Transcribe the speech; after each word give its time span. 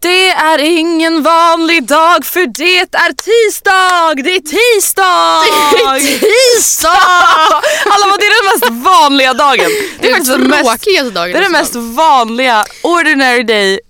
Det 0.00 0.28
är 0.30 0.58
ingen 0.58 1.22
vanlig 1.22 1.84
dag 1.86 2.24
för 2.24 2.46
det 2.46 2.78
är 2.78 3.12
tisdag! 3.12 4.22
Det 4.24 4.36
är 4.36 4.40
tisdag! 4.40 5.42
Det 5.72 6.06
är 6.06 6.18
tisdag! 6.56 6.88
Alla 7.92 8.06
bara, 8.06 8.16
det 8.16 8.26
är 8.26 8.42
den 8.42 8.60
mest 8.60 8.84
vanliga 8.84 9.34
dagen. 9.34 9.70
Det 10.00 10.06
är 10.08 10.12
faktiskt 10.12 10.32
den 10.32 10.48
mest, 10.48 10.64
tråkigaste 10.64 11.10
dagen 11.10 11.32
det 11.32 11.38
är 11.38 11.42
den 11.42 11.52
mest 11.52 11.74
vanliga 11.74 12.64
ordinary 12.82 13.42
day 13.42 13.80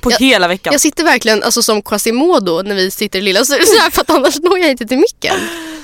på 0.00 0.10
Jag- 0.10 0.18
hela 0.18 0.48
veckan. 0.48 0.72
Jag 0.72 0.80
sitter 0.80 1.04
verkligen 1.04 1.42
alltså, 1.42 1.62
som 1.62 1.82
Quasimodo 1.82 2.62
när 2.62 2.74
vi 2.74 2.90
sitter 2.90 3.18
i 3.18 3.22
lilla 3.22 3.44
så, 3.44 3.52
så 3.66 3.78
här, 3.78 3.90
för 3.90 4.00
att 4.00 4.10
annars 4.10 4.36
når 4.40 4.58
jag 4.58 4.70
inte 4.70 4.86
till 4.86 4.98
micken. 4.98 5.36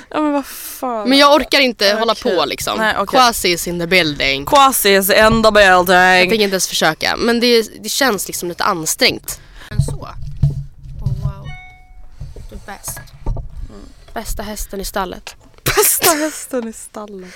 Ja 0.09 0.21
men 0.21 0.31
vad 0.33 0.45
fan. 0.45 1.09
Men 1.09 1.17
jag 1.17 1.33
orkar 1.35 1.59
inte 1.59 1.93
hålla 1.99 2.11
Okej. 2.13 2.35
på 2.37 2.45
liksom. 2.45 2.77
Nej, 2.77 2.95
okej. 2.97 3.07
Quasi 3.19 3.49
is 3.49 3.67
in 3.67 3.79
the 3.79 3.87
building. 3.87 4.45
Quasi 4.45 4.89
is 4.95 5.09
in 5.09 5.15
the 5.15 5.15
Jag 5.15 5.53
building. 5.53 5.85
tänker 6.29 6.33
inte 6.33 6.53
ens 6.53 6.67
försöka. 6.67 7.15
Men 7.17 7.39
det, 7.39 7.83
det 7.83 7.89
känns 7.89 8.27
liksom 8.27 8.49
lite 8.49 8.63
ansträngt. 8.63 9.39
Men 9.69 9.81
så. 9.81 9.91
Oh, 9.91 10.07
wow. 11.23 11.47
Du 12.49 12.55
är 12.55 12.59
bäst. 12.65 12.99
Bästa 14.13 14.43
hästen 14.43 14.81
i 14.81 14.85
stallet. 14.85 15.35
Bästa 15.63 16.11
hästen 16.11 16.67
i 16.67 16.73
stallet. 16.73 17.33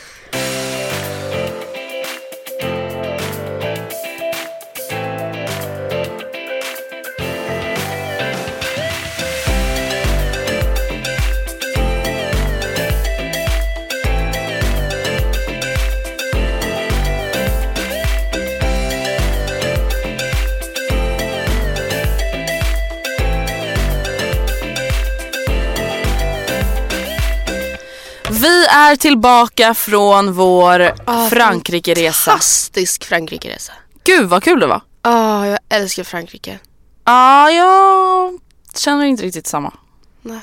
Vi 28.41 28.65
är 28.65 28.95
tillbaka 28.95 29.73
från 29.73 30.33
vår 30.33 30.93
Ah, 31.05 31.29
Frankrike-resa. 31.29 32.31
Fantastisk 32.31 33.03
Frankrike-resa. 33.05 33.71
Gud 34.03 34.29
vad 34.29 34.43
kul 34.43 34.59
det 34.59 34.67
var. 34.67 34.81
Ah, 35.01 35.45
jag 35.45 35.59
älskar 35.69 36.03
Frankrike. 36.03 36.59
Ja, 37.05 37.51
jag 37.51 38.39
känner 38.75 39.05
inte 39.05 39.23
riktigt 39.23 39.47
samma. 39.47 39.73
Nej. 40.21 40.39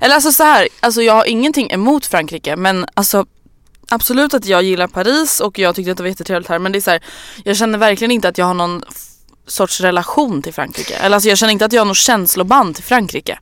Eller 0.00 0.14
alltså 0.14 0.32
så 0.32 0.42
här, 0.42 0.68
alltså 0.80 1.02
jag 1.02 1.14
har 1.14 1.24
ingenting 1.24 1.70
emot 1.70 2.06
Frankrike 2.06 2.56
men 2.56 2.86
alltså 2.94 3.26
absolut 3.88 4.34
att 4.34 4.44
jag 4.46 4.62
gillar 4.62 4.86
Paris 4.86 5.40
och 5.40 5.58
jag 5.58 5.74
tyckte 5.74 5.90
att 5.90 5.96
det 5.96 6.02
var 6.02 6.08
jättetrevligt 6.08 6.48
här 6.48 6.58
men 6.58 6.72
det 6.72 6.78
är 6.78 6.80
så 6.80 6.90
här, 6.90 7.02
jag 7.44 7.56
känner 7.56 7.78
verkligen 7.78 8.10
inte 8.10 8.28
att 8.28 8.38
jag 8.38 8.46
har 8.46 8.54
någon 8.54 8.82
sorts 9.46 9.80
relation 9.80 10.42
till 10.42 10.54
Frankrike. 10.54 10.94
Eller 10.94 11.16
alltså 11.16 11.28
jag 11.28 11.38
känner 11.38 11.52
inte 11.52 11.64
att 11.64 11.72
jag 11.72 11.80
har 11.80 11.86
något 11.86 11.96
känsloband 11.96 12.74
till 12.74 12.84
Frankrike. 12.84 13.38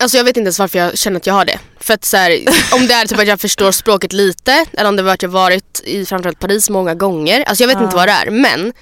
Alltså 0.00 0.16
jag 0.16 0.24
vet 0.24 0.36
inte 0.36 0.46
ens 0.46 0.58
varför 0.58 0.78
jag 0.78 0.98
känner 0.98 1.16
att 1.16 1.26
jag 1.26 1.34
har 1.34 1.44
det. 1.44 1.58
För 1.80 1.94
att 1.94 2.04
så 2.04 2.16
här, 2.16 2.38
om 2.72 2.86
det 2.86 2.94
är 2.94 3.06
typ 3.06 3.18
att 3.18 3.26
jag 3.26 3.40
förstår 3.40 3.72
språket 3.72 4.12
lite 4.12 4.64
eller 4.72 4.88
om 4.88 4.96
det 4.96 5.02
var 5.02 5.12
att 5.12 5.22
jag 5.22 5.28
varit 5.30 5.80
i 5.84 6.06
framförallt 6.06 6.38
Paris 6.38 6.70
många 6.70 6.94
gånger. 6.94 7.44
Alltså 7.48 7.62
jag 7.64 7.68
vet 7.68 7.80
inte 7.80 7.96
vad 7.96 8.08
det 8.08 8.12
är 8.12 8.30
men 8.30 8.72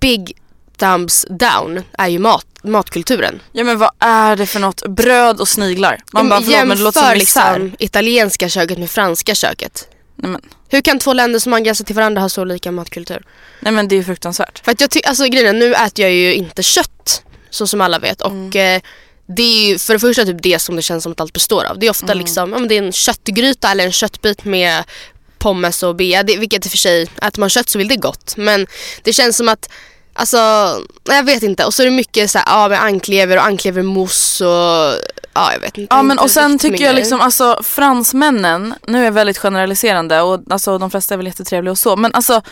big 0.00 0.36
thumbs 0.78 1.26
down 1.30 1.82
är 1.98 2.08
ju 2.08 2.18
mat, 2.18 2.46
matkulturen. 2.62 3.40
Ja 3.52 3.64
men 3.64 3.78
vad 3.78 3.90
är 3.98 4.36
det 4.36 4.46
för 4.46 4.60
något? 4.60 4.86
Bröd 4.88 5.40
och 5.40 5.48
sniglar. 5.48 6.00
Man 6.12 6.28
bara 6.28 6.40
förlåt 6.40 6.66
men 6.68 6.76
det 6.78 6.84
låter 6.84 7.00
som 7.00 7.18
liksom 7.18 7.72
italienska 7.78 8.48
köket 8.48 8.78
med 8.78 8.90
franska 8.90 9.34
köket. 9.34 9.88
Nej, 10.16 10.30
men, 10.30 10.40
Hur 10.68 10.80
kan 10.80 10.98
två 10.98 11.12
länder 11.12 11.38
som 11.38 11.52
angränsar 11.52 11.84
till 11.84 11.94
varandra 11.94 12.22
ha 12.22 12.28
så 12.28 12.44
lika 12.44 12.72
matkultur? 12.72 13.22
nej 13.60 13.72
men 13.72 13.88
det 13.88 13.94
är 13.94 13.96
ju 13.96 14.04
fruktansvärt. 14.04 14.64
För 14.64 14.72
att 14.72 14.80
jag 14.80 14.90
tycker, 14.90 15.08
alltså 15.08 15.24
grejen 15.24 15.56
är, 15.56 15.60
nu 15.60 15.74
äter 15.74 16.04
jag 16.04 16.12
ju 16.12 16.34
inte 16.34 16.62
kött 16.62 17.22
så 17.50 17.66
som 17.66 17.80
alla 17.80 17.98
vet 17.98 18.20
och 18.22 18.30
Mm. 18.30 18.76
eh, 18.76 18.82
det 19.26 19.42
är 19.42 19.68
ju 19.68 19.78
för 19.78 19.92
det 19.92 20.00
första 20.00 20.24
typ 20.24 20.42
det 20.42 20.58
som 20.58 20.76
det 20.76 20.82
känns 20.82 21.02
som 21.02 21.12
att 21.12 21.20
allt 21.20 21.32
består 21.32 21.64
av. 21.64 21.78
Det 21.78 21.86
är 21.86 21.90
ofta 21.90 22.12
Mm. 22.12 22.18
liksom, 22.18 22.52
ja, 22.52 22.58
men 22.58 22.68
det 22.68 22.74
är 22.78 22.82
en 22.82 22.92
köttgryta 22.92 23.70
eller 23.70 23.84
en 23.84 23.92
köttbit 23.92 24.44
med 24.44 24.84
pommes 25.38 25.82
och 25.82 25.96
bea, 25.96 26.22
det, 26.22 26.36
vilket 26.36 26.66
i 26.66 26.68
och 26.68 26.70
för 26.70 26.78
sig, 26.78 27.02
äter 27.22 27.40
man 27.40 27.50
kött 27.50 27.68
så 27.68 27.78
vill 27.78 27.88
det 27.88 27.96
gott. 27.96 28.36
Men 28.36 28.66
det 29.02 29.12
känns 29.12 29.36
som 29.36 29.48
att 29.48 29.68
Alltså, 30.16 30.36
jag 31.04 31.22
vet 31.24 31.42
inte. 31.42 31.64
Och 31.64 31.74
så 31.74 31.82
är 31.82 31.86
det 31.86 31.92
mycket 31.92 32.30
så 32.30 32.38
här, 32.38 32.46
ja, 32.46 32.68
med 32.68 32.82
anklever 32.82 33.36
och 33.36 33.44
anklevermousse 33.44 34.46
och 34.46 34.94
ja, 35.34 35.52
jag 35.52 35.60
vet 35.60 35.78
inte. 35.78 35.94
Ja 35.96 36.02
men 36.02 36.18
och 36.18 36.30
sen 36.30 36.58
tycker 36.58 36.84
jag 36.84 36.94
liksom 36.94 37.20
alltså 37.20 37.60
fransmännen, 37.64 38.74
nu 38.86 39.00
är 39.00 39.04
jag 39.04 39.12
väldigt 39.12 39.38
generaliserande 39.38 40.20
och 40.20 40.40
alltså 40.50 40.78
de 40.78 40.90
flesta 40.90 41.14
är 41.14 41.16
väl 41.16 41.26
jättetrevliga 41.26 41.72
och 41.72 41.78
så 41.78 41.96
men 41.96 42.14
alltså 42.14 42.42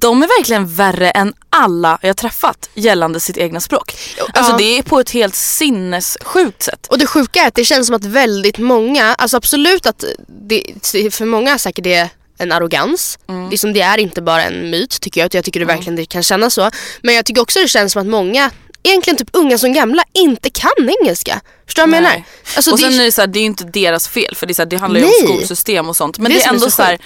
de 0.00 0.22
är 0.22 0.26
verkligen 0.38 0.74
värre 0.74 1.10
än 1.10 1.34
alla 1.50 1.98
jag 2.02 2.16
träffat 2.16 2.70
gällande 2.74 3.20
sitt 3.20 3.36
egna 3.36 3.60
språk. 3.60 3.96
Alltså 4.32 4.52
Ja. 4.52 4.58
det 4.58 4.78
är 4.78 4.82
på 4.82 5.00
ett 5.00 5.10
helt 5.10 5.34
sinnessjukt 5.34 6.62
sätt. 6.62 6.86
Och 6.90 6.98
det 6.98 7.06
sjuka 7.06 7.40
är 7.40 7.48
att 7.48 7.54
det 7.54 7.64
känns 7.64 7.86
som 7.86 7.96
att 7.96 8.04
väldigt 8.04 8.58
många, 8.58 9.14
alltså 9.14 9.36
absolut 9.36 9.86
att 9.86 10.04
det, 10.48 10.62
för 11.10 11.24
många 11.24 11.54
är 11.54 11.58
säkert 11.58 11.84
det 11.84 12.08
en 12.38 12.52
arrogans. 12.52 13.18
Mm. 13.28 13.50
Liksom 13.50 13.72
det 13.72 13.80
är 13.80 13.98
inte 13.98 14.22
bara 14.22 14.42
en 14.42 14.70
myt 14.70 15.00
tycker 15.00 15.20
jag. 15.20 15.34
Jag 15.34 15.44
tycker 15.44 15.60
det 15.60 15.66
verkligen 15.66 15.96
det 15.96 16.06
kan 16.06 16.22
kännas 16.22 16.54
så. 16.54 16.70
Men 17.02 17.14
jag 17.14 17.24
tycker 17.24 17.42
också 17.42 17.58
det 17.60 17.68
känns 17.68 17.92
som 17.92 18.02
att 18.02 18.08
många, 18.08 18.50
egentligen 18.82 19.16
typ 19.16 19.28
unga 19.32 19.58
som 19.58 19.72
gamla, 19.72 20.04
inte 20.12 20.50
kan 20.50 20.90
engelska. 21.00 21.40
Förstår 21.66 21.82
du 21.82 21.90
vad 21.90 21.96
jag 21.96 22.02
menar? 22.02 22.22
Alltså, 22.56 22.70
och 22.70 22.78
det, 22.78 22.82
sen 22.90 23.00
är 23.00 23.04
det, 23.04 23.12
så 23.12 23.20
här, 23.22 23.26
det 23.28 23.38
är 23.38 23.40
ju 23.40 23.46
inte 23.46 23.64
deras 23.64 24.08
fel 24.08 24.34
för 24.36 24.46
det, 24.46 24.52
är 24.52 24.54
så 24.54 24.62
här, 24.62 24.66
det 24.66 24.76
handlar 24.76 25.00
ju 25.00 25.06
om 25.06 25.12
skolsystem 25.24 25.88
och 25.88 25.96
sånt. 25.96 26.18
Men 26.18 26.32
Det 26.32 26.38
det, 26.38 26.44
är 26.44 26.48
ändå 26.48 26.60
så 26.60 26.70
så 26.70 26.82
här, 26.82 26.98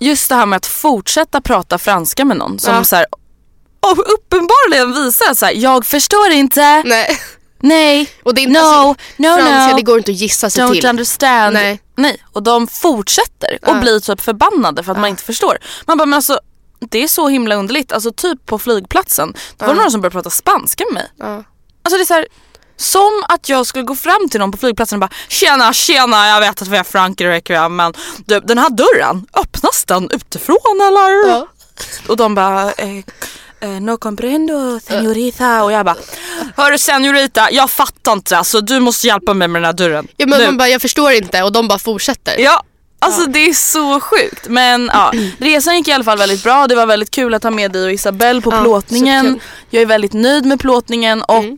just 0.00 0.28
det 0.28 0.34
här 0.34 0.46
med 0.46 0.56
att 0.56 0.66
fortsätta 0.66 1.40
prata 1.40 1.78
franska 1.78 2.24
med 2.24 2.36
någon 2.36 2.58
som 2.58 2.74
Ja. 2.74 2.84
så 2.84 2.96
här, 2.96 3.06
och 3.80 3.98
uppenbarligen 4.14 4.92
visar 5.04 5.34
så 5.34 5.46
här, 5.46 5.52
jag 5.52 5.86
förstår 5.86 6.30
inte, 6.30 6.82
nej. 6.82 7.20
nej, 7.60 8.10
Och 8.22 8.34
det 8.34 8.42
är 8.44 8.48
no, 8.48 8.58
alltså, 8.58 9.02
no, 9.16 9.36
franska, 9.36 9.70
no. 9.70 9.76
det 9.76 9.82
går 9.82 9.98
inte 9.98 10.10
att 10.10 10.16
gissa 10.16 10.50
sig 10.50 10.64
Don't 10.64 10.72
till. 10.72 10.86
understand. 10.86 11.54
Nej. 11.54 11.80
Nej. 11.96 12.22
Och 12.32 12.42
de 12.42 12.66
fortsätter 12.66 13.58
och 13.62 13.68
Ja. 13.76 13.80
blir 13.80 14.00
typ 14.00 14.20
förbannade 14.20 14.82
för 14.82 14.92
att 14.92 14.98
man 14.98 15.10
inte 15.10 15.22
förstår. 15.22 15.58
Man 15.86 15.98
bara 15.98 16.06
men 16.06 16.14
alltså 16.16 16.40
det 16.90 16.98
är 17.04 17.08
så 17.08 17.28
himla 17.28 17.54
underligt. 17.54 17.92
Alltså 17.92 18.12
typ 18.12 18.46
på 18.46 18.58
flygplatsen. 18.58 19.34
Då 19.56 19.66
var 19.66 19.74
det 19.74 19.80
någon 19.80 19.90
som 19.90 20.00
började 20.00 20.12
prata 20.14 20.30
spanska 20.30 20.84
med 20.92 20.94
mig. 20.94 21.08
Alltså 21.82 21.96
det 21.96 22.02
är 22.02 22.06
så 22.06 22.14
här, 22.14 22.26
som 22.76 23.22
att 23.28 23.48
jag 23.48 23.66
skulle 23.66 23.84
gå 23.84 23.94
fram 23.94 24.28
till 24.28 24.40
någon 24.40 24.52
på 24.52 24.58
flygplatsen 24.58 24.96
och 24.96 25.00
bara 25.08 25.14
Tjena 25.28 25.72
tjena 25.72 26.28
jag 26.28 26.40
vet 26.40 26.62
att 26.62 26.68
vi 26.68 26.76
är 26.76 26.84
Frankrike 26.84 27.68
men 27.68 27.92
du, 28.26 28.40
den 28.40 28.58
här 28.58 28.70
dörren, 28.70 29.26
öppnas 29.34 29.84
den 29.84 30.10
utifrån 30.10 30.80
eller? 30.88 31.28
Ja. 31.28 31.46
Och 32.08 32.16
de 32.16 32.34
bara 32.34 32.72
eh, 32.72 32.96
eh, 33.60 33.68
no 33.80 33.96
comprendo 33.96 34.80
senorita 34.80 35.64
och 35.64 35.72
jag 35.72 35.84
bara 35.86 35.96
Hörru 36.56 36.78
senorita, 36.78 37.50
jag 37.50 37.70
fattar 37.70 38.12
inte 38.12 38.38
alltså 38.38 38.60
du 38.60 38.80
måste 38.80 39.06
hjälpa 39.06 39.34
mig 39.34 39.48
med 39.48 39.62
den 39.62 39.66
här 39.66 39.72
dörren. 39.72 40.08
Ja, 40.16 40.26
men 40.26 40.38
Nu. 40.38 40.44
man 40.46 40.56
bara, 40.56 40.68
jag 40.68 40.82
förstår 40.82 41.12
inte 41.12 41.42
och 41.42 41.52
de 41.52 41.68
bara 41.68 41.78
fortsätter. 41.78 42.38
Ja, 42.38 42.62
alltså 42.98 43.26
det 43.26 43.38
är 43.48 43.54
så 43.54 44.00
sjukt. 44.00 44.48
Men 44.48 44.90
ja, 44.92 45.12
resan 45.38 45.76
gick 45.76 45.88
i 45.88 45.92
alla 45.92 46.04
fall 46.04 46.18
väldigt 46.18 46.42
bra. 46.42 46.66
Det 46.66 46.74
var 46.74 46.86
väldigt 46.86 47.10
kul 47.10 47.34
att 47.34 47.42
ha 47.42 47.50
med 47.50 47.72
dig 47.72 47.84
och 47.84 47.92
Isabelle 47.92 48.40
på 48.40 48.52
Ja, 48.52 48.62
plåtningen. 48.62 49.40
Jag 49.70 49.82
är 49.82 49.86
väldigt 49.86 50.12
nöjd 50.12 50.46
med 50.46 50.60
plåtningen 50.60 51.22
och 51.22 51.44
eh, 51.44 51.54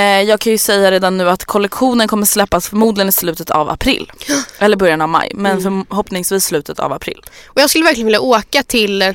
jag 0.00 0.40
kan 0.40 0.52
ju 0.52 0.58
säga 0.58 0.90
redan 0.90 1.16
nu 1.16 1.30
att 1.30 1.44
kollektionen 1.44 2.08
kommer 2.08 2.26
släppas 2.26 2.68
förmodligen 2.68 3.08
i 3.08 3.12
slutet 3.12 3.50
av 3.50 3.70
april. 3.70 4.12
Eller 4.58 4.76
början 4.76 5.00
av 5.00 5.08
maj, 5.08 5.30
men 5.34 5.62
förhoppningsvis 5.62 6.44
slutet 6.44 6.78
av 6.78 6.92
april. 6.92 7.22
Och 7.46 7.60
jag 7.60 7.70
skulle 7.70 7.84
verkligen 7.84 8.06
vilja 8.06 8.20
åka 8.20 8.62
till, 8.62 9.02
eh, 9.02 9.14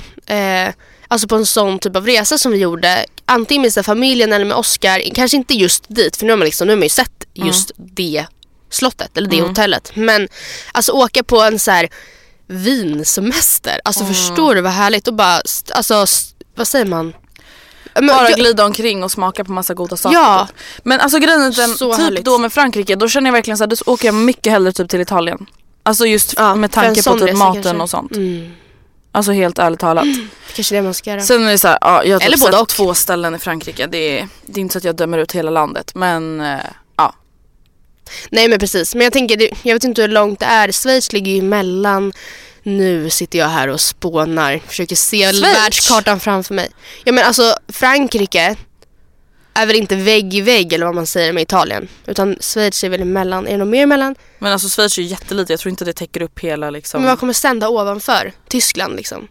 alltså 1.08 1.28
på 1.28 1.36
en 1.36 1.46
sån 1.46 1.80
typ 1.80 1.96
av 1.96 2.06
resa 2.06 2.38
som 2.38 2.52
vi 2.52 2.58
gjorde. 2.58 3.06
Antingen 3.26 3.72
med 3.76 3.86
familjen 3.86 4.34
eller 4.34 4.46
med 4.46 4.58
Oscar. 4.58 5.16
Kanske 5.16 5.38
inte 5.38 5.54
just 5.54 5.86
dit, 5.88 6.18
för 6.18 6.26
nu 6.26 6.32
har 6.32 6.38
man, 6.38 6.46
liksom, 6.46 6.68
nu 6.68 6.74
har 6.74 6.78
man 6.78 6.84
ju 6.84 6.90
sett 6.90 7.28
just 7.34 7.72
det 7.78 8.26
slottet 8.70 9.18
eller 9.18 9.30
det 9.30 9.42
hotellet. 9.42 9.92
Men 9.96 10.28
alltså 10.72 10.92
åka 10.92 11.24
på 11.24 11.42
en 11.42 11.60
så 11.60 11.72
här 11.72 11.90
vinsemester. 12.48 13.80
Alltså 13.86 14.06
förstår 14.06 14.56
du 14.56 14.62
vad 14.62 14.72
härligt? 14.72 15.08
Och 15.08 15.14
bara, 15.14 15.42
alltså, 15.74 16.06
vad 16.56 16.68
säger 16.68 16.86
man? 16.86 17.14
Men, 17.96 18.08
Bara 18.08 18.30
jag- 18.30 18.40
glida 18.40 18.66
omkring 18.66 19.04
och 19.04 19.12
smaka 19.12 19.44
på 19.44 19.52
massa 19.52 19.74
goda 19.74 19.98
saker. 19.98 20.18
Ja. 20.18 20.48
typ. 20.50 20.58
Men 20.84 21.00
alltså 21.00 21.20
grejen 21.20 21.42
är 21.42 21.52
den, 21.52 21.78
typ 21.78 21.98
härligt. 21.98 22.26
då 22.26 22.38
med 22.38 22.54
Frankrike, 22.54 22.96
då 22.96 23.08
känner 23.08 23.28
jag 23.28 23.34
verkligen 23.34 23.58
så 23.58 23.64
här, 23.64 23.68
då 23.70 23.76
åker 23.92 24.06
jag 24.06 24.16
mycket 24.16 24.54
hellre 24.54 24.72
typ 24.72 24.90
till 24.90 25.02
Italien. 25.02 25.46
Alltså 25.84 26.06
just 26.06 26.34
Ja, 26.38 26.56
med 26.56 26.72
tanke 26.72 27.04
på 27.04 27.20
typ 27.20 27.38
maten 27.38 27.64
kanske. 27.64 27.82
och 27.84 27.90
sånt. 27.90 28.12
Mm, 28.16 28.52
Alltså 29.12 29.32
helt 29.32 29.60
ärligt 29.60 29.80
talat. 29.80 30.06
kanske 30.56 30.76
det 30.76 30.82
man 30.82 30.94
ska 30.94 31.10
göra. 31.10 31.22
Sen 31.22 31.48
är 31.48 31.52
det 31.52 31.58
så 31.58 31.68
här, 31.68 31.78
ja, 31.82 32.04
jag 32.04 32.20
har 32.20 32.26
Eller 32.26 32.38
typ 32.38 32.54
sett 32.56 32.68
två 32.70 32.94
ställen 32.94 33.36
i 33.36 33.40
Frankrike. 33.40 33.88
Det 33.88 34.20
är, 34.20 34.28
det 34.46 34.60
är 34.60 34.62
inte 34.62 34.72
så 34.74 34.78
att 34.78 34.84
jag 34.84 34.96
dömer 34.96 35.18
ut 35.18 35.32
hela 35.32 35.52
landet. 35.52 35.92
Men 35.96 36.42
eh, 36.42 36.58
ja. 36.98 37.16
Nej 38.30 38.48
men 38.48 38.60
precis, 38.60 38.96
men 38.96 39.04
jag 39.04 39.14
tänker, 39.14 39.50
jag 39.68 39.76
vet 39.76 39.84
inte 39.84 40.02
hur 40.02 40.10
långt 40.10 40.40
det 40.40 40.46
är. 40.46 40.72
Schweiz 40.72 41.14
ligger 41.14 41.32
ju 41.32 41.40
emellan. 41.40 42.14
Nu 42.64 43.10
sitter 43.10 43.40
jag 43.40 43.48
här 43.48 43.68
och 43.68 43.82
spånar, 43.82 44.60
försöker 44.68 44.96
se 44.96 45.32
Schweiz? 45.32 45.44
världskartan 45.44 46.20
framför 46.20 46.54
mig. 46.54 46.70
Ja 47.04 47.12
men 47.12 47.26
alltså 47.26 47.56
Frankrike 47.68 48.56
är 49.54 49.66
väl 49.66 49.76
inte 49.76 49.96
vägg 49.96 50.34
i 50.34 50.42
vägg 50.42 50.74
eller 50.74 50.86
vad 50.86 50.96
man 50.96 51.08
säger 51.08 51.34
med 51.34 51.44
Italien. 51.44 51.88
Utan 52.06 52.36
Schweiz 52.40 52.84
är 52.84 52.90
väl 52.90 53.02
emellan. 53.02 53.48
Är 53.48 53.52
det 53.52 53.58
något 53.58 53.68
mer 53.68 53.84
emellan? 53.84 54.16
Men 54.40 54.54
alltså 54.54 54.70
Schweiz 54.70 54.98
är 54.98 55.02
ju 55.02 55.08
jättelitet. 55.08 55.50
Jag 55.50 55.60
tror 55.60 55.70
inte 55.70 55.86
det 55.86 55.94
täcker 55.94 56.22
upp 56.22 56.40
hela 56.40 56.70
liksom. 56.70 57.02
Men 57.02 57.10
vad 57.10 57.20
kommer 57.20 57.34
stända 57.34 57.70
ovanför? 57.70 58.34
Tyskland 58.48 58.96
liksom. 58.96 59.28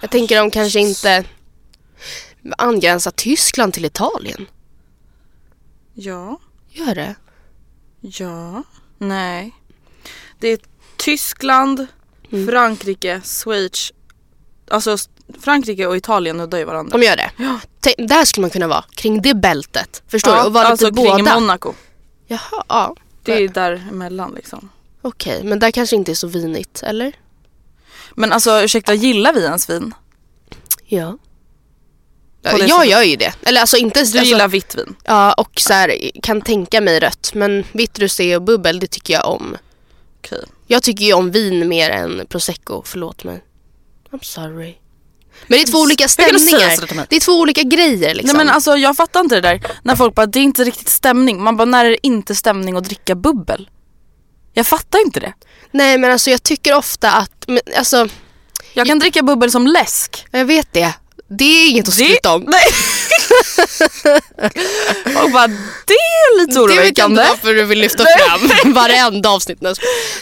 Jag 0.00 0.10
tänker 0.10 0.36
de 0.36 0.50
kanske 0.50 0.80
inte 0.80 1.24
angränsar 2.58 3.10
Tyskland 3.10 3.72
till 3.72 3.84
Italien. 3.84 4.46
Ja. 5.94 6.40
Gör 6.70 6.94
det? 6.94 7.14
Ja. 8.00 8.62
Nej. 8.98 9.52
Det 10.40 10.48
är 10.48 10.58
Tyskland, 10.96 11.86
Mm. 12.32 12.48
Frankrike, 12.48 13.20
Schweiz. 13.24 13.92
Alltså 14.70 14.96
Frankrike 15.40 15.86
och 15.86 15.96
Italien 15.96 16.36
nuddar 16.36 16.58
ju 16.58 16.64
varandra. 16.64 16.98
De 16.98 17.04
gör 17.06 17.16
det? 17.16 17.30
Tänk, 17.80 18.08
där 18.08 18.24
skulle 18.24 18.42
man 18.42 18.50
kunna 18.50 18.68
vara, 18.68 18.84
kring 18.94 19.22
det 19.22 19.34
bältet. 19.34 20.02
Förstår 20.08 20.36
du? 20.36 20.42
Och 20.42 20.52
vara 20.52 20.66
alltså 20.66 20.86
lite 20.86 21.02
kring 21.02 21.24
båda. 21.24 21.40
Monaco. 21.40 21.74
Jaha, 22.26 22.64
ja. 22.68 22.96
Det 23.22 23.44
är 23.44 23.48
däremellan 23.48 24.32
liksom. 24.36 24.68
Okej, 25.02 25.44
men 25.44 25.58
där 25.58 25.70
kanske 25.70 25.96
inte 25.96 26.12
är 26.12 26.14
så 26.14 26.26
vinigt, 26.26 26.82
eller? 26.82 27.12
Men 28.14 28.32
alltså 28.32 28.62
ursäkta, 28.62 28.94
gillar 28.94 29.32
vi 29.32 29.44
ens 29.44 29.70
vin? 29.70 29.94
Ja. 30.86 31.18
Jag 32.42 32.52
sättet. 32.52 32.88
gör 32.90 33.02
ju 33.02 33.16
det. 33.16 33.34
Eller 33.42 33.60
alltså 33.60 33.76
inte... 33.76 34.00
Du 34.00 34.00
alltså, 34.00 34.24
gillar 34.24 34.48
vitt 34.48 34.74
vin? 34.74 34.94
Ja, 35.04 35.32
och 35.32 35.60
så 35.60 35.72
här, 35.72 36.10
kan 36.22 36.40
tänka 36.40 36.80
mig 36.80 37.00
rött. 37.00 37.30
Men 37.34 37.64
vitt 37.72 37.98
rosé 37.98 38.36
och 38.36 38.42
bubbel, 38.42 38.80
det 38.80 38.86
tycker 38.86 39.14
jag 39.14 39.28
om. 39.28 39.56
Okej. 40.18 40.44
Jag 40.72 40.82
tycker 40.82 41.04
ju 41.04 41.12
om 41.12 41.30
vin 41.30 41.68
mer 41.68 41.90
än 41.90 42.26
prosecco, 42.28 42.82
förlåt 42.84 43.24
mig. 43.24 43.44
I'm 44.10 44.22
sorry. 44.22 44.74
Men 45.46 45.58
det 45.58 45.62
är 45.62 45.66
två 45.66 45.78
olika 45.78 46.08
stämningar. 46.08 47.06
Det 47.08 47.16
är 47.16 47.20
två 47.20 47.32
olika 47.32 47.62
grejer 47.62 48.14
liksom. 48.14 48.36
Nej 48.36 48.46
men 48.46 48.54
alltså 48.54 48.76
jag 48.76 48.96
fattar 48.96 49.20
inte 49.20 49.34
det 49.34 49.40
där. 49.40 49.60
När 49.82 49.96
folk 49.96 50.14
bara, 50.14 50.26
det 50.26 50.38
är 50.38 50.42
inte 50.42 50.64
riktigt 50.64 50.88
stämning. 50.88 51.42
Man 51.42 51.56
bara, 51.56 51.64
när 51.64 51.84
är 51.84 51.90
det 51.90 52.06
inte 52.06 52.34
stämning 52.34 52.76
att 52.76 52.84
dricka 52.84 53.14
bubbel? 53.14 53.70
Jag 54.52 54.66
fattar 54.66 54.98
inte 55.06 55.20
det. 55.20 55.32
Nej 55.70 55.98
men 55.98 56.10
alltså 56.10 56.30
jag 56.30 56.42
tycker 56.42 56.74
ofta 56.74 57.12
att, 57.12 57.44
men, 57.46 57.60
alltså 57.78 58.08
Jag 58.74 58.86
kan 58.86 58.98
dricka 58.98 59.22
bubbel 59.22 59.50
som 59.50 59.66
läsk. 59.66 60.26
jag 60.30 60.44
vet 60.44 60.72
det. 60.72 60.94
Det 61.38 61.44
är 61.44 61.70
inget 61.70 61.88
att 61.88 61.94
skryta 61.94 62.34
om. 62.34 62.42
Nej. 62.46 62.62
Och 65.24 65.30
bara, 65.30 65.46
det 65.86 65.94
är 65.94 66.40
lite 66.40 66.60
Det 66.60 66.66
vet 66.66 66.98
jag 66.98 67.10
oroväckande. 67.10 67.22
inte 67.22 67.28
varför 67.30 67.54
du 67.54 67.64
vill 67.64 67.78
lyfta 67.78 68.04
fram 68.18 68.50
varenda 68.74 69.30
avsnitt. 69.30 69.58
Nej, 69.60 69.74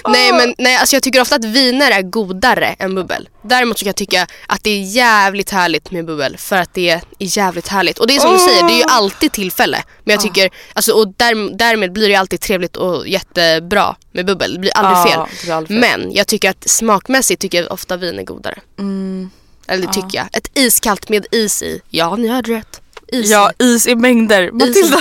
Nej 0.09 0.33
men 0.33 0.55
nej, 0.59 0.77
alltså 0.77 0.97
jag 0.97 1.03
tycker 1.03 1.21
ofta 1.21 1.37
att 1.37 1.45
viner 1.45 1.91
är 1.91 2.03
godare 2.03 2.67
än 2.79 2.95
bubbel. 2.95 3.29
Däremot 3.43 3.79
så 3.79 3.83
kan 3.83 3.89
jag 3.89 3.97
tycka 3.97 4.27
att 4.47 4.65
det 4.65 4.71
är 4.71 4.83
jävligt 4.83 5.51
härligt 5.51 5.91
med 5.91 6.05
bubbel 6.07 6.37
för 6.37 6.57
att 6.57 6.75
det 6.75 6.89
är 6.91 7.01
jävligt 7.19 7.69
härligt. 7.69 7.99
Och 7.99 8.06
det 8.06 8.17
är 8.17 8.21
som 8.21 8.33
du 8.33 8.39
säger, 8.39 8.63
det 8.69 8.73
är 8.73 8.77
ju 8.79 8.85
alltid 8.89 9.33
tillfälle. 9.33 9.83
Men 10.05 10.13
jag 10.15 10.23
tycker, 10.23 10.51
alltså, 10.73 10.93
och 10.93 11.09
där, 11.17 11.56
därmed 11.59 11.93
blir 11.93 12.09
det 12.09 12.15
alltid 12.15 12.41
trevligt 12.41 12.77
och 12.77 13.09
jättebra 13.09 13.97
med 14.13 14.27
bubbel. 14.27 14.53
Det 14.53 14.59
blir 14.59 14.73
aldrig 14.77 15.15
Ja, 15.15 15.27
fel. 15.27 15.37
det 15.41 15.45
blir 15.45 15.55
aldrig 15.55 15.81
fel. 15.83 16.01
Men 16.01 16.13
jag 16.15 16.27
tycker 16.27 16.51
att 16.51 16.69
smakmässigt 16.71 17.43
tycker 17.43 17.63
jag 17.63 17.73
ofta 17.73 17.97
vin 17.97 18.19
är 18.19 18.23
godare. 18.23 18.59
Mm. 18.79 19.31
Eller 19.70 19.87
det 19.87 19.93
tycker 19.93 20.19
jag. 20.19 20.28
Ett 20.32 20.50
iskallt 20.55 21.08
med 21.08 21.26
is 21.31 21.62
i. 21.62 21.81
Ja, 21.90 22.17
ni 22.17 22.28
hörde 22.28 22.52
rätt. 22.52 22.81
Is 23.12 23.31
Ja, 23.31 23.52
is 23.58 23.87
i 23.87 23.94
mängder. 23.94 24.50
Matilda, 24.52 24.99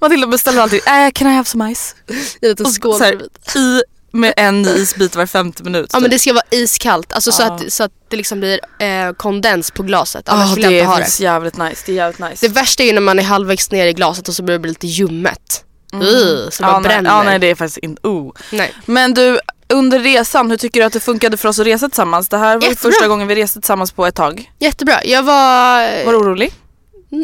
Matilda 0.00 0.26
beställer 0.26 0.62
alltid, 0.62 0.80
äh, 0.86 1.10
can 1.14 1.28
I 1.28 1.30
have 1.34 1.44
some 1.44 1.74
ice? 1.74 1.94
I 2.08 2.14
en 2.46 2.48
liten 2.48 2.66
skål 2.66 2.98
så 2.98 3.04
här. 3.04 3.14
I 3.56 3.82
med 4.12 4.34
en 4.36 4.64
isbit 4.68 5.16
var 5.16 5.26
femte 5.26 5.62
minut. 5.62 5.90
Ja 5.92 6.00
men 6.00 6.10
typ. 6.10 6.12
det 6.12 6.18
ska 6.18 6.32
vara 6.32 6.44
iskallt, 6.50 7.12
alltså 7.12 7.32
så, 7.32 7.42
att, 7.42 7.72
så 7.72 7.82
att 7.84 7.92
det 8.08 8.16
liksom 8.16 8.40
blir 8.40 8.60
eh, 8.78 9.12
kondens 9.12 9.70
på 9.70 9.82
glaset. 9.82 10.28
Annars 10.28 10.48
Ja, 10.48 10.54
vill 10.54 10.64
jag 10.64 10.72
det 10.72 10.78
inte 10.78 10.90
ha 10.90 10.98
det. 10.98 11.20
jävligt 11.20 11.56
nice. 11.56 11.82
Det 11.86 11.92
är 11.92 11.96
jävligt 11.96 12.18
nice. 12.30 12.46
Det 12.48 12.52
värsta 12.54 12.82
är 12.82 12.86
ju 12.86 12.92
när 12.92 13.00
man 13.00 13.18
är 13.18 13.22
halvvägs 13.22 13.70
ner 13.70 13.86
i 13.86 13.92
glaset 13.92 14.28
och 14.28 14.34
så 14.34 14.42
börjar 14.42 14.58
det 14.58 14.62
bli 14.62 14.70
lite 14.70 14.86
ljummet. 14.86 15.64
Uh, 15.94 16.00
så 16.00 16.06
Mm. 16.06 16.50
ja, 16.58 16.78
nej, 16.78 16.88
bränner. 16.88 17.10
ja, 17.10 17.22
nej 17.22 17.38
det 17.38 17.46
är 17.46 17.54
faktiskt 17.54 17.78
inte, 17.78 18.08
oh. 18.08 18.32
Nej. 18.52 18.72
Men 18.86 19.14
du, 19.14 19.38
under 19.70 19.98
resan, 19.98 20.50
hur 20.50 20.56
tycker 20.56 20.80
du 20.80 20.86
att 20.86 20.92
det 20.92 21.00
funkade 21.00 21.36
för 21.36 21.48
oss 21.48 21.58
att 21.58 21.66
resa 21.66 21.88
tillsammans? 21.88 22.28
Det 22.28 22.38
här 22.38 22.58
var 22.58 22.68
Jättebra. 22.68 22.90
första 22.92 23.08
gången 23.08 23.28
vi 23.28 23.34
reste 23.34 23.60
tillsammans 23.60 23.92
på 23.92 24.06
ett 24.06 24.14
tag. 24.14 24.50
Jättebra. 24.58 25.04
Jag 25.04 25.22
var... 25.22 26.04
Var 26.04 26.12
du 26.12 26.18
orolig? 26.18 26.52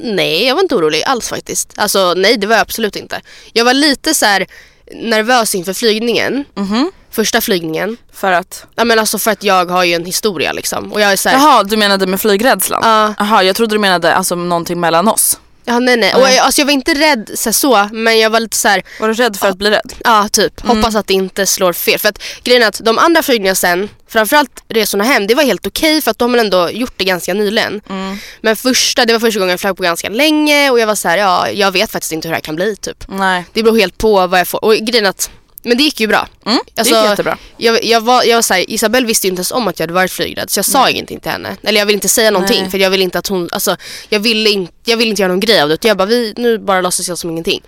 Nej, 0.02 0.46
jag 0.46 0.54
var 0.54 0.62
inte 0.62 0.74
orolig 0.74 1.02
alls 1.06 1.28
faktiskt. 1.28 1.72
Alltså 1.76 2.14
nej, 2.16 2.36
det 2.36 2.46
var 2.46 2.54
jag 2.54 2.62
absolut 2.62 2.96
inte. 2.96 3.20
Jag 3.52 3.64
var 3.64 3.74
lite 3.74 4.14
så 4.14 4.26
här 4.26 4.46
nervös 4.94 5.54
inför 5.54 5.72
flygningen. 5.72 6.44
Mhm. 6.54 6.90
Första 7.10 7.40
flygningen. 7.40 7.96
För 8.12 8.32
att? 8.32 8.66
Ja 8.74 8.84
men 8.84 8.98
alltså 8.98 9.18
för 9.18 9.30
att 9.30 9.42
jag 9.42 9.70
har 9.70 9.84
ju 9.84 9.94
en 9.94 10.04
historia 10.04 10.52
liksom. 10.52 10.92
Och 10.92 11.00
jag 11.00 11.12
är 11.12 11.16
så 11.16 11.28
här, 11.28 11.36
Jaha, 11.36 11.62
du 11.64 11.76
menade 11.76 12.06
med 12.06 12.20
flygrädslan? 12.20 12.80
Ja. 12.84 13.14
Jaha, 13.18 13.42
jag 13.42 13.56
trodde 13.56 13.74
du 13.74 13.78
menade 13.78 14.14
alltså 14.14 14.34
någonting 14.34 14.80
mellan 14.80 15.08
oss. 15.08 15.40
Ja 15.68 15.78
nej 15.78 15.96
nej. 15.96 16.14
Och 16.14 16.20
jag, 16.20 16.38
alltså, 16.38 16.60
jag 16.60 16.66
var 16.66 16.72
inte 16.72 16.94
rädd 16.94 17.30
så, 17.34 17.52
så 17.52 17.88
men 17.92 18.18
jag 18.18 18.30
var 18.30 18.40
lite 18.40 18.56
så 18.56 18.68
här. 18.68 18.82
Var 19.00 19.08
du 19.08 19.14
rädd 19.14 19.36
för 19.36 19.48
att 19.48 19.58
bli 19.58 19.70
rädd? 19.70 19.92
Ja, 20.04 20.28
typ. 20.32 20.64
Mm. 20.64 20.76
Hoppas 20.76 20.94
att 20.94 21.06
det 21.06 21.14
inte 21.14 21.46
slår 21.46 21.72
fel. 21.72 21.98
För 21.98 22.08
att 22.08 22.22
grejen 22.42 22.62
är 22.62 22.68
att 22.68 22.80
de 22.84 22.98
andra 22.98 23.22
flygningarna 23.22 23.54
sen, 23.54 23.88
framförallt 24.08 24.64
resorna 24.68 25.04
hem, 25.04 25.26
det 25.26 25.34
var 25.34 25.42
helt 25.42 25.66
okej 25.66 26.02
för 26.02 26.10
att 26.10 26.18
de 26.18 26.34
har 26.34 26.40
ändå 26.40 26.70
gjort 26.70 26.94
det 26.96 27.04
ganska 27.04 27.34
nyligen. 27.34 27.80
Mm. 27.88 28.18
Men 28.40 28.56
första, 28.56 29.04
det 29.04 29.12
var 29.12 29.20
första 29.20 29.38
gången 29.40 29.50
jag 29.50 29.60
flög 29.60 29.76
på 29.76 29.82
ganska 29.82 30.08
länge 30.08 30.70
och 30.70 30.80
jag 30.80 30.86
var 30.86 30.94
så 30.94 31.08
här, 31.08 31.18
ja, 31.18 31.50
jag 31.50 31.72
vet 31.72 31.90
faktiskt 31.90 32.12
inte 32.12 32.28
hur 32.28 32.32
det 32.32 32.36
här 32.36 32.40
kan 32.40 32.56
bli 32.56 32.76
typ. 32.76 33.04
Nej. 33.08 33.44
Det 33.52 33.62
beror 33.62 33.78
helt 33.78 33.98
på 33.98 34.26
vad 34.26 34.40
jag 34.40 34.48
får. 34.48 34.64
Och 34.64 34.74
grejen 34.74 35.06
är 35.06 35.10
att, 35.10 35.30
men 35.66 35.76
det 35.76 35.82
gick 35.82 36.00
ju 36.00 36.06
bra. 36.06 36.28
Mm, 36.46 36.58
det 36.74 36.80
Alltså, 36.80 36.94
gick 36.94 37.04
jättebra. 37.04 37.38
Jag, 37.56 37.84
jag 37.84 38.00
var, 38.00 38.22
jag 38.24 38.36
var 38.36 38.42
så 38.42 38.54
här, 38.54 38.70
Isabelle 38.70 39.06
visste 39.06 39.26
ju 39.26 39.30
inte 39.30 39.40
ens 39.40 39.52
om 39.52 39.68
att 39.68 39.78
jag 39.78 39.82
hade 39.82 39.94
varit 39.94 40.10
flygrädd 40.12 40.50
så 40.50 40.58
jag 40.58 40.64
sa 40.64 40.90
ingenting 40.90 41.20
till 41.20 41.30
henne. 41.30 41.56
Eller 41.62 41.78
jag 41.78 41.86
ville 41.86 41.94
inte 41.96 42.08
säga 42.08 42.30
någonting 42.30 42.62
Nej. 42.62 42.70
för 42.70 42.78
jag 42.78 42.90
ville 42.90 43.04
inte 43.04 43.18
att 43.18 43.26
hon, 43.26 43.48
alltså 43.52 43.76
jag 44.08 44.20
ville, 44.20 44.50
in, 44.50 44.68
jag 44.84 44.96
ville 44.96 45.10
inte 45.10 45.22
göra 45.22 45.32
någon 45.32 45.40
grej 45.40 45.60
av 45.60 45.68
det 45.68 45.74
utan 45.74 45.88
jag 45.88 45.96
bara, 45.96 46.06
vi, 46.06 46.34
nu 46.36 46.58
bara 46.58 46.80
låtsas 46.80 47.08
jag 47.08 47.18
som 47.18 47.30
ingenting. 47.30 47.62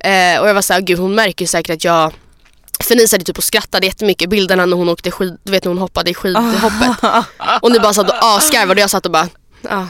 Eh, 0.00 0.40
och 0.40 0.48
jag 0.48 0.54
var 0.54 0.62
så 0.62 0.72
här, 0.72 0.80
gud 0.80 0.98
hon 0.98 1.14
märker 1.14 1.42
ju 1.42 1.46
säkert 1.46 1.76
att 1.76 1.84
jag 1.84 2.12
förnisade 2.84 3.24
typ 3.24 3.38
och 3.38 3.44
skrattade 3.44 3.86
jättemycket. 3.86 4.30
Bilderna 4.30 4.66
när 4.66 4.76
hon 4.76 4.88
åkte 4.88 5.10
skid, 5.10 5.38
du 5.44 5.52
vet 5.52 5.64
när 5.64 5.68
hon 5.68 5.78
hoppade 5.78 6.10
i 6.10 6.14
skidhoppet. 6.14 6.96
och 7.62 7.72
ni 7.72 7.80
bara 7.80 7.94
satt 7.94 8.10
och 8.10 8.16
asgarvade 8.20 8.72
och 8.72 8.82
jag 8.82 8.90
satt 8.90 9.06
och 9.06 9.12
bara, 9.12 9.28
ja. 9.62 9.88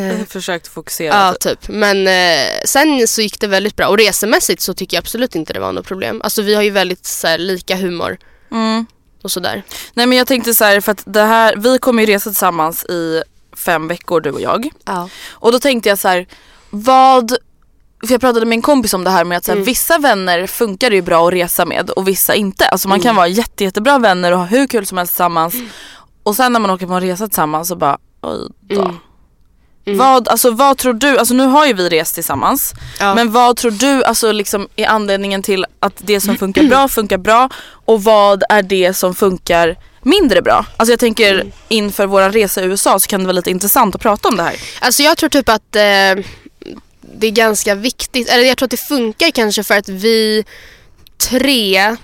Jag 0.00 0.28
försökte 0.28 0.70
fokusera. 0.70 1.14
Ja, 1.14 1.32
typ. 1.40 1.60
typ. 1.60 1.68
Men 1.68 2.06
eh, 2.06 2.46
sen 2.66 3.08
så 3.08 3.20
gick 3.22 3.40
det 3.40 3.46
väldigt 3.46 3.76
bra. 3.76 3.88
Och 3.88 3.98
resemässigt 3.98 4.62
så 4.62 4.74
tycker 4.74 4.96
jag 4.96 5.02
absolut 5.02 5.34
inte 5.34 5.52
det 5.52 5.60
var 5.60 5.72
något 5.72 5.86
problem. 5.86 6.20
Alltså 6.24 6.42
vi 6.42 6.54
har 6.54 6.62
ju 6.62 6.70
väldigt 6.70 7.06
så 7.06 7.26
här, 7.26 7.38
lika 7.38 7.76
humor 7.76 8.16
Mm. 8.50 8.86
och 9.22 9.30
sådär. 9.30 9.62
Nej 9.94 10.06
men 10.06 10.18
jag 10.18 10.26
tänkte 10.26 10.54
så 10.54 10.64
här, 10.64 10.80
för 10.80 10.92
att 10.92 11.02
det 11.06 11.22
här, 11.22 11.56
vi 11.56 11.78
kommer 11.78 12.02
ju 12.02 12.06
resa 12.12 12.30
tillsammans 12.30 12.84
i 12.84 13.22
fem 13.56 13.88
veckor 13.88 14.20
du 14.20 14.30
och 14.30 14.40
jag. 14.40 14.68
Ja. 14.84 15.08
Och 15.30 15.52
då 15.52 15.58
tänkte 15.58 15.88
jag 15.88 15.98
så 15.98 16.08
här, 16.08 16.26
vad 16.70 17.36
för 18.06 18.14
jag 18.14 18.20
pratade 18.20 18.46
med 18.46 18.56
en 18.56 18.62
kompis 18.62 18.94
om 18.94 19.04
det 19.04 19.10
här 19.10 19.24
med 19.24 19.38
att 19.38 19.44
så 19.44 19.50
här, 19.50 19.56
Mm. 19.56 19.64
vissa 19.66 19.98
vänner 19.98 20.46
funkar 20.46 20.90
det 20.90 20.96
ju 20.96 21.02
bra 21.02 21.26
att 21.28 21.32
resa 21.34 21.64
med 21.64 21.90
och 21.90 22.08
vissa 22.08 22.34
inte. 22.34 22.66
Alltså 22.68 22.88
man 22.88 22.96
Mm. 22.98 23.02
kan 23.04 23.16
vara 23.16 23.28
jätte, 23.28 23.64
jättebra 23.64 23.98
vänner 23.98 24.32
och 24.32 24.38
ha 24.38 24.44
hur 24.46 24.66
kul 24.66 24.86
som 24.86 24.98
helst 24.98 25.12
tillsammans. 25.12 25.54
Och 26.22 26.36
sen 26.36 26.52
när 26.52 26.60
man 26.60 26.70
åker 26.70 26.86
på 26.86 26.92
en 26.92 27.00
resa 27.00 27.26
tillsammans 27.26 27.68
så 27.68 27.76
bara 27.76 27.98
oj 28.22 28.48
då. 28.60 28.94
Mm. 29.86 29.98
Vad, 29.98 30.28
alltså, 30.28 30.50
vad 30.50 30.78
tror 30.78 30.92
du, 30.92 31.18
alltså 31.18 31.34
nu 31.34 31.44
har 31.44 31.66
ju 31.66 31.72
vi 31.72 31.88
rest 31.88 32.14
tillsammans. 32.14 32.74
Ja. 32.98 33.14
Men 33.14 33.32
vad 33.32 33.56
tror 33.56 33.70
du 33.70 34.04
alltså, 34.04 34.32
liksom, 34.32 34.68
är 34.76 34.86
anledningen 34.86 35.42
till 35.42 35.66
att 35.80 35.94
det 35.98 36.20
som 36.20 36.36
funkar 36.36 36.62
bra 36.62 36.88
funkar 36.88 37.18
bra 37.18 37.48
och 37.66 38.04
vad 38.04 38.42
är 38.48 38.62
det 38.62 38.94
som 38.94 39.14
funkar 39.14 39.76
mindre 40.02 40.42
bra? 40.42 40.66
Alltså 40.76 40.92
jag 40.92 41.00
tänker 41.00 41.52
inför 41.68 42.06
våran 42.06 42.32
resa 42.32 42.62
i 42.62 42.64
USA 42.64 42.98
så 42.98 43.06
kan 43.06 43.20
det 43.20 43.26
vara 43.26 43.36
lite 43.36 43.50
intressant 43.50 43.94
att 43.94 44.00
prata 44.00 44.28
om 44.28 44.36
det 44.36 44.42
här. 44.42 44.56
Alltså 44.80 45.02
jag 45.02 45.16
tror 45.16 45.28
typ 45.28 45.48
att 45.48 45.76
eh, 45.76 46.24
det 47.18 47.26
är 47.26 47.30
ganska 47.30 47.74
viktigt, 47.74 48.28
eller 48.28 48.44
jag 48.44 48.58
tror 48.58 48.66
att 48.66 48.70
det 48.70 48.76
funkar 48.76 49.30
kanske 49.30 49.64
för 49.64 49.78
att 49.78 49.88
vi 49.88 50.44
tre 51.30 51.96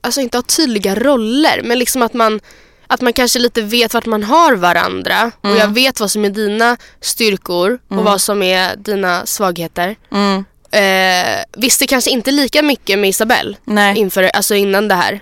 alltså 0.00 0.20
inte 0.20 0.36
har 0.36 0.42
tydliga 0.42 0.94
roller 0.94 1.60
men 1.64 1.78
liksom 1.78 2.02
att 2.02 2.14
man 2.14 2.40
att 2.92 3.00
man 3.00 3.12
kanske 3.12 3.38
lite 3.38 3.62
vet 3.62 3.94
vart 3.94 4.06
man 4.06 4.22
har 4.22 4.52
varandra 4.56 5.30
och 5.40 5.44
Mm. 5.46 5.58
jag 5.58 5.68
vet 5.74 6.00
vad 6.00 6.10
som 6.10 6.24
är 6.24 6.30
dina 6.30 6.76
styrkor 7.00 7.78
och 7.88 7.96
vad 8.04 8.20
som 8.20 8.42
är 8.42 8.76
dina 8.76 9.26
svagheter. 9.26 9.96
Mm. 10.12 10.44
Eh, 10.70 11.44
visste 11.56 11.86
kanske 11.86 12.10
inte 12.10 12.30
lika 12.30 12.62
mycket 12.62 12.98
med 12.98 13.10
Isabelle 13.10 13.56
Nej. 13.64 13.98
inför, 13.98 14.22
alltså 14.22 14.54
innan 14.54 14.88
det 14.88 14.94
här. 14.94 15.20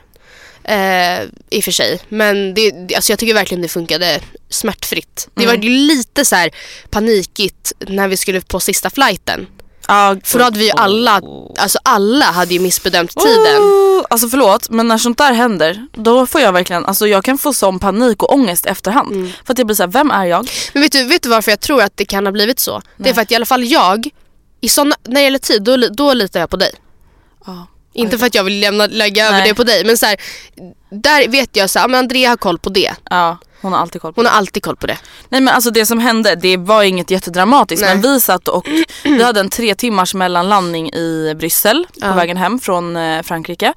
Eh, 0.65 1.23
I 1.51 1.61
och 1.61 1.65
för 1.65 1.71
sig. 1.73 2.01
Men 2.09 2.55
det, 2.55 2.95
alltså 2.97 3.13
jag 3.13 3.19
tycker 3.19 3.35
verkligen 3.35 3.63
det 3.63 3.69
funkade 3.69 4.21
smärtfritt. 4.49 5.29
Det 5.35 5.43
Mm. 5.45 5.57
var 5.57 5.65
ju 5.65 5.71
lite 5.71 6.25
så 6.25 6.37
här 6.37 6.51
panikigt 6.91 7.73
när 7.79 8.09
vi 8.09 8.17
skulle 8.17 8.41
på 8.41 8.61
sista 8.61 8.91
flighten. 8.91 9.47
Ja, 9.91 10.17
För 10.25 10.39
då 10.39 10.45
hade 10.45 10.59
vi 10.59 10.65
ju 10.65 10.71
alla, 10.71 11.21
alltså 11.59 11.79
alla 11.83 12.25
hade 12.25 12.55
ju 12.55 12.61
missbedömt 12.61 13.17
tiden. 13.17 13.63
Oh, 13.63 14.05
alltså 14.11 14.29
förlåt 14.29 14.71
men 14.71 14.89
när 14.89 14.99
sånt 14.99 15.19
där 15.19 15.33
händer 15.33 15.87
då 15.93 16.27
får 16.27 16.41
jag 16.41 16.53
verkligen, 16.53 16.87
alltså 16.87 17.07
jag 17.07 17.25
kan 17.25 17.39
få 17.39 17.53
sån 17.53 17.79
panik 17.79 18.23
och 18.23 18.33
ångest 18.33 18.67
efterhand. 18.67 19.13
Mm. 19.13 19.31
För 19.45 19.53
att 19.53 19.59
jag 19.59 19.67
blir 19.67 19.77
såhär, 19.77 19.91
vem 19.91 20.11
är 20.11 20.25
jag? 20.25 20.51
Men 20.73 20.83
vet 20.83 20.93
du, 20.93 21.05
vet 21.05 21.23
du 21.23 21.29
varför 21.29 21.53
jag 21.53 21.61
tror 21.61 21.83
att 21.83 21.97
det 21.97 22.05
kan 22.05 22.27
ha 22.27 22.33
blivit 22.33 22.59
så? 22.59 22.83
Det 22.97 23.11
är 23.11 23.15
för 23.15 23.23
att 23.23 23.33
i 23.33 23.35
alla 23.35 23.47
fall 23.47 23.65
jag, 23.65 24.09
i 24.61 24.69
såna, 24.69 24.97
när 25.05 25.15
det 25.15 25.23
gäller 25.23 25.39
tid, 25.39 25.63
då, 25.63 25.77
då 25.77 26.15
litar 26.15 26.41
jag 26.41 26.51
på 26.51 26.57
dig. 26.57 26.73
Ja. 27.47 27.67
Inte 27.93 28.19
för 28.19 28.27
att 28.27 28.35
jag 28.35 28.45
vill 28.45 28.61
lämna, 28.61 28.87
lägga 28.87 29.27
över 29.27 29.39
Nej. 29.39 29.49
det 29.49 29.55
på 29.55 29.65
dig 29.65 29.85
men 29.85 29.97
så 29.99 30.07
här, 30.07 30.17
där 30.91 31.29
vet 31.29 31.57
jag 31.57 31.71
så 31.71 31.79
här, 31.79 31.89
men 31.89 31.99
Andrea 31.99 32.29
har 32.29 32.37
koll 32.37 32.59
på 32.59 32.71
det. 32.71 32.95
Ja, 33.11 33.39
hon 33.63 33.73
har 33.73 33.81
alltid 33.81 34.03
koll 34.03 34.13
på 34.13 34.21
Hon 34.21 34.27
har 34.27 34.33
alltid 34.33 34.63
koll 34.63 34.77
på 34.77 34.87
det. 34.87 34.99
Nej 35.29 35.41
men 35.41 35.55
alltså 35.55 35.71
det 35.71 35.87
som 35.87 35.99
hände, 35.99 36.35
det 36.35 36.57
var 36.57 36.83
inget 36.83 37.11
jättedramatiskt 37.11 37.85
Nej. 37.87 37.95
men 37.95 38.03
vi 38.03 38.21
satt 38.21 38.49
och 38.49 38.67
vi 39.05 39.23
hade 39.23 39.41
en 39.41 39.51
tre 39.51 39.75
timmars 39.75 40.15
mellanlandning 40.15 40.93
i 40.93 41.35
Bryssel 41.39 41.87
på 42.01 42.07
Ja. 42.07 42.13
vägen 42.15 42.37
hem 42.37 42.61
från 42.61 42.97
eh, 42.97 43.23
Frankrike. 43.23 43.73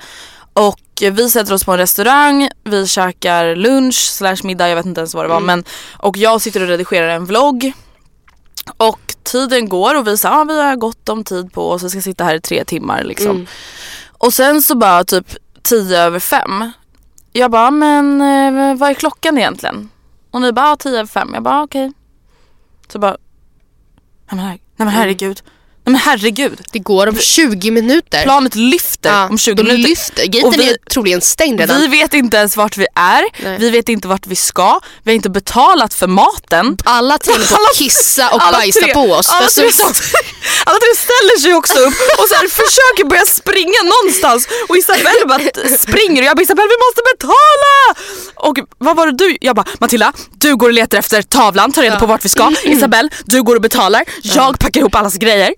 Och 0.53 0.79
vi 1.11 1.29
sätter 1.29 1.53
oss 1.53 1.63
på 1.63 1.71
en 1.71 1.77
restaurang, 1.77 2.49
vi 2.63 2.87
käkar 2.87 3.55
lunch 3.55 3.95
slash 3.95 4.37
middag, 4.43 4.69
jag 4.69 4.75
vet 4.75 4.85
inte 4.85 5.01
ens 5.01 5.13
vad 5.13 5.25
det 5.25 5.29
var. 5.29 5.39
Men, 5.39 5.63
och 5.97 6.17
jag 6.17 6.41
sitter 6.41 6.61
och 6.61 6.67
redigerar 6.67 7.07
en 7.07 7.25
vlogg. 7.25 7.73
Och 8.77 9.15
tiden 9.23 9.69
går 9.69 9.95
och 9.95 10.07
vi 10.07 10.17
säger 10.17 10.35
ah, 10.35 10.43
vi 10.43 10.61
har 10.61 10.75
gott 10.75 11.09
om 11.09 11.23
tid 11.23 11.53
på 11.53 11.69
oss, 11.71 11.83
vi 11.83 11.89
ska 11.89 12.01
sitta 12.01 12.23
här 12.23 12.35
i 12.35 12.41
tre 12.41 12.63
timmar 12.65 13.03
liksom. 13.03 13.47
Och 14.25 14.33
sen 14.33 14.61
så 14.61 14.75
bara 14.75 15.03
typ 15.03 15.35
tio 15.61 15.97
över 15.99 16.19
fem. 16.19 16.71
Jag 17.31 17.51
bara, 17.51 17.71
men 17.71 18.21
eh, 18.21 18.75
vad 18.75 18.89
är 18.89 18.93
klockan 18.93 19.37
egentligen? 19.37 19.89
Och 20.31 20.41
ni 20.41 20.51
bara, 20.51 20.71
ah, 20.71 20.75
tio 20.75 20.91
över 20.99 21.05
fem. 21.05 21.31
Jag 21.33 21.43
bara, 21.43 21.55
ah, 21.59 21.63
okej. 21.63 21.93
Så 22.87 22.99
bara, 22.99 23.17
nej 24.31 24.37
men, 24.37 24.39
her- 24.39 24.47
nej 24.47 24.59
men 24.85 24.87
herregud. 24.87 25.43
Men 25.85 25.95
herregud. 25.95 26.61
Det 26.71 26.79
går 26.79 27.07
om 27.07 27.17
20 27.19 27.71
minuter. 27.71 28.23
Planet 28.23 28.55
lyfter 28.55 29.09
Ja, 29.11 29.27
om 29.29 29.37
20 29.37 29.55
de 29.55 29.63
minuter. 29.63 29.89
lyfter. 29.89 30.25
Gaten 30.25 30.47
Och 30.47 30.59
vi- 30.59 30.69
är 30.69 30.77
troligen 30.89 31.21
stängd 31.21 31.59
redan. 31.59 31.81
Vi 31.81 31.87
vet 31.87 32.13
inte 32.13 32.37
ens 32.37 32.57
vart 32.57 32.77
vi 32.77 32.87
är. 32.95 33.43
Nej. 33.43 33.57
Vi 33.59 33.69
vet 33.69 33.89
inte 33.89 34.07
vart 34.07 34.27
vi 34.27 34.35
ska. 34.35 34.79
Vi 35.03 35.11
har 35.11 35.15
inte 35.15 35.29
betalat 35.29 35.93
för 35.93 36.07
maten. 36.07 36.77
Alla 36.85 37.17
tre 37.17 37.33
på 37.33 37.39
att 37.55 37.75
kissa 37.77 38.29
och 38.29 38.41
alla 38.43 38.57
bajsa 38.57 38.79
tre- 38.79 38.93
på 38.93 38.99
oss. 39.01 39.29
Alla 39.29 39.47
tre, 39.47 39.63
Dessutom. 39.65 39.93
alla 40.65 40.79
tre 40.79 40.91
ställer 41.05 41.39
sig 41.41 41.53
också 41.53 41.77
upp 41.79 41.93
och 42.19 42.27
så 42.29 42.35
här 42.35 42.47
försöker 42.47 43.09
börja 43.09 43.25
springa 43.25 43.79
någonstans 43.83 44.47
och 44.69 44.77
Isabelle 44.77 45.25
bara 45.27 45.39
springer 45.77 46.21
och 46.21 46.27
jag 46.27 46.35
bara 46.37 46.41
Isabelle 46.43 46.67
vi 46.69 46.77
måste 46.87 47.01
betala! 47.17 47.75
Och 48.35 48.57
vad 48.77 48.95
var 48.95 49.05
det 49.07 49.17
du? 49.17 49.37
Jag 49.41 49.55
bara 49.55 49.65
Matilda 49.79 50.13
du 50.31 50.55
går 50.55 50.67
och 50.67 50.73
letar 50.73 50.97
efter 50.97 51.21
tavlan, 51.21 51.71
tar 51.71 51.81
reda 51.81 51.99
på 51.99 52.05
vart 52.05 52.25
vi 52.25 52.29
ska. 52.29 52.51
Isabelle 52.63 53.09
du 53.25 53.43
går 53.43 53.55
och 53.55 53.61
betalar. 53.61 54.03
Jag 54.21 54.59
packar 54.59 54.79
ihop 54.81 54.95
allas 54.95 55.15
grejer. 55.15 55.53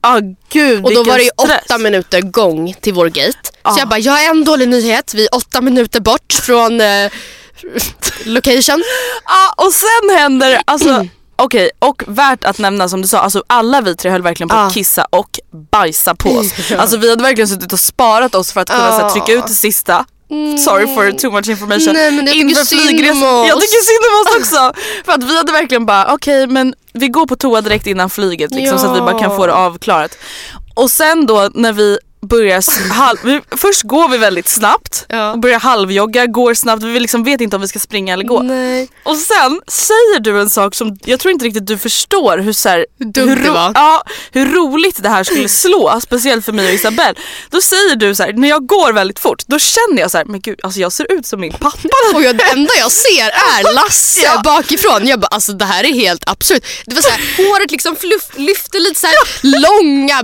Ah, 0.00 0.20
gud 0.52 0.84
Och 0.84 0.94
då 0.94 1.02
var 1.04 1.16
det 1.18 1.24
ju 1.24 1.30
stress. 1.44 1.62
åtta 1.64 1.78
minuter 1.78 2.20
gång 2.20 2.74
till 2.80 2.92
vår 2.94 3.06
gate. 3.06 3.38
Ja. 3.62 3.70
Så 3.70 3.80
jag 3.80 3.88
bara, 3.88 3.98
jag 3.98 4.12
har 4.12 4.30
en 4.30 4.44
dålig 4.44 4.68
nyhet. 4.68 5.14
Vi 5.14 5.22
är 5.24 5.34
åtta 5.34 5.60
minuter 5.60 6.00
bort 6.00 6.32
från 6.32 6.80
eh, 6.80 7.10
location. 8.24 8.84
Ja 9.24 9.54
och 9.66 9.72
sen 9.72 10.16
händer, 10.18 10.62
alltså 10.64 11.06
okej 11.36 11.70
och 11.78 12.02
värt 12.06 12.44
att 12.44 12.58
nämna 12.58 12.88
som 12.88 13.02
du 13.02 13.08
sa, 13.08 13.18
alltså 13.18 13.44
alla 13.46 13.80
vi 13.80 13.96
tre 13.96 14.10
höll 14.10 14.22
verkligen 14.22 14.48
på 14.48 14.56
att 14.56 14.70
Ja. 14.70 14.74
kissa 14.74 15.04
och 15.10 15.40
bajsa 15.70 16.14
på 16.14 16.30
oss. 16.30 16.52
Alltså 16.78 16.96
vi 16.96 17.10
hade 17.10 17.22
verkligen 17.22 17.48
suttit 17.48 17.72
och 17.72 17.80
sparat 17.80 18.34
oss 18.34 18.52
för 18.52 18.60
att 18.60 18.70
kunna 18.70 18.90
så 18.90 18.96
här, 18.96 19.02
Ja. 19.02 19.10
trycka 19.10 19.32
ut 19.32 19.46
det 19.46 19.54
sista. 19.54 20.04
Sorry 20.58 20.86
for 20.94 21.12
too 21.12 21.30
much 21.30 21.48
information. 21.48 21.92
Nej, 21.92 22.10
men 22.12 22.26
jag 22.26 22.36
Inför 22.36 22.64
flygresan. 22.64 23.46
Jag 23.46 23.60
tycker 23.60 23.82
synd 23.84 24.04
om 24.08 24.20
oss 24.20 24.36
också. 24.40 24.72
För 25.04 25.12
att 25.12 25.24
vi 25.24 25.36
hade 25.36 25.52
verkligen 25.52 25.86
bara, 25.86 26.14
okej 26.14 26.46
men 26.46 26.74
vi 26.92 27.08
går 27.08 27.26
på 27.26 27.36
toa 27.36 27.60
direkt 27.60 27.86
innan 27.86 28.10
flyget 28.10 28.54
liksom, 28.54 28.78
så 28.78 28.86
att 28.86 28.96
vi 28.96 29.00
bara 29.00 29.18
kan 29.18 29.36
få 29.36 29.46
det 29.46 29.54
avklarat. 29.54 30.18
Och 30.74 30.90
sen 30.90 31.26
då 31.26 31.50
när 31.54 31.72
vi 31.72 31.98
börjar, 32.28 32.90
halv, 32.92 33.18
vi, 33.22 33.40
först 33.56 33.82
går 33.82 34.08
vi 34.08 34.18
väldigt 34.18 34.48
snabbt 34.48 35.06
Ja. 35.08 35.32
och 35.32 35.38
börjar 35.38 35.60
halvjogga, 35.60 36.26
går 36.26 36.54
snabbt, 36.54 36.82
vi 36.82 37.00
liksom 37.00 37.24
vet 37.24 37.40
inte 37.40 37.56
om 37.56 37.62
vi 37.62 37.68
ska 37.68 37.78
springa 37.78 38.12
eller 38.12 38.24
gå. 38.24 38.42
Nej. 38.42 38.88
Och 39.04 39.16
sen 39.16 39.60
säger 39.68 40.20
du 40.20 40.40
en 40.40 40.50
sak 40.50 40.74
som 40.74 40.98
jag 41.04 41.20
tror 41.20 41.32
inte 41.32 41.44
riktigt 41.44 41.66
du 41.66 41.78
förstår 41.78 42.38
hur, 42.38 42.52
så 42.52 42.68
här, 42.68 42.86
Hur 42.98 43.06
dumt 43.06 43.38
det 43.42 43.48
ro- 43.48 43.52
var. 43.54 43.72
Ja, 43.74 44.02
hur 44.32 44.46
roligt 44.52 45.02
det 45.02 45.08
här 45.08 45.24
skulle 45.24 45.48
slå, 45.48 46.00
speciellt 46.02 46.44
för 46.44 46.52
mig 46.52 46.66
och 46.68 46.72
Isabelle. 46.74 47.14
Då 47.50 47.60
säger 47.60 47.96
du 47.96 48.14
så 48.14 48.22
här, 48.22 48.32
när 48.32 48.48
jag 48.48 48.66
går 48.66 48.92
väldigt 48.92 49.18
fort, 49.18 49.42
då 49.46 49.58
känner 49.58 50.00
jag 50.02 50.10
så 50.10 50.18
här, 50.18 50.24
men 50.24 50.40
gud 50.40 50.60
alltså 50.62 50.80
jag 50.80 50.92
ser 50.92 51.12
ut 51.12 51.26
som 51.26 51.40
min 51.40 51.52
pappa. 51.52 51.88
Och 52.14 52.22
jag, 52.22 52.36
det 52.36 52.44
enda 52.44 52.70
jag 52.78 52.92
ser 52.92 53.26
är 53.28 53.74
Lasse 53.74 54.20
Ja. 54.24 54.40
bakifrån. 54.44 55.06
Jag 55.06 55.20
bara 55.20 55.26
alltså 55.26 55.52
det 55.52 55.64
här 55.64 55.84
är 55.84 55.92
helt 55.94 56.28
absurt. 56.30 56.64
Det 56.86 56.94
var 56.94 57.02
så 57.02 57.08
här, 57.10 57.20
håret 57.36 57.70
liksom 57.70 57.96
fluff, 57.96 58.28
lyfte 58.36 58.78
lite 58.78 59.00
så 59.00 59.06
här 59.06 59.16
långa 59.42 60.22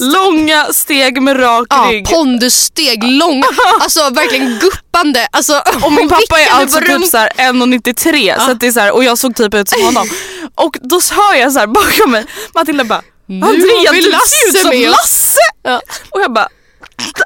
Långa 0.00 0.64
steg 0.72 1.22
med 1.22 1.35
rak 1.38 1.66
ja, 1.70 1.88
rygg. 1.90 2.06
pondussteg, 2.08 3.04
långa, 3.04 3.46
alltså 3.80 4.10
verkligen 4.10 4.58
guppande. 4.58 5.28
Alltså, 5.32 5.62
Och 5.82 5.92
min 5.92 6.08
pappa 6.14 6.40
är 6.40 6.50
alltså 6.50 6.78
typ 6.78 6.88
rumpan. 6.88 7.08
så 7.08 7.16
här 7.18 7.28
1,93 7.36 8.44
så 8.44 8.50
att 8.50 8.60
det 8.60 8.66
är 8.66 8.72
så 8.72 8.80
här, 8.80 8.92
och 8.94 9.04
jag 9.04 9.18
såg 9.18 9.36
typ 9.36 9.54
ut 9.54 9.68
som 9.68 9.82
honom. 9.84 10.08
Och 10.54 10.76
då 10.80 11.00
hör 11.10 11.34
jag 11.34 11.52
så 11.52 11.58
här 11.58 11.66
bakom 11.66 12.10
mig, 12.10 12.24
Matilda 12.54 12.84
bara 12.84 13.02
Andrea 13.28 13.46
har 13.88 13.92
vi 13.94 14.00
du 14.00 14.10
ser 14.10 14.48
ut 14.48 14.60
som 14.62 14.68
med 14.70 14.88
oss." 14.90 14.96
Lasse! 14.96 15.38
Ja. 15.62 15.80
Och 16.10 16.20
jag 16.20 16.32
bara, 16.32 16.48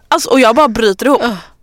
alltså, 0.08 0.30
och 0.30 0.40
jag 0.40 0.56
bara 0.56 0.68
bryter 0.68 1.06
ihop. 1.06 1.22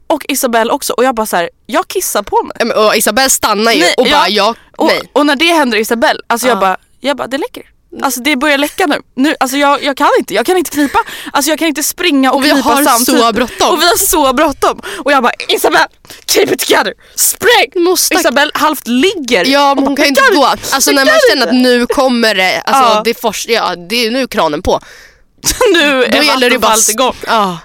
Och 0.09 0.25
Isabelle 0.29 0.71
också 0.71 0.93
och 0.93 1.03
jag 1.03 1.15
bara 1.15 1.25
så 1.25 1.35
här, 1.37 1.49
jag 1.65 1.87
kissar 1.87 2.23
på 2.23 2.43
mig. 2.43 2.55
Ja, 2.59 2.65
men, 2.65 2.77
Och 2.77 2.95
Isabelle 2.95 3.29
stannar 3.29 3.71
ju 3.71 3.79
Nej, 3.79 3.93
och 3.97 4.05
bara 4.05 4.29
ja, 4.29 4.55
och, 4.77 4.87
nej. 4.87 5.01
och 5.13 5.25
när 5.25 5.35
det 5.35 5.45
händer 5.53 5.77
Isabelle, 5.77 6.19
alltså 6.27 6.47
jag 6.47 6.59
bara, 6.59 6.77
jag 6.99 7.17
bara 7.17 7.27
det 7.27 7.37
läcker. 7.37 7.63
Alltså 8.01 8.21
det 8.21 8.35
börjar 8.35 8.57
läcka 8.57 8.85
nu. 8.85 9.01
nu 9.15 9.35
alltså 9.39 9.57
jag, 9.57 9.83
jag 9.83 9.97
kan 9.97 10.09
inte, 10.19 10.33
jag 10.33 10.45
kan 10.45 10.57
inte 10.57 10.71
knipa. 10.71 10.99
Alltså 11.33 11.49
jag 11.51 11.59
kan 11.59 11.67
inte 11.67 11.83
springa 11.83 12.31
och, 12.31 12.37
Och 12.37 12.45
vi 12.45 12.49
knipa 12.49 12.69
har 12.69 12.83
samtidigt. 12.83 13.21
så 13.21 13.33
bråttom. 13.33 13.69
Och 13.69 13.81
vi 13.81 13.85
har 13.87 13.97
så 13.97 14.33
bråttom. 14.33 14.81
Och 15.05 15.11
jag 15.11 15.23
bara 15.23 15.31
Isabelle, 15.49 15.87
keep 16.27 16.43
it 16.53 16.59
together, 16.59 16.93
spring! 17.15 17.83
Måste- 17.83 18.15
Isabelle 18.15 18.51
halvt 18.53 18.87
ligger. 18.87 19.45
Ja 19.45 19.75
men 19.75 19.83
och 19.83 19.87
hon 19.87 19.95
kan 19.95 20.03
ju 20.05 20.09
inte 20.09 20.21
"Jag 20.21 20.35
gå. 20.35 20.45
Alltså 20.45 20.91
när 20.91 21.05
man 21.05 21.13
känner 21.29 21.47
att 21.47 21.53
inte." 21.53 21.69
nu 21.69 21.87
kommer 21.87 22.35
det, 22.35 22.61
alltså 22.61 22.83
Ja. 22.95 23.01
det, 23.03 23.09
är 23.09 23.21
fors, 23.21 23.45
ja, 23.49 23.75
det 23.89 24.05
är 24.07 24.11
nu 24.11 24.27
kranen 24.27 24.61
på. 24.61 24.79
nu 25.73 25.91
Då 26.11 26.17
är 26.17 26.23
gäller 26.23 26.49
det 26.49 26.59
bara... 26.59 26.75
Igång. 26.91 27.15
Ja. 27.27 27.57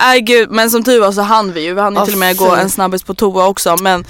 Nej 0.00 0.20
gud 0.20 0.50
men 0.50 0.70
som 0.70 0.84
tur 0.84 1.00
var 1.00 1.12
så 1.12 1.20
hann 1.20 1.52
vi 1.52 1.60
ju. 1.60 1.74
Vi 1.74 1.80
hann 1.80 1.96
ju 1.96 2.04
till 2.04 2.14
och 2.14 2.18
med 2.18 2.36
gå 2.36 2.54
en 2.54 2.70
snabbis 2.70 3.02
på 3.02 3.14
toa 3.14 3.46
också 3.46 3.76
men 3.80 4.04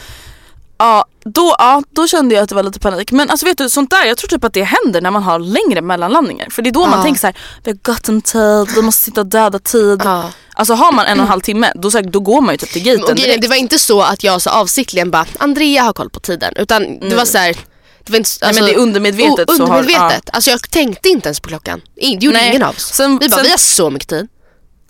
Ja 0.82 1.04
då, 1.24 1.54
ja, 1.58 1.82
då 1.90 2.06
kände 2.06 2.34
jag 2.34 2.42
att 2.42 2.48
det 2.48 2.54
var 2.54 2.62
lite 2.62 2.80
panik. 2.80 3.12
Men 3.12 3.30
alltså 3.30 3.46
vet 3.46 3.58
du, 3.58 3.68
sånt 3.70 3.90
där, 3.90 4.04
jag 4.04 4.16
tror 4.18 4.28
typ 4.28 4.44
att 4.44 4.52
det 4.54 4.62
händer 4.64 5.00
när 5.00 5.10
man 5.10 5.22
har 5.22 5.38
längre 5.38 5.80
mellanlandningar. 5.82 6.46
För 6.50 6.62
det 6.62 6.70
är 6.70 6.72
då 6.72 6.86
man 6.86 6.98
Ja. 6.98 7.02
tänker 7.02 7.20
så 7.20 7.26
här: 7.26 7.36
vi 7.64 7.70
har 7.70 7.78
gott 7.94 8.08
om 8.08 8.20
tid, 8.22 8.68
vi 8.76 8.82
måste 8.82 9.02
sitta 9.04 9.20
och 9.20 9.26
döda 9.26 9.58
tid. 9.58 10.00
Ja. 10.04 10.30
Alltså 10.54 10.74
har 10.74 10.92
man 10.92 11.06
en 11.06 11.18
och 11.18 11.22
en 11.24 11.28
halv 11.28 11.40
timme, 11.40 11.72
då, 11.74 11.90
så 11.90 11.98
här, 11.98 12.04
då 12.04 12.20
går 12.20 12.40
man 12.40 12.54
ju 12.54 12.58
typ 12.58 12.72
till 12.72 12.82
gaten 12.82 13.16
direkt. 13.16 13.42
det 13.42 13.48
var 13.48 13.56
inte 13.56 13.78
så 13.78 14.02
att 14.02 14.24
jag 14.24 14.42
så 14.42 14.50
avsiktligen 14.50 15.10
bara 15.10 15.26
Andrea 15.38 15.82
har 15.82 15.92
koll 15.92 16.10
på 16.10 16.20
tiden 16.20 16.52
utan 16.56 16.98
det 17.00 17.14
var 17.14 17.24
så 17.24 17.38
här, 17.38 17.56
det 18.04 18.12
var 18.12 18.18
inte, 18.18 18.30
Nej, 18.42 18.54
men 18.54 18.64
det 18.64 18.72
är 18.74 18.78
undermedvetet 18.78 19.50
o- 19.50 19.54
så 19.56 19.66
har- 19.66 19.78
undermedvetet. 19.78 20.30
Alltså 20.32 20.50
jag 20.50 20.70
tänkte 20.70 21.08
inte 21.08 21.28
ens 21.28 21.40
på 21.40 21.48
klockan. 21.48 21.80
Det 21.94 22.06
gjorde 22.06 22.36
Nej. 22.36 22.48
ingen 22.48 22.62
av 22.62 22.70
oss. 22.74 22.92
Sen- 22.94 23.18
vi 23.18 23.28
bara, 23.28 23.36
sen- 23.36 23.44
vi 23.44 23.50
har 23.50 23.58
så 23.58 23.90
mycket 23.90 24.08
tid. 24.08 24.28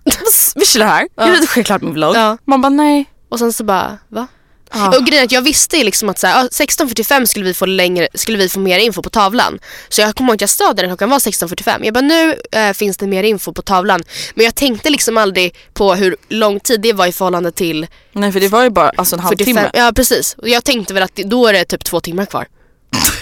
Vi 0.55 0.67
chillar 0.67 0.87
här, 0.87 1.09
jag 1.17 1.29
redigerar 1.31 1.63
klart 1.65 1.83
min 1.83 1.93
vlogg. 1.95 2.17
Ja. 2.17 2.39
Man 2.45 2.61
bara 2.63 2.69
nej. 2.69 3.05
Och 3.31 3.39
sen 3.39 3.53
så 3.53 3.65
bara, 3.65 3.99
va? 4.09 4.27
Ah. 4.75 4.97
Och 4.97 5.07
grejen 5.07 5.23
är 5.23 5.25
att 5.25 5.33
jag 5.33 5.43
visste 5.43 5.77
ju 5.77 5.85
liksom 5.85 6.09
att 6.09 6.19
så 6.19 6.27
här, 6.27 6.43
ja, 6.43 6.49
16.45 6.49 7.25
skulle 7.25 7.45
vi, 7.45 7.55
få 7.55 7.67
längre, 7.67 8.09
skulle 8.15 8.39
vi 8.39 8.49
få 8.49 8.61
mer 8.61 8.79
info 8.79 9.03
på 9.03 9.11
tavlan. 9.11 9.59
Så 9.89 10.01
jag 10.01 10.15
kommer 10.15 10.31
ihåg 10.31 10.35
att 10.35 10.41
jag 10.41 10.51
sa 10.51 10.73
det 10.73 10.83
när 10.83 10.89
klockan 10.89 11.11
var 11.11 11.19
16.45. 11.19 11.85
Jag 11.85 11.95
bara 11.95 12.01
nu 12.01 12.37
eh, 12.53 12.73
finns 12.73 12.97
det 12.97 13.07
mer 13.07 13.23
info 13.23 13.53
på 13.53 13.63
tavlan. 13.63 14.03
Men 14.35 14.45
jag 14.45 14.55
tänkte 14.55 14.91
liksom 14.91 15.17
aldrig 15.17 15.55
på 15.73 15.95
hur 15.95 16.17
lång 16.29 16.61
tid 16.61 16.81
det 16.81 16.93
var 16.93 17.07
i 17.07 17.13
förhållande 17.13 17.53
till 17.53 17.87
Nej 18.13 18.33
för 18.33 18.41
det 18.41 18.49
var 18.49 18.63
ju 18.63 18.71
bara 18.71 18.93
alltså, 18.97 19.17
en 19.17 19.21
halvtimme. 19.21 19.61
45. 19.61 19.71
Ja 19.75 19.93
precis. 19.97 20.35
Och 20.39 20.49
jag 20.49 20.65
tänkte 20.65 20.95
väl 20.95 21.03
att 21.03 21.15
det, 21.15 21.23
då 21.23 21.47
är 21.47 21.53
det 21.53 21.65
typ 21.65 21.85
två 21.85 22.01
timmar 22.01 22.27
kvar. 22.27 22.47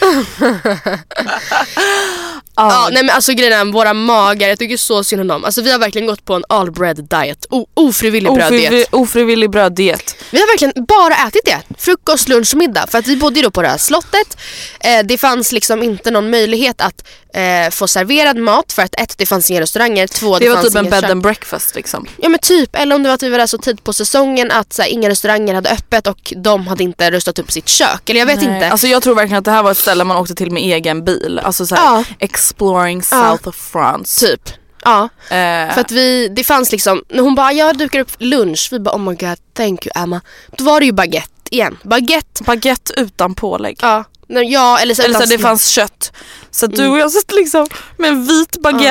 Ja, 2.56 2.88
nej 2.92 3.02
men 3.02 3.14
alltså 3.14 3.32
grejen 3.32 3.52
är, 3.68 3.72
våra 3.72 3.94
magar, 3.94 4.48
jag 4.48 4.58
tycker 4.58 4.76
så 4.76 5.04
synd 5.04 5.20
om 5.20 5.26
dem. 5.28 5.44
Alltså 5.44 5.62
vi 5.62 5.72
har 5.72 5.78
verkligen 5.78 6.06
gått 6.06 6.24
på 6.24 6.34
en 6.34 6.44
all 6.48 6.70
bread 6.70 7.04
diet, 7.08 7.46
o- 7.50 7.66
ofrivillig 7.74 8.32
bröddiet. 8.32 8.52
Ofrivillig, 8.62 8.86
ofrivillig 8.90 9.50
bröddiet. 9.50 10.16
Vi 10.30 10.38
har 10.40 10.46
verkligen 10.46 10.84
bara 10.88 11.14
ätit 11.28 11.44
det. 11.44 11.58
Frukost, 11.78 12.28
lunch 12.28 12.54
middag. 12.54 12.86
För 12.90 12.98
att 12.98 13.06
vi 13.06 13.16
bodde 13.16 13.36
ju 13.36 13.42
då 13.42 13.50
på 13.50 13.62
det 13.62 13.68
här 13.68 13.78
slottet. 13.78 14.36
Eh, 14.80 14.98
det 15.04 15.18
fanns 15.18 15.52
liksom 15.52 15.82
inte 15.82 16.10
någon 16.10 16.30
möjlighet 16.30 16.80
att 16.80 17.04
eh, 17.34 17.70
få 17.70 17.88
serverad 17.88 18.36
mat 18.36 18.72
för 18.72 18.82
att 18.82 19.00
ett, 19.00 19.18
det 19.18 19.26
fanns 19.26 19.50
inga 19.50 19.60
restauranger. 19.60 20.06
Två, 20.06 20.38
det, 20.38 20.44
Det 20.44 20.48
var 20.48 20.56
fanns 20.56 20.68
typ 20.68 20.76
en 20.76 20.90
bed 20.90 21.04
and 21.04 21.22
breakfast 21.22 21.74
liksom. 21.74 22.06
Ja 22.16 22.28
men 22.28 22.40
typ, 22.40 22.76
eller 22.76 22.94
om 22.94 23.02
det 23.02 23.08
var 23.08 23.14
att 23.14 23.22
vi 23.22 23.28
var 23.28 23.38
där 23.38 23.46
så 23.46 23.58
tid 23.58 23.84
på 23.84 23.92
säsongen 23.92 24.50
att 24.50 24.72
så 24.72 24.82
här, 24.82 24.88
inga 24.88 25.08
restauranger 25.08 25.54
hade 25.54 25.70
öppet 25.70 26.06
och 26.06 26.32
de 26.36 26.66
hade 26.66 26.84
inte 26.84 27.10
rustat 27.10 27.38
upp 27.38 27.52
sitt 27.52 27.68
kök. 27.68 28.10
Eller 28.10 28.20
jag 28.20 28.26
vet 28.26 28.42
inte. 28.42 28.70
Alltså 28.70 28.86
jag 28.86 29.02
tror 29.02 29.14
verkligen 29.14 29.38
att 29.38 29.44
det 29.44 29.50
här 29.50 29.62
var 29.62 29.70
ett 29.70 29.78
ställe 29.78 29.99
man 30.04 30.16
åkte 30.16 30.34
till 30.34 30.50
med 30.50 30.62
egen 30.62 31.04
bil. 31.04 31.40
Alltså 31.44 31.66
såhär 31.66 31.82
Ja. 31.84 32.04
exploring 32.18 33.02
Ja. 33.10 33.30
south 33.32 33.48
of 33.48 33.56
France. 33.56 34.26
Typ. 34.26 34.50
Ja. 34.84 35.02
Eh, 35.28 35.74
För 35.74 35.80
att 35.80 35.90
vi, 35.90 36.28
det 36.28 36.44
fanns 36.44 36.72
liksom, 36.72 37.02
när 37.08 37.22
hon 37.22 37.34
bara 37.34 37.52
jag 37.52 37.78
dukar 37.78 38.00
upp 38.00 38.10
lunch, 38.18 38.68
vi 38.72 38.78
bara 38.80 38.94
oh 38.94 39.00
my 39.00 39.14
god 39.14 39.38
thank 39.56 39.86
you 39.86 39.92
Emma. 40.02 40.20
Då 40.56 40.64
var 40.64 40.80
det 40.80 40.86
ju 40.86 40.92
baguette 40.92 41.30
igen. 41.50 41.78
Baguette, 41.82 42.42
baguette 42.44 42.92
utan 42.96 43.34
pålägg. 43.34 43.78
ja. 43.82 44.04
Ja 44.28 44.78
eller 44.78 44.94
så 44.94 45.02
Eller 45.02 45.20
så 45.20 45.26
det 45.26 45.38
fanns 45.38 45.68
kött. 45.68 46.12
Så 46.50 46.66
att 46.66 46.76
du 46.76 46.88
och 46.88 46.98
jag 46.98 47.10
satt 47.12 47.32
liksom 47.32 47.66
med 47.96 48.08
en 48.10 48.26
vit 48.26 48.56
baguette 48.62 48.86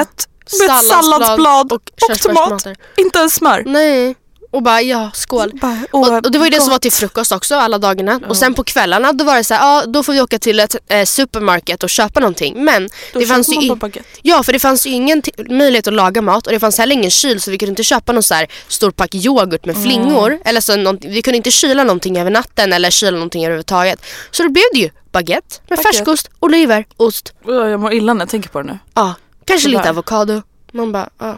med 0.60 0.70
ett 0.70 0.86
Salladsblad 0.86 1.04
salladsblad 1.04 1.72
och, 1.74 1.82
tomat. 1.86 2.18
körsbärstomater. 2.18 2.76
Inte 2.98 3.20
ens 3.20 3.34
smör. 3.34 3.64
Nej. 3.66 4.16
Och 4.52 4.64
bara 4.64 4.82
ja, 4.82 5.12
skål. 5.14 5.52
Bara, 5.62 5.78
Och, 5.92 6.00
åh, 6.00 6.16
och 6.18 6.32
det 6.32 6.38
var 6.38 6.46
ju 6.46 6.50
det 6.52 6.58
som 6.58 6.66
gott. 6.66 6.72
var 6.72 6.80
till 6.80 6.92
frukost 6.92 7.32
också 7.32 7.56
alla 7.56 7.78
dagarna. 7.78 8.20
Och 8.30 8.38
sen 8.38 8.54
på 8.54 8.64
kvällarna 8.64 9.14
då 9.14 9.24
var 9.26 9.36
det 9.36 9.44
så 9.44 9.54
här, 9.54 9.62
ja 9.62 9.86
då 9.86 10.04
får 10.04 10.14
vi 10.14 10.22
åka 10.22 10.40
till 10.40 10.60
ett 10.60 10.76
eh, 10.88 11.06
supermarket 11.06 11.84
och 11.84 11.90
köpa 11.90 12.20
någonting. 12.20 12.64
Men 12.66 12.90
Då 13.14 13.20
det 13.20 13.26
fanns 13.26 13.50
ju 13.50 13.56
man 13.56 13.64
i- 13.64 13.70
bara 13.70 13.76
baguette. 13.76 14.10
Ja 14.22 14.44
för 14.44 14.54
det 14.54 14.60
fanns 14.60 14.86
ju 14.88 14.90
ingen 14.90 15.22
möjlighet 15.50 15.88
att 15.88 15.94
laga 15.94 16.22
mat 16.22 16.48
och 16.48 16.54
det 16.54 16.60
fanns 16.60 16.78
heller 16.78 16.96
ingen 16.96 17.12
kyl 17.12 17.42
så 17.42 17.52
vi 17.52 17.58
kunde 17.58 17.70
inte 17.70 17.84
köpa 17.84 18.12
någon 18.12 18.24
så 18.24 18.34
här 18.34 18.48
stor 18.68 18.92
pack 18.92 19.16
yoghurt 19.16 19.66
med 19.66 19.84
flingor. 19.84 20.40
Eller 20.46 20.62
så 20.62 20.76
någon, 20.76 20.98
vi 21.02 21.22
kunde 21.22 21.38
inte 21.38 21.52
kyla 21.52 21.84
någonting 21.84 22.18
över 22.20 22.32
natten 22.32 22.74
eller 22.74 22.90
kyla 22.92 23.12
någonting 23.12 23.44
överhuvudtaget. 23.46 24.06
Så 24.32 24.44
då 24.44 24.50
blev 24.50 24.64
det 24.74 24.80
ju 24.80 24.90
baguette 25.12 25.56
med 25.70 25.78
Baguette. 25.78 25.98
färskost, 25.98 26.30
oliver, 26.40 26.86
ost. 26.98 27.34
Jag 27.46 27.80
mår 27.80 27.94
illa 27.94 28.14
när 28.14 28.22
jag 28.22 28.30
tänker 28.30 28.50
på 28.50 28.62
det 28.62 28.68
nu. 28.72 28.80
Ja, 28.94 29.14
kanske 29.46 29.70
lite 29.70 29.90
avokado. 29.90 30.42
Man 30.72 30.92
bara, 30.92 31.10
ja. 31.20 31.38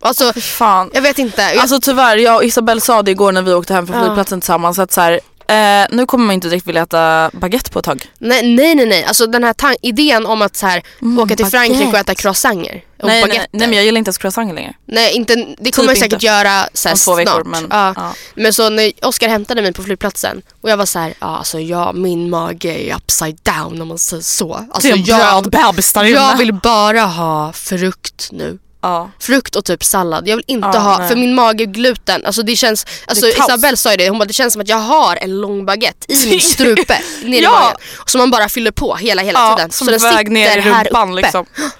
Alltså, 0.00 0.32
fan. 0.32 0.90
jag 0.94 1.02
vet 1.02 1.18
inte. 1.18 1.42
Jag, 1.42 1.56
Alltså 1.58 1.80
tyvärr, 1.80 2.16
jag 2.16 2.36
och 2.36 2.44
Isabelle 2.44 2.80
sa 2.80 3.02
det 3.02 3.10
igår 3.10 3.32
när 3.32 3.42
vi 3.42 3.54
åkte 3.54 3.74
hem 3.74 3.86
från 3.86 3.96
Ja. 3.96 4.02
flygplatsen 4.04 4.40
tillsammans 4.40 4.78
att 4.78 4.92
så 4.92 5.00
här, 5.00 5.12
eh, 5.46 5.86
nu 5.90 6.06
kommer 6.06 6.24
man 6.26 6.34
inte 6.34 6.48
direkt 6.48 6.66
vilja 6.66 6.82
äta 6.82 7.30
baguette 7.32 7.70
på 7.70 7.78
ett 7.78 7.84
tag. 7.84 8.10
nej, 8.18 8.42
nej, 8.54 8.74
nej, 8.74 8.86
nej. 8.86 9.04
Alltså 9.04 9.26
den 9.26 9.44
här 9.44 9.54
idén 9.82 10.26
om 10.26 10.42
att 10.42 10.56
så 10.56 10.66
här, 10.66 10.82
åka 11.18 11.36
till 11.36 11.46
Frankrike 11.46 11.74
och 11.74 11.80
Mm, 11.80 11.92
baguette. 11.92 12.12
äta 12.12 12.22
croissanter 12.22 12.82
och 13.02 13.06
Nej, 13.08 13.24
nej, 13.28 13.46
nej 13.52 13.68
men 13.68 13.72
jag 13.76 13.84
gillar 13.84 13.98
inte 13.98 14.08
ens 14.08 14.18
croissanter 14.18 14.54
längre. 14.54 14.74
Nej, 14.86 15.12
inte, 15.14 15.46
det 15.58 15.70
kommer 15.72 15.88
jag 15.88 15.98
säkert 15.98 16.12
inte. 16.12 16.26
göra 16.26 16.68
så 16.74 16.88
här 16.88 16.94
Om 16.94 16.98
två 16.98 17.14
veckor, 17.14 17.32
snart. 17.32 17.46
men, 17.46 17.66
ja. 17.70 17.92
ja. 17.96 18.14
men 18.34 18.52
så 18.52 18.68
när 18.70 18.92
Oskar 19.02 19.28
hämtade 19.28 19.62
mig 19.62 19.72
på 19.72 19.82
flygplatsen 19.82 20.42
och 20.60 20.70
jag 20.70 20.76
var 20.76 20.86
så 20.86 20.98
här, 20.98 21.14
ja 21.20 21.26
alltså 21.38 21.60
jag, 21.60 21.94
min 21.94 22.30
mage 22.30 22.68
är 22.90 22.96
upside 22.96 23.38
down 23.42 23.82
om 23.82 23.88
man 23.88 23.98
säger 23.98 24.22
så. 24.22 24.54
Alltså, 24.70 24.88
jag, 24.88 25.44
bebis 25.50 25.92
där 25.92 26.04
jag 26.04 26.36
vill 26.36 26.52
bara 26.52 27.00
ha 27.00 27.52
frukt 27.52 28.28
nu. 28.32 28.58
Ja. 28.84 29.10
Frukt 29.18 29.56
och 29.56 29.64
typ 29.64 29.84
sallad. 29.84 30.28
Jag 30.28 30.36
vill 30.36 30.44
inte 30.48 30.68
Ja, 30.74 30.78
ha, 30.78 30.98
nej. 30.98 31.08
för 31.08 31.16
min 31.16 31.34
mage 31.34 31.64
är 31.64 31.66
gluten. 31.66 32.24
Alltså 32.26 32.42
det 32.42 32.56
känns, 32.56 32.86
alltså 33.06 33.26
kaos. 33.26 33.48
Isabelle 33.48 33.76
sa 33.76 33.90
ju 33.90 33.96
det, 33.96 34.08
hon 34.08 34.18
bara 34.18 34.24
det 34.24 34.32
känns 34.32 34.52
som 34.52 34.62
att 34.62 34.68
jag 34.68 34.76
har 34.76 35.16
en 35.16 35.40
lång 35.40 35.66
baguette 35.66 36.12
i 36.12 36.30
min 36.30 36.40
strupe. 36.40 36.98
ner 37.24 37.40
i 37.40 37.42
Ja. 37.42 37.50
magen. 37.50 37.76
Som 38.06 38.18
man 38.18 38.30
bara 38.30 38.48
fyller 38.48 38.70
på 38.70 38.94
hela, 38.96 39.22
hela 39.22 39.38
Ja, 39.40 39.56
tiden. 39.56 39.70
som 39.70 39.84
så 39.84 39.90
den 39.90 40.00
sitter 40.00 40.24
ner 40.24 40.56
i 40.58 40.60
här 40.60 40.84
rumpan 40.84 41.10
uppe. 41.12 41.22
liksom. 41.22 41.46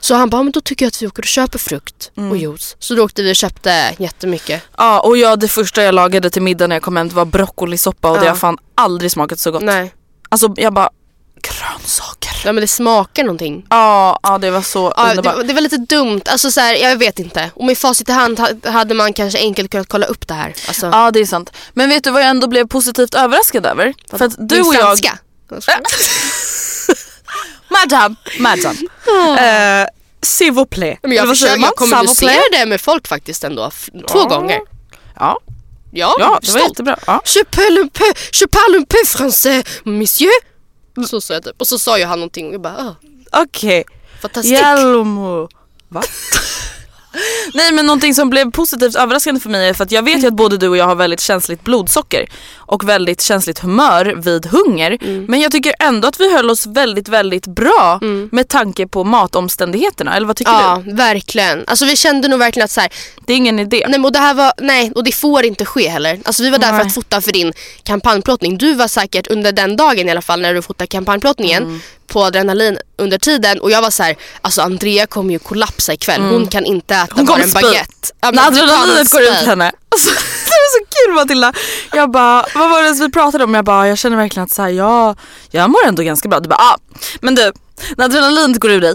Så 0.00 0.14
han 0.14 0.30
bara, 0.30 0.42
men 0.42 0.52
då 0.52 0.60
tycker 0.60 0.84
jag 0.84 0.88
att 0.88 1.02
vi 1.02 1.06
åker 1.06 1.22
och 1.22 1.26
köper 1.26 1.58
frukt 1.58 2.10
Mm. 2.16 2.30
och 2.30 2.36
juice. 2.36 2.76
Så 2.78 2.94
då 2.94 3.04
åkte 3.04 3.22
vi 3.22 3.32
och 3.32 3.36
köpte 3.36 3.94
jättemycket. 3.98 4.62
Ja 4.76 5.00
och 5.00 5.18
jag, 5.18 5.40
det 5.40 5.48
första 5.48 5.82
jag 5.82 5.94
lagade 5.94 6.30
till 6.30 6.42
middag 6.42 6.66
när 6.66 6.76
jag 6.76 6.82
kom 6.82 6.96
hem 6.96 7.08
det 7.08 7.14
var 7.14 7.24
broccolisoppa 7.24 8.10
och 8.10 8.18
det 8.18 8.24
Ja. 8.24 8.30
har 8.30 8.36
fan 8.36 8.58
aldrig 8.74 9.10
smakat 9.10 9.38
så 9.38 9.50
gott. 9.50 9.62
Nej. 9.62 9.94
Alltså 10.28 10.54
jag 10.56 10.74
bara, 10.74 10.90
grönsaker. 11.42 12.30
Ja 12.44 12.52
men 12.52 12.60
det 12.60 12.68
smakar 12.68 13.22
någonting. 13.24 13.66
Ja, 13.70 14.20
ja 14.22 14.38
det 14.38 14.50
var 14.50 14.62
så 14.62 14.92
Ja, 14.96 15.10
underbart. 15.10 15.36
det, 15.36 15.42
det 15.42 15.52
var 15.52 15.60
lite 15.60 15.76
dumt, 15.76 16.20
alltså 16.26 16.50
så 16.50 16.60
här, 16.60 16.74
jag 16.74 16.96
vet 16.96 17.18
inte. 17.18 17.50
Och 17.54 17.64
med 17.64 17.78
facit 17.78 18.08
i 18.08 18.12
hand 18.12 18.38
ha- 18.38 18.70
hade 18.70 18.94
man 18.94 19.12
kanske 19.12 19.38
enkelt 19.38 19.70
kunnat 19.70 19.88
kolla 19.88 20.06
upp 20.06 20.28
det 20.28 20.34
här. 20.34 20.54
Alltså, 20.68 20.86
Ja 20.92 21.10
det 21.10 21.20
är 21.20 21.26
sant. 21.26 21.52
Men 21.74 21.88
vet 21.88 22.04
du 22.04 22.10
vad 22.10 22.22
jag 22.22 22.28
ändå 22.28 22.46
blev 22.46 22.66
positivt 22.68 23.14
överraskad 23.14 23.66
över? 23.66 23.94
För 24.10 24.24
att 24.24 24.48
du 24.48 24.60
och 24.60 24.74
jag... 24.74 24.82
franska. 24.82 25.18
Madame, 27.70 28.14
madame. 28.38 28.78
uh, 29.08 29.86
S'il 30.22 30.50
vous 30.52 30.66
plaît. 30.66 30.98
Men 31.02 31.12
jag, 31.12 31.28
försöker, 31.28 31.62
jag 31.62 32.16
plaît? 32.18 32.40
det 32.52 32.66
med 32.66 32.80
folk 32.80 33.08
faktiskt 33.08 33.44
ändå. 33.44 33.70
Två 34.10 34.18
Ja. 34.18 34.24
gånger. 34.24 34.60
Ja, 35.16 35.38
Ja, 35.92 36.16
ja 36.18 36.38
det 36.42 36.50
var 36.52 36.58
stolt. 36.58 36.64
jättebra. 36.68 36.98
Ja. 37.06 37.20
Je 37.24 37.44
parle 37.44 37.80
un 37.80 37.88
peu, 37.90 38.12
je 38.32 38.46
parle 38.48 38.76
un 38.78 38.84
peu 38.86 39.04
français, 39.04 39.64
monsieur. 39.84 40.32
Så 41.06 41.20
sa 41.20 41.34
jag 41.34 41.42
typ. 41.42 41.60
Och 41.60 41.66
så 41.66 41.78
sa 41.78 41.98
ju 41.98 42.04
han 42.04 42.18
någonting 42.18 42.46
och 42.48 42.54
jag 42.54 42.60
bara, 42.60 42.96
ah, 43.32 43.42
Okej. 43.42 43.84
fantastiskt. 44.22 44.60
Hjalmo. 44.60 45.48
Va? 45.88 46.02
Nej 47.54 47.72
men 47.72 47.86
någonting 47.86 48.14
som 48.14 48.30
blev 48.30 48.50
positivt 48.50 48.96
överraskande 48.96 49.40
för 49.40 49.50
mig 49.50 49.68
är 49.68 49.74
för 49.74 49.84
att 49.84 49.92
jag 49.92 50.02
vet 50.02 50.22
ju 50.22 50.26
att 50.26 50.34
både 50.34 50.56
du 50.56 50.68
och 50.68 50.76
jag 50.76 50.84
har 50.84 50.94
väldigt 50.94 51.20
känsligt 51.20 51.64
blodsocker 51.64 52.28
och 52.56 52.88
väldigt 52.88 53.22
känsligt 53.22 53.58
humör 53.58 54.14
vid 54.16 54.46
hunger. 54.46 54.98
Men 55.28 55.40
jag 55.40 55.52
tycker 55.52 55.74
ändå 55.78 56.08
att 56.08 56.20
vi 56.20 56.32
höll 56.34 56.50
oss 56.50 56.66
väldigt 56.66 57.08
väldigt 57.08 57.46
bra 57.46 57.98
med 58.32 58.48
tanke 58.48 58.86
på 58.86 59.04
matomständigheterna. 59.04 60.16
Eller 60.16 60.26
vad 60.26 60.36
tycker 60.36 60.52
Ja, 60.52 60.82
du? 60.86 60.92
verkligen. 60.94 61.64
Alltså 61.66 61.84
vi 61.84 61.96
kände 61.96 62.28
nog 62.28 62.38
verkligen 62.38 62.64
att 62.64 62.70
så 62.70 62.80
här, 62.80 62.90
Det 63.26 63.32
är 63.32 63.36
ingen 63.36 63.58
idé. 63.58 63.84
nej, 63.88 64.00
och 64.00 64.12
det 64.12 64.18
här 64.18 64.34
var, 64.34 64.52
nej 64.58 64.92
och 64.94 65.04
det 65.04 65.12
får 65.12 65.44
inte 65.44 65.64
ske 65.64 65.88
heller. 65.88 66.20
Alltså 66.24 66.42
vi 66.42 66.50
var 66.50 66.58
där 66.58 66.68
för 66.68 66.76
Nej. 66.78 66.86
att 66.86 66.94
fota 66.94 67.20
för 67.20 67.32
din 67.32 67.52
kampanjplåtning. 67.82 68.58
Du 68.58 68.74
var 68.74 68.88
säkert 68.88 69.26
under 69.26 69.52
den 69.52 69.76
dagen 69.76 70.08
i 70.08 70.10
alla 70.10 70.22
fall 70.22 70.40
när 70.40 70.54
du 70.54 70.62
fotade 70.62 70.86
kampanjplåtningen 70.88 71.62
Mm. 71.62 71.80
på 72.06 72.24
adrenalin 72.24 72.78
under 72.98 73.18
tiden 73.18 73.60
och 73.60 73.70
jag 73.70 73.82
var 73.82 73.90
så 73.90 74.02
här, 74.02 74.16
alltså 74.40 74.62
Andrea 74.62 75.06
kommer 75.06 75.32
ju 75.32 75.38
kollapsa 75.38 75.92
ikväll. 75.92 76.20
Hon 76.22 76.46
kan 76.46 76.64
inte 76.64 76.94
Mm. 77.10 77.16
Hon 77.18 77.26
kommer 77.26 77.44
en 77.44 77.50
baguette. 77.52 78.08
Ja, 78.20 78.30
När 78.30 78.46
adrenalinet 78.46 79.10
går 79.12 79.22
ut 79.22 79.28
henne. 79.46 79.72
Alltså, 79.90 80.10
det 80.10 80.50
var 80.50 80.78
så 80.78 80.84
kul 81.06 81.14
Matilda. 81.14 81.52
Jag 81.92 82.10
bara, 82.10 82.46
vad 82.54 82.70
var 82.70 82.82
det 82.82 82.92
vi 82.92 83.10
pratade 83.10 83.44
om? 83.44 83.54
Jag 83.54 83.64
bara, 83.64 83.88
jag 83.88 83.98
känner 83.98 84.16
verkligen 84.16 84.44
att 84.44 84.52
så 84.52 84.62
här, 84.62 84.68
jag, 84.68 85.16
jag 85.50 85.70
mår 85.70 85.86
ändå 85.86 86.02
ganska 86.02 86.28
bra. 86.28 86.40
Du 86.40 86.48
bara, 86.48 86.58
ah, 86.60 86.76
men 87.20 87.34
du, 87.34 87.52
när 87.96 88.04
adrenalinet 88.04 88.60
går 88.60 88.70
ur 88.70 88.80
dig, 88.80 88.94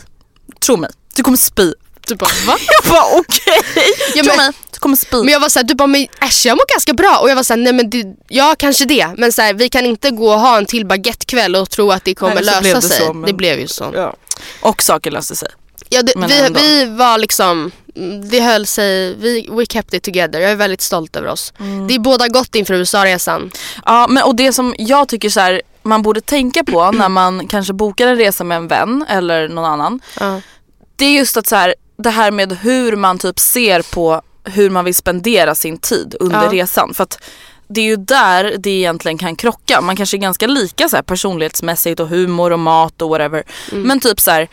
tro 0.66 0.78
mig, 0.78 0.90
du 1.16 1.24
kommer 1.24 1.38
spy. 1.38 1.74
Du 2.08 2.16
bara 2.16 2.30
va? 2.48 2.58
Jag 2.84 2.92
bara 2.92 3.20
okej, 3.20 3.62
Ja, 4.16 4.24
tro 4.24 4.36
mig, 4.36 4.52
du 4.74 4.80
kommer 4.80 4.96
spy. 4.98 5.18
Men 5.18 5.28
jag 5.28 5.40
var 5.40 5.50
såhär, 5.50 5.64
du 5.64 5.76
bara 5.76 5.88
men 5.88 6.08
äsch 6.22 6.46
jag 6.46 6.56
mår 6.58 6.66
ganska 6.74 6.94
bra 6.94 7.18
och 7.22 7.30
jag 7.30 7.36
var 7.36 7.44
såhär, 7.44 7.62
nej 7.62 7.74
men 7.74 7.90
det, 7.90 8.06
ja 8.28 8.56
kanske 8.60 8.86
det 8.86 9.08
men 9.18 9.32
så 9.34 9.42
här, 9.42 9.54
vi 9.54 9.70
kan 9.70 9.86
inte 9.86 10.10
gå 10.10 10.34
och 10.34 10.40
ha 10.40 10.58
en 10.58 10.66
till 10.66 10.86
baguettekväll 10.86 11.56
och 11.56 11.70
tro 11.70 11.92
att 11.92 12.06
det 12.06 12.16
kommer 12.16 12.36
Nej, 12.36 12.44
lösa 12.44 12.62
det 12.62 12.82
sig. 12.82 12.98
så, 13.08 13.14
men- 13.14 13.28
Det 13.28 13.34
blev 13.34 13.60
ju 13.60 13.68
så. 13.68 13.92
ja. 13.96 14.16
Och 14.62 14.84
saker 14.84 15.12
löste 15.12 15.36
sig. 15.36 15.50
Ja, 15.90 16.02
det, 16.02 16.14
vi, 16.28 16.40
ändå. 16.40 16.60
vi 16.60 16.86
var 16.86 17.18
liksom, 17.18 17.72
det 18.32 18.40
höll 18.40 18.66
sig, 18.66 19.16
vi, 19.16 19.48
we 19.52 19.66
kept 19.66 19.94
it 19.94 20.04
together. 20.04 20.40
Jag 20.40 20.52
är 20.52 20.56
väldigt 20.56 20.82
stolt 20.82 21.16
över 21.16 21.28
oss. 21.28 21.54
Mm. 21.60 21.88
Det 21.88 21.96
är 21.96 22.00
båda 22.00 22.28
gott 22.28 22.56
inför 22.56 22.74
USA-resan. 22.74 23.52
Ja 23.86 24.08
men 24.10 24.24
och 24.24 24.36
det 24.36 24.54
som 24.54 24.76
jag 24.78 25.08
tycker 25.08 25.30
så 25.30 25.40
här, 25.40 25.62
man 25.84 26.02
borde 26.02 26.22
tänka 26.22 26.64
på 26.64 26.92
när 26.94 27.10
man 27.10 27.48
kanske 27.48 27.74
bokar 27.74 28.08
en 28.08 28.18
resa 28.18 28.44
med 28.44 28.58
en 28.58 28.68
vän 28.68 29.06
eller 29.10 29.48
någon 29.50 29.66
annan. 29.66 30.00
Ja. 30.20 30.42
Det 30.96 31.06
är 31.06 31.14
just 31.18 31.38
att 31.38 31.48
så 31.48 31.56
här, 31.56 31.76
det 31.98 32.10
här 32.10 32.32
med 32.32 32.54
hur 32.54 32.96
man 32.96 33.20
typ 33.20 33.40
ser 33.40 33.82
på 33.94 34.22
hur 34.44 34.70
man 34.70 34.86
vill 34.86 34.96
spendera 34.96 35.56
sin 35.56 35.78
tid 35.78 36.16
under 36.20 36.44
Ja. 36.44 36.50
resan. 36.52 36.94
För 36.94 37.04
att 37.04 37.20
det 37.68 37.82
är 37.82 37.86
ju 37.86 37.96
där 37.96 38.56
det 38.60 38.70
egentligen 38.70 39.18
kan 39.18 39.36
krocka. 39.36 39.82
Man 39.82 39.96
kanske 39.96 40.18
är 40.18 40.20
ganska 40.20 40.48
lika 40.48 40.90
så 40.90 40.96
här 40.96 41.04
personlighetsmässigt 41.04 42.00
och 42.00 42.08
humor 42.08 42.52
och 42.52 42.60
mat 42.60 43.02
och 43.02 43.10
whatever. 43.10 43.44
Men 43.72 44.00
typ 44.00 44.20
så 44.20 44.32
här, 44.32 44.48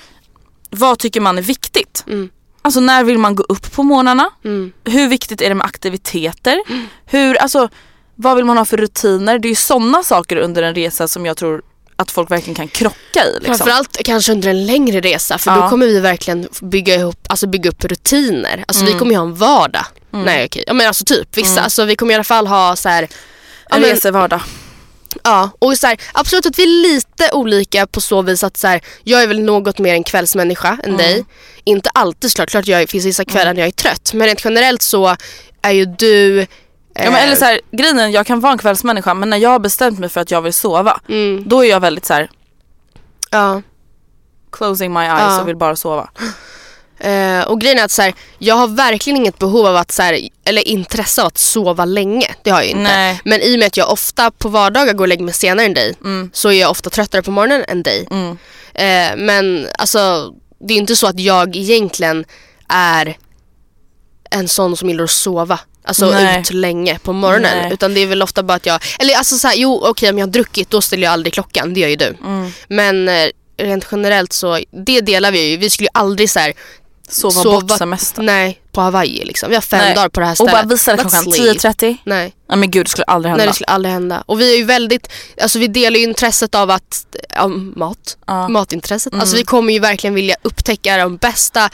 vad 0.70 0.98
tycker 0.98 1.20
man 1.20 1.38
är 1.38 1.42
viktigt? 1.42 2.04
Mm. 2.06 2.30
Alltså 2.62 2.80
när 2.80 3.04
vill 3.04 3.18
man 3.18 3.34
gå 3.34 3.42
upp 3.48 3.72
på 3.72 3.82
morgnarna? 3.82 4.30
Mm. 4.44 4.72
Hur 4.84 5.08
viktigt 5.08 5.42
är 5.42 5.48
det 5.48 5.54
med 5.54 5.66
aktiviteter? 5.66 6.62
Hur, 7.06 7.36
alltså, 7.36 7.68
vad 8.14 8.36
vill 8.36 8.44
man 8.44 8.56
ha 8.58 8.64
för 8.64 8.76
rutiner? 8.76 9.38
Det 9.38 9.46
är 9.48 9.50
ju 9.50 9.54
sådana 9.56 10.02
saker 10.02 10.36
under 10.36 10.62
en 10.62 10.74
resa 10.74 11.08
som 11.08 11.26
jag 11.26 11.36
tror 11.36 11.62
att 11.96 12.10
folk 12.10 12.30
verkligen 12.30 12.54
kan 12.54 12.68
krocka 12.68 13.24
i. 13.26 13.34
Liksom. 13.34 13.56
Framförallt 13.56 13.96
kanske 14.04 14.32
under 14.32 14.48
en 14.48 14.66
längre 14.66 15.00
resa 15.00 15.38
för 15.38 15.50
Ja. 15.50 15.56
då 15.62 15.68
kommer 15.68 15.86
vi 15.86 16.00
verkligen 16.00 16.48
bygga, 16.62 16.94
ihop, 16.94 17.26
alltså 17.28 17.46
bygga 17.46 17.70
upp 17.70 17.84
rutiner. 17.84 18.64
Alltså 18.68 18.82
Mm. 18.82 18.92
vi 18.92 18.98
kommer 18.98 19.12
ju 19.12 19.16
ha 19.18 19.24
en 19.24 19.34
vardag. 19.34 19.84
Nej 20.10 20.46
okej, 20.46 20.64
ja, 20.66 20.72
men 20.72 20.86
alltså 20.86 21.04
typ 21.04 21.36
vissa. 21.38 21.60
Alltså 21.60 21.84
vi 21.84 21.96
kommer 21.96 22.12
i 22.12 22.14
alla 22.14 22.24
fall 22.24 22.46
ha 22.46 22.76
så 22.76 22.88
här. 22.88 23.02
En 23.02 23.80
men- 23.80 23.90
resevardag. 23.90 24.40
Ja, 25.24 25.50
och 25.58 25.78
så 25.78 25.86
här, 25.86 26.00
absolut 26.12 26.46
att 26.46 26.58
vi 26.58 26.62
är 26.62 26.92
lite 26.94 27.30
olika 27.32 27.86
på 27.86 28.00
så 28.00 28.22
vis 28.22 28.44
att 28.44 28.56
så 28.56 28.66
här, 28.66 28.80
jag 29.04 29.22
är 29.22 29.26
väl 29.26 29.40
något 29.42 29.78
mer 29.78 29.94
en 29.94 30.04
kvällsmänniska 30.04 30.78
än 30.84 30.96
dig. 30.96 31.24
Inte 31.64 31.90
alltid 31.94 32.30
såklart, 32.30 32.50
klart 32.50 32.66
jag 32.66 32.88
finns 32.88 33.04
vissa 33.06 33.24
kvällar 33.24 33.54
när 33.54 33.60
jag 33.60 33.68
är 33.68 33.72
trött. 33.72 34.12
Men 34.14 34.26
rent 34.26 34.44
generellt 34.44 34.82
så 34.82 35.16
är 35.62 35.70
ju 35.70 35.84
du... 35.84 36.46
Ja, 36.94 37.10
men 37.10 37.14
eller 37.14 37.36
så 37.36 37.44
här, 37.44 37.60
grejen 37.70 37.98
är, 37.98 38.08
jag 38.08 38.26
kan 38.26 38.40
vara 38.40 38.52
en 38.52 38.58
kvällsmänniska 38.58 39.14
men 39.14 39.30
när 39.30 39.36
jag 39.36 39.50
har 39.50 39.58
bestämt 39.58 39.98
mig 39.98 40.08
för 40.08 40.20
att 40.20 40.30
jag 40.30 40.42
vill 40.42 40.52
sova 40.54 41.00
Mm. 41.08 41.42
då 41.48 41.64
är 41.64 41.68
jag 41.70 41.80
väldigt 41.80 42.06
så 42.06 42.14
här. 42.14 42.30
Ja. 43.30 43.62
Closing 44.52 44.92
my 44.92 45.00
eyes 45.00 45.20
Ja. 45.20 45.40
och 45.40 45.48
vill 45.48 45.56
bara 45.56 45.76
sova. 45.76 46.10
Eh, 47.00 47.40
och 47.42 47.60
grejen 47.60 47.78
är 47.78 47.84
att 47.84 47.90
så 47.90 48.02
här, 48.02 48.14
jag 48.38 48.54
har 48.54 48.66
verkligen 48.68 49.16
inget 49.16 49.38
behov 49.38 49.66
av 49.66 49.76
att, 49.76 49.92
så 49.92 50.02
här, 50.02 50.20
eller 50.44 50.68
intresse 50.68 51.20
av 51.22 51.26
att 51.26 51.38
sova 51.38 51.84
länge. 51.84 52.26
Det 52.42 52.50
har 52.50 52.60
jag 52.60 52.68
inte. 52.70 52.82
Nej. 52.82 53.20
Men 53.24 53.40
i 53.40 53.54
och 53.54 53.58
med 53.58 53.66
att 53.66 53.76
jag 53.76 53.92
ofta 53.92 54.30
på 54.30 54.48
vardagar 54.48 54.92
går 54.92 55.04
och 55.04 55.08
lägger 55.08 55.24
mig 55.24 55.34
senare 55.34 55.66
än 55.66 55.74
dig 55.74 55.94
Mm. 56.04 56.30
så 56.32 56.48
är 56.48 56.60
jag 56.60 56.70
ofta 56.70 56.90
tröttare 56.90 57.22
på 57.22 57.30
morgonen 57.30 57.64
än 57.68 57.82
dig. 57.82 58.08
Eh, 58.74 59.16
men 59.16 59.66
alltså 59.78 60.32
det 60.68 60.74
är 60.74 60.78
inte 60.78 60.96
så 60.96 61.06
att 61.06 61.20
jag 61.20 61.56
egentligen 61.56 62.24
är 62.68 63.16
en 64.30 64.48
sån 64.48 64.76
som 64.76 64.88
gillar 64.88 65.04
att 65.04 65.10
sova. 65.10 65.60
Alltså 65.84 66.10
Nej. 66.10 66.40
ut 66.40 66.50
länge 66.52 66.98
på 66.98 67.12
morgonen. 67.12 67.58
Nej. 67.62 67.72
Utan 67.72 67.94
det 67.94 68.00
är 68.00 68.06
väl 68.06 68.22
ofta 68.22 68.42
bara 68.42 68.54
att 68.54 68.66
jag, 68.66 68.80
eller 68.98 69.14
alltså 69.16 69.38
så 69.38 69.48
här, 69.48 69.54
jo 69.56 69.82
okej 69.86 70.10
om 70.10 70.18
jag 70.18 70.26
har 70.26 70.32
druckit 70.32 70.70
då 70.70 70.80
ställer 70.80 71.02
jag 71.02 71.12
aldrig 71.12 71.32
klockan, 71.34 71.74
det 71.74 71.80
gör 71.80 71.88
ju 71.88 71.96
du. 71.96 72.16
Mm. 72.24 72.52
Men 72.68 73.08
eh, 73.08 73.28
rent 73.58 73.86
generellt 73.92 74.32
så, 74.32 74.58
det 74.86 75.00
delar 75.00 75.30
vi 75.30 75.50
ju. 75.50 75.56
Vi 75.56 75.70
skulle 75.70 75.86
ju 75.86 75.90
aldrig 75.94 76.30
så 76.30 76.38
här, 76.38 76.52
Sova, 77.10 77.42
bort 77.60 77.70
semestern. 77.78 78.26
Nej, 78.26 78.60
på 78.72 78.80
Hawaii 78.80 79.24
liksom. 79.24 79.48
Vi 79.48 79.54
har 79.54 79.62
fem 79.62 79.78
Nej. 79.78 79.94
dagar 79.94 80.08
på 80.08 80.20
det 80.20 80.26
här 80.26 80.32
Och 80.32 80.36
stället. 80.36 80.52
bara 80.52 80.62
visade 80.64 80.96
Let's 81.02 81.08
klockan 81.10 81.32
sleep. 81.32 81.56
10.30. 81.58 81.96
Nej. 82.04 82.34
Ja 82.48 82.56
men 82.56 82.70
gud 82.70 82.86
det 82.86 82.90
skulle 82.90 83.04
aldrig 83.04 83.30
hända. 83.30 83.42
Nej 83.44 83.48
det 83.48 83.54
skulle 83.54 83.66
aldrig 83.66 83.92
hända. 83.92 84.22
Och 84.26 84.40
vi 84.40 84.52
är 84.54 84.58
ju 84.58 84.64
väldigt, 84.64 85.08
alltså 85.42 85.58
vi 85.58 85.66
delar 85.68 85.96
ju 85.98 86.04
intresset 86.04 86.54
av 86.54 86.70
att, 86.70 87.16
ja, 87.34 87.46
mat. 87.76 88.16
Ja. 88.26 88.48
Matintresset. 88.48 89.12
Mm. 89.12 89.20
Alltså 89.20 89.36
vi 89.36 89.44
kommer 89.44 89.72
ju 89.72 89.78
verkligen 89.78 90.14
vilja 90.14 90.36
upptäcka 90.42 90.96
de 90.96 91.16
bästa, 91.16 91.70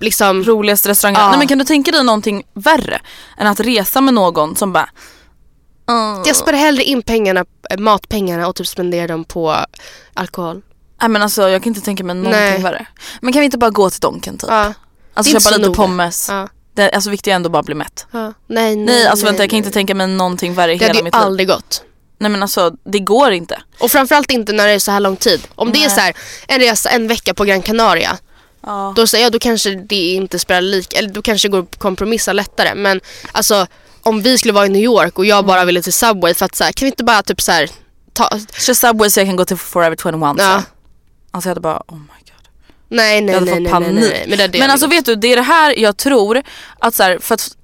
liksom. 0.00 0.44
Roligaste 0.44 0.88
restaurangerna. 0.88 1.24
Ja. 1.24 1.28
Nej 1.30 1.38
men 1.38 1.48
kan 1.48 1.58
du 1.58 1.64
tänka 1.64 1.90
dig 1.90 2.04
någonting 2.04 2.42
värre 2.54 3.00
än 3.38 3.46
att 3.46 3.60
resa 3.60 4.00
med 4.00 4.14
någon 4.14 4.56
som 4.56 4.72
bara 4.72 4.88
"Mm." 5.88 6.22
Jag 6.26 6.36
sparar 6.36 6.56
hellre 6.56 6.82
in 6.84 7.02
pengarna, 7.02 7.44
eh, 7.70 7.78
matpengarna 7.78 8.48
och 8.48 8.56
typ 8.56 8.66
spenderar 8.66 9.08
dem 9.08 9.24
på 9.24 9.56
alkohol. 10.14 10.62
Nej 11.00 11.08
men 11.08 11.22
alltså 11.22 11.48
jag 11.48 11.62
kan 11.62 11.68
inte 11.70 11.80
tänka 11.80 12.04
mig 12.04 12.16
någonting 12.16 12.40
Nej. 12.40 12.62
värre. 12.62 12.86
Men 13.20 13.32
kan 13.32 13.40
vi 13.40 13.44
inte 13.44 13.58
bara 13.58 13.70
gå 13.70 13.90
till 13.90 14.00
Donken 14.00 14.38
typ? 14.38 14.50
Ja. 14.50 14.72
Alltså 15.14 15.32
Det 15.32 15.36
inte 15.36 15.40
köpa 15.44 15.56
lite 15.56 15.68
noga. 15.68 15.76
pommes. 15.76 16.26
Ja. 16.30 16.48
Det, 16.74 16.90
alltså 16.90 17.10
viktigt 17.10 17.30
är 17.30 17.34
ändå 17.36 17.48
bara 17.48 17.58
att 17.58 17.66
bli 17.66 17.74
mätt. 17.74 18.06
Ja. 18.10 18.18
Nej, 18.20 18.32
nej, 18.46 18.76
Nej 18.76 19.06
alltså 19.06 19.24
vänta 19.26 19.38
nej, 19.38 19.44
jag 19.44 19.50
kan 19.50 19.56
inte 19.56 19.68
nej. 19.68 19.72
tänka 19.74 19.94
mig 19.94 20.06
någonting 20.06 20.54
värre 20.54 20.74
i 20.74 20.78
Det 20.78 20.84
hela 20.84 20.88
hade 20.90 20.98
ju 20.98 21.04
mitt 21.04 21.14
liv. 21.14 21.22
aldrig 21.22 21.48
gått. 21.48 21.82
Nej 22.18 22.30
men 22.30 22.42
alltså 22.42 22.70
det 22.84 22.98
går 22.98 23.32
inte. 23.32 23.60
Och 23.78 23.90
framförallt 23.90 24.30
inte 24.30 24.52
när 24.52 24.66
det 24.66 24.72
är 24.72 24.78
så 24.78 24.90
här 24.90 25.00
lång 25.00 25.16
tid. 25.16 25.40
Om 25.54 25.72
det 25.72 25.84
är 25.84 25.88
så 25.88 26.00
här, 26.00 26.14
en 26.48 26.60
resa 26.60 26.90
en 26.90 27.08
vecka 27.08 27.34
på 27.34 27.44
Gran 27.44 27.62
Canaria. 27.62 28.16
Ja. 28.66 28.92
Då 28.96 29.06
säger 29.06 29.24
jag 29.24 29.32
då 29.32 29.38
kanske 29.38 29.70
det 29.74 30.14
inte 30.14 30.38
spelar 30.38 30.60
lika, 30.60 30.98
eller 30.98 31.08
då 31.08 31.22
kanske 31.22 31.48
det 31.48 31.52
går 31.52 31.58
att 31.58 31.78
kompromissa 31.78 32.32
lättare. 32.32 32.74
Men 32.74 33.00
alltså 33.32 33.66
om 34.02 34.22
vi 34.22 34.38
skulle 34.38 34.52
vara 34.52 34.66
i 34.66 34.68
New 34.68 34.82
York 34.82 35.18
och 35.18 35.26
jag 35.26 35.46
bara 35.46 35.56
Mm. 35.58 35.66
ville 35.66 35.82
till 35.82 35.92
Subway 35.92 36.34
för 36.34 36.44
att 36.46 36.54
så 36.54 36.64
här, 36.64 36.72
kan 36.72 36.86
vi 36.86 36.90
inte 36.90 37.04
bara 37.04 37.22
typ 37.22 37.40
så 37.40 37.52
här, 37.52 37.70
ta, 38.12 38.30
Kör 38.58 38.74
Subway 38.74 39.10
så 39.10 39.20
jag 39.20 39.26
kan 39.26 39.36
gå 39.36 39.44
till 39.44 39.56
Forever 39.56 39.96
21 39.96 40.34
Ja. 40.38 40.60
så. 40.60 40.64
Alltså 41.36 41.48
jag 41.48 41.50
hade 41.50 41.60
bara 41.60 41.82
oh 41.88 41.94
my 41.98 42.00
god. 42.00 42.48
nej 42.88 43.20
nej 43.20 43.34
Jag 43.34 43.40
hade 43.40 43.44
nej, 43.60 43.70
fått 43.70 43.80
nej, 43.80 43.92
nej, 43.92 43.94
panik. 43.94 44.10
nej, 44.12 44.26
Men, 44.28 44.38
det 44.38 44.44
hade 44.44 44.58
Men 44.58 44.70
alltså 44.70 44.86
gjort. 44.86 44.94
vet 44.94 45.04
du, 45.04 45.14
det 45.16 45.32
är 45.32 45.36
det 45.36 45.42
här 45.42 45.78
jag 45.78 45.96
tror 45.96 46.42
att 46.78 46.94
så 46.94 47.02
här, 47.02 47.18
för 47.18 47.34
att 47.34 47.56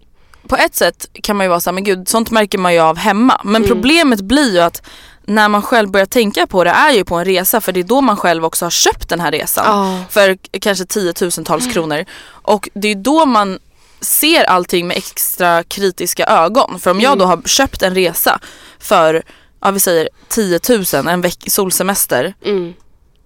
på 0.49 0.57
ett 0.57 0.75
sätt 0.75 1.07
kan 1.23 1.37
man 1.37 1.45
ju 1.45 1.49
vara 1.51 1.61
så 1.61 1.71
här, 1.71 1.75
men 1.75 1.85
gud 1.85 2.09
sånt 2.09 2.31
märker 2.31 2.59
man 2.59 2.75
ju 2.75 2.81
av 2.81 2.97
hemma. 2.97 3.41
Men 3.45 3.57
Mm. 3.57 3.69
problemet 3.69 4.21
blir 4.21 4.53
ju 4.53 4.61
att 4.61 4.83
när 5.27 5.49
man 5.49 5.63
själv 5.63 5.91
börjar 5.91 6.07
tänka 6.07 6.47
på 6.47 6.65
det 6.65 6.71
är 6.71 6.93
ju 6.93 7.05
på 7.05 7.15
en 7.17 7.25
resa 7.25 7.61
för 7.61 7.73
det 7.73 7.81
är 7.81 7.85
då 7.85 8.01
man 8.01 8.17
själv 8.17 8.45
också 8.45 8.65
har 8.65 8.71
köpt 8.71 9.09
den 9.09 9.21
här 9.21 9.31
resan. 9.33 9.65
Ja. 9.67 10.05
För 10.11 10.39
kanske 10.61 10.85
tiotusentals 10.85 11.63
Mm. 11.65 11.73
kronor. 11.75 12.05
Och 12.29 12.69
det 12.75 12.89
är 12.89 12.95
då 12.95 13.27
man 13.27 13.59
ser 14.01 14.45
allting 14.45 14.87
med 14.87 14.97
extra 14.97 15.63
kritiska 15.63 16.27
ögon. 16.27 16.81
För 16.81 16.91
om 16.91 17.01
jag 17.01 17.09
Mm. 17.13 17.19
då 17.19 17.25
har 17.25 17.43
köpt 17.43 17.83
en 17.83 17.95
resa 17.95 18.41
för, 18.79 19.23
ja 19.61 19.71
vi 19.71 19.81
säger 19.81 20.09
10 20.29 20.61
000 20.95 21.09
en 21.09 21.21
veck 21.21 21.45
solsemester 21.47 22.35
Mm. 22.45 22.75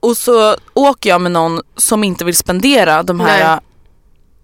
Och 0.07 0.17
så 0.17 0.57
åker 0.75 1.11
jag 1.11 1.21
med 1.21 1.33
någon 1.33 1.61
som 1.77 2.05
inte 2.05 2.25
vill 2.25 2.37
spendera 2.37 3.03
de 3.03 3.21
här 3.21 3.49
Nej. 3.49 3.59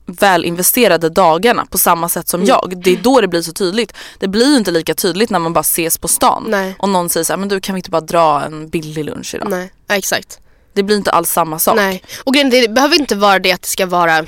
välinvesterade 0.06 1.08
dagarna 1.08 1.66
på 1.70 1.78
samma 1.78 2.08
sätt 2.08 2.28
som 2.28 2.40
Mm. 2.40 2.48
jag. 2.48 2.82
Det 2.84 2.92
är 2.92 2.96
då 3.02 3.20
det 3.20 3.28
blir 3.28 3.42
så 3.42 3.52
tydligt. 3.52 3.92
Det 4.18 4.28
blir 4.28 4.46
ju 4.50 4.56
inte 4.56 4.70
lika 4.70 4.94
tydligt 4.94 5.30
när 5.30 5.38
man 5.38 5.52
bara 5.52 5.60
ses 5.60 5.98
på 5.98 6.08
stan. 6.08 6.44
Nej. 6.48 6.76
Och 6.78 6.88
någon 6.88 7.08
säger 7.08 7.24
så 7.24 7.32
här, 7.32 7.38
men 7.38 7.48
du 7.48 7.60
kan 7.60 7.74
vi 7.74 7.78
inte 7.78 7.90
bara 7.90 8.00
dra 8.00 8.42
en 8.44 8.68
billig 8.68 9.04
lunch 9.04 9.34
idag? 9.34 9.50
Nej, 9.50 9.72
ja, 9.86 9.94
exakt. 9.96 10.38
Det 10.74 10.82
blir 10.82 10.96
inte 10.96 11.10
alls 11.10 11.30
samma 11.30 11.58
sak. 11.58 11.76
Nej. 11.76 12.02
Och 12.24 12.34
grejen, 12.34 12.50
det 12.50 12.68
behöver 12.70 12.96
inte 13.00 13.14
vara 13.14 13.38
det 13.38 13.52
att 13.52 13.62
det 13.62 13.68
ska 13.68 13.86
vara 13.86 14.18
eh, 14.18 14.24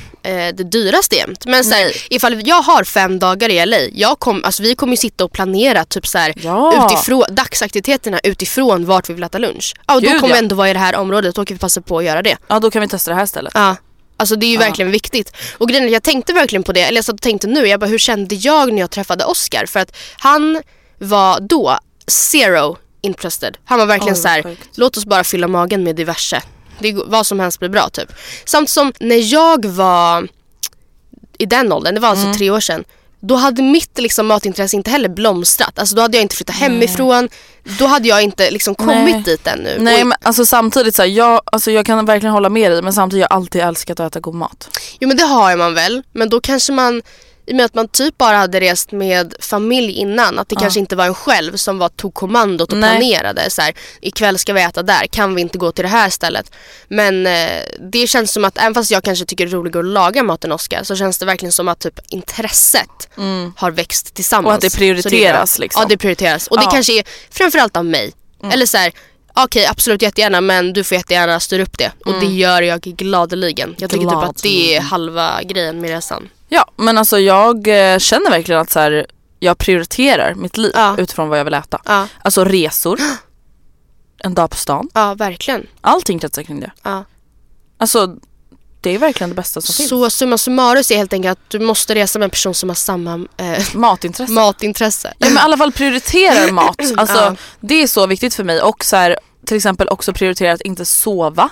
det 0.54 0.70
dyraste 0.70 1.16
jämt. 1.16 1.46
Men 1.46 1.64
så 1.64 1.74
här, 1.74 1.92
ifall 2.10 2.46
jag 2.48 2.62
har 2.62 2.84
fem 2.84 3.18
dagar 3.18 3.48
i 3.48 3.66
LA, 3.66 3.76
jag 3.92 4.18
kom, 4.18 4.44
alltså, 4.44 4.62
vi 4.62 4.74
kommer 4.74 4.92
ju 4.92 4.96
sitta 4.96 5.24
och 5.24 5.32
planera 5.32 5.84
typ 5.84 6.06
så 6.06 6.18
här, 6.18 6.34
Ja. 6.36 6.86
utifrån, 6.90 7.24
dagsaktiviteterna 7.30 8.20
utifrån 8.22 8.86
vart 8.86 9.08
vi 9.10 9.14
vill 9.14 9.22
äta 9.22 9.38
lunch. 9.38 9.74
Ja, 9.86 9.94
och 9.94 10.02
då 10.02 10.08
Gud, 10.10 10.20
kommer 10.20 10.34
ja. 10.34 10.34
vi 10.34 10.38
ändå 10.44 10.56
vara 10.56 10.70
i 10.70 10.72
det 10.72 10.78
här 10.78 10.96
området, 10.96 11.34
då 11.34 11.44
kan 11.44 11.54
vi 11.54 11.58
passa 11.58 11.80
på 11.80 11.98
att 11.98 12.04
göra 12.04 12.22
det. 12.22 12.36
Ja 12.48 12.60
då 12.60 12.70
kan 12.70 12.82
vi 12.82 12.88
testa 12.88 13.10
det 13.10 13.16
här 13.16 13.26
stället. 13.26 13.52
Ja. 13.54 13.76
Alltså 14.16 14.36
det 14.36 14.46
är 14.46 14.50
ju 14.50 14.56
verkligen 14.56 14.90
viktigt. 14.90 15.32
Och 15.58 15.68
grejen 15.68 15.92
jag 15.92 16.02
tänkte 16.02 16.32
verkligen 16.32 16.62
på 16.62 16.72
det, 16.72 16.80
eller 16.82 16.98
jag 16.98 17.04
satt 17.04 17.14
och 17.14 17.20
tänkte 17.20 17.46
nu, 17.46 17.66
jag 17.66 17.80
bara 17.80 17.86
hur 17.86 17.98
kände 17.98 18.34
jag 18.34 18.72
när 18.72 18.80
jag 18.80 18.90
träffade 18.90 19.24
Oscar? 19.24 19.66
För 19.66 19.80
att 19.80 19.96
han 20.18 20.62
var 20.98 21.40
då 21.40 21.78
zero 22.06 22.76
interested. 23.04 23.56
Han 23.64 23.78
var 23.78 23.86
verkligen 23.86 24.14
Oj, 24.14 24.20
så 24.20 24.28
här: 24.28 24.56
låt 24.74 24.96
oss 24.96 25.06
bara 25.06 25.24
fylla 25.24 25.48
magen 25.48 25.84
med 25.84 25.96
diverse. 25.96 26.42
Det, 26.78 26.92
vad 27.06 27.26
som 27.26 27.40
helst 27.40 27.58
blir 27.58 27.68
bra 27.68 27.88
typ. 27.88 28.12
Samt 28.44 28.70
som 28.70 28.92
när 29.00 29.32
jag 29.32 29.64
var 29.64 30.28
i 31.38 31.46
den 31.46 31.72
åldern, 31.72 31.94
det 31.94 32.00
var 32.00 32.08
alltså 32.08 32.24
Mm. 32.26 32.38
tre 32.38 32.50
år 32.50 32.60
sedan. 32.60 32.84
Då 33.20 33.34
hade 33.34 33.62
mitt 33.62 33.98
liksom, 33.98 34.26
matintresse 34.26 34.76
inte 34.76 34.90
heller 34.90 35.08
blomstrat. 35.08 35.78
Alltså, 35.78 35.96
då 35.96 36.02
hade 36.02 36.16
jag 36.16 36.22
inte 36.22 36.36
flyttat 36.36 36.56
hemifrån. 36.56 37.28
Då 37.78 37.86
hade 37.86 38.08
jag 38.08 38.22
inte 38.22 38.50
liksom, 38.50 38.74
kommit 38.74 39.14
Nej. 39.14 39.22
dit 39.22 39.46
ännu. 39.46 39.76
Nej 39.80 40.00
Och- 40.02 40.06
men 40.06 40.18
alltså 40.22 40.46
samtidigt 40.46 40.94
så 40.94 41.02
här, 41.02 41.08
jag, 41.08 41.40
alltså, 41.44 41.70
jag 41.70 41.86
kan 41.86 42.04
verkligen 42.06 42.32
hålla 42.32 42.48
med 42.48 42.70
dig 42.72 42.82
men 42.82 42.92
samtidigt 42.92 43.22
har 43.30 43.36
jag 43.36 43.36
alltid 43.42 43.62
älskat 43.62 44.00
att 44.00 44.06
äta 44.12 44.20
god 44.20 44.34
mat. 44.34 44.78
Jo 45.00 45.08
men 45.08 45.16
det 45.16 45.22
har 45.24 45.56
man 45.56 45.74
väl. 45.74 46.02
Men 46.12 46.28
då 46.28 46.40
kanske 46.40 46.72
man, 46.72 47.02
i 47.46 47.52
och 47.52 47.56
med 47.56 47.66
att 47.66 47.74
man 47.74 47.88
typ 47.88 48.18
bara 48.18 48.36
hade 48.36 48.60
rest 48.60 48.92
med 48.92 49.34
familj 49.40 49.92
innan, 49.92 50.38
att 50.38 50.48
det 50.48 50.56
kanske 50.56 50.80
inte 50.80 50.96
var 50.96 51.06
en 51.06 51.14
själv 51.14 51.56
som 51.56 51.78
var, 51.78 51.88
tog 51.88 52.14
kommandot 52.14 52.72
och 52.72 52.78
Nej. 52.78 52.90
planerade. 52.90 53.50
Så 53.50 53.62
här, 53.62 53.74
ikväll 54.00 54.38
ska 54.38 54.52
vi 54.52 54.62
äta 54.62 54.82
där, 54.82 55.06
kan 55.06 55.34
vi 55.34 55.40
inte 55.42 55.58
gå 55.58 55.72
till 55.72 55.82
det 55.82 55.88
här 55.88 56.10
stället? 56.10 56.50
Men 56.88 57.26
eh, 57.26 57.48
det 57.90 58.06
känns 58.06 58.32
som 58.32 58.44
att, 58.44 58.58
även 58.58 58.74
fast 58.74 58.90
jag 58.90 59.04
kanske 59.04 59.24
tycker 59.24 59.46
det 59.46 59.52
är 59.52 59.56
roligare 59.56 59.78
att 59.78 59.84
laga 59.84 60.22
maten 60.22 60.52
Oscar, 60.52 60.82
så 60.82 60.96
känns 60.96 61.18
det 61.18 61.26
verkligen 61.26 61.52
som 61.52 61.68
att 61.68 61.78
typ 61.78 62.00
intresset 62.08 63.08
har 63.56 63.70
växt 63.70 64.14
tillsammans. 64.14 64.44
Mm. 64.44 64.50
Och 64.50 64.54
att 64.54 64.72
det 64.72 64.78
prioriteras, 64.78 65.58
liksom. 65.58 65.82
Ja 65.82 65.88
det 65.88 65.96
prioriteras. 65.96 66.46
Och 66.46 66.56
det 66.56 66.64
Ja. 66.64 66.70
kanske 66.70 66.98
är 66.98 67.04
framförallt 67.30 67.76
av 67.76 67.84
mig. 67.84 68.12
Eller 68.52 68.66
så 68.66 68.76
här, 68.78 68.92
okej 69.34 69.66
absolut 69.66 70.02
jättegärna 70.02 70.40
men 70.40 70.72
du 70.72 70.84
får 70.84 70.96
jättegärna 70.96 71.40
styra 71.40 71.62
upp 71.62 71.78
det. 71.78 71.92
Och 72.04 72.20
det 72.20 72.26
gör 72.26 72.62
jag 72.62 72.80
gladeligen. 72.80 73.74
Jag 73.78 73.90
tycker 73.90 74.04
typ 74.04 74.14
att 74.14 74.42
det 74.42 74.76
är 74.76 74.80
halva 74.80 75.42
grejen 75.42 75.80
med 75.80 75.90
resan. 75.90 76.28
Ja 76.54 76.70
men 76.76 76.98
alltså 76.98 77.18
jag 77.18 77.68
eh, 77.68 77.98
känner 77.98 78.30
verkligen 78.30 78.60
att 78.60 78.70
så 78.70 78.80
här, 78.80 79.06
jag 79.40 79.58
prioriterar 79.58 80.34
mitt 80.34 80.56
liv 80.56 80.70
Ja. 80.74 80.96
utifrån 80.98 81.28
vad 81.28 81.38
jag 81.38 81.44
vill 81.44 81.54
äta. 81.54 81.80
Ja. 81.84 82.08
Alltså 82.22 82.44
resor, 82.44 83.00
en 84.18 84.34
dag 84.34 84.50
på 84.50 84.56
stan, 84.56 84.88
Ja, 84.94 85.14
verkligen. 85.14 85.66
allting 85.80 86.18
kretsar 86.18 86.42
kring 86.42 86.60
det. 86.60 86.70
Ja. 86.82 87.04
Alltså 87.78 88.16
det 88.80 88.90
är 88.90 88.98
verkligen 88.98 89.28
det 89.30 89.34
bästa 89.36 89.60
som 89.60 89.72
finns. 89.74 89.88
Så 89.88 90.10
summa 90.10 90.38
summarum 90.38 90.82
är 90.90 90.96
helt 90.96 91.12
enkelt 91.12 91.38
att 91.38 91.50
du 91.50 91.58
måste 91.60 91.94
resa 91.94 92.18
med 92.18 92.24
en 92.26 92.30
person 92.30 92.54
som 92.54 92.68
har 92.68 92.76
samma 92.76 93.26
eh, 93.36 93.62
Matintresse. 93.74 94.32
matintresse. 94.32 95.14
Ja 95.18 95.26
men 95.28 95.36
i 95.36 95.40
alla 95.40 95.56
fall 95.56 95.72
prioriterar 95.80 96.52
mat. 96.52 96.80
Alltså 96.96 97.16
Ja. 97.18 97.36
det 97.60 97.82
är 97.82 97.86
så 97.86 98.06
viktigt 98.06 98.34
för 98.34 98.44
mig 98.44 98.62
och 98.62 98.84
så 98.84 98.96
här, 98.96 99.18
till 99.46 99.56
exempel 99.56 99.88
också 99.88 100.12
prioritera 100.12 100.52
att 100.52 100.60
inte 100.60 100.84
sova. 100.84 101.50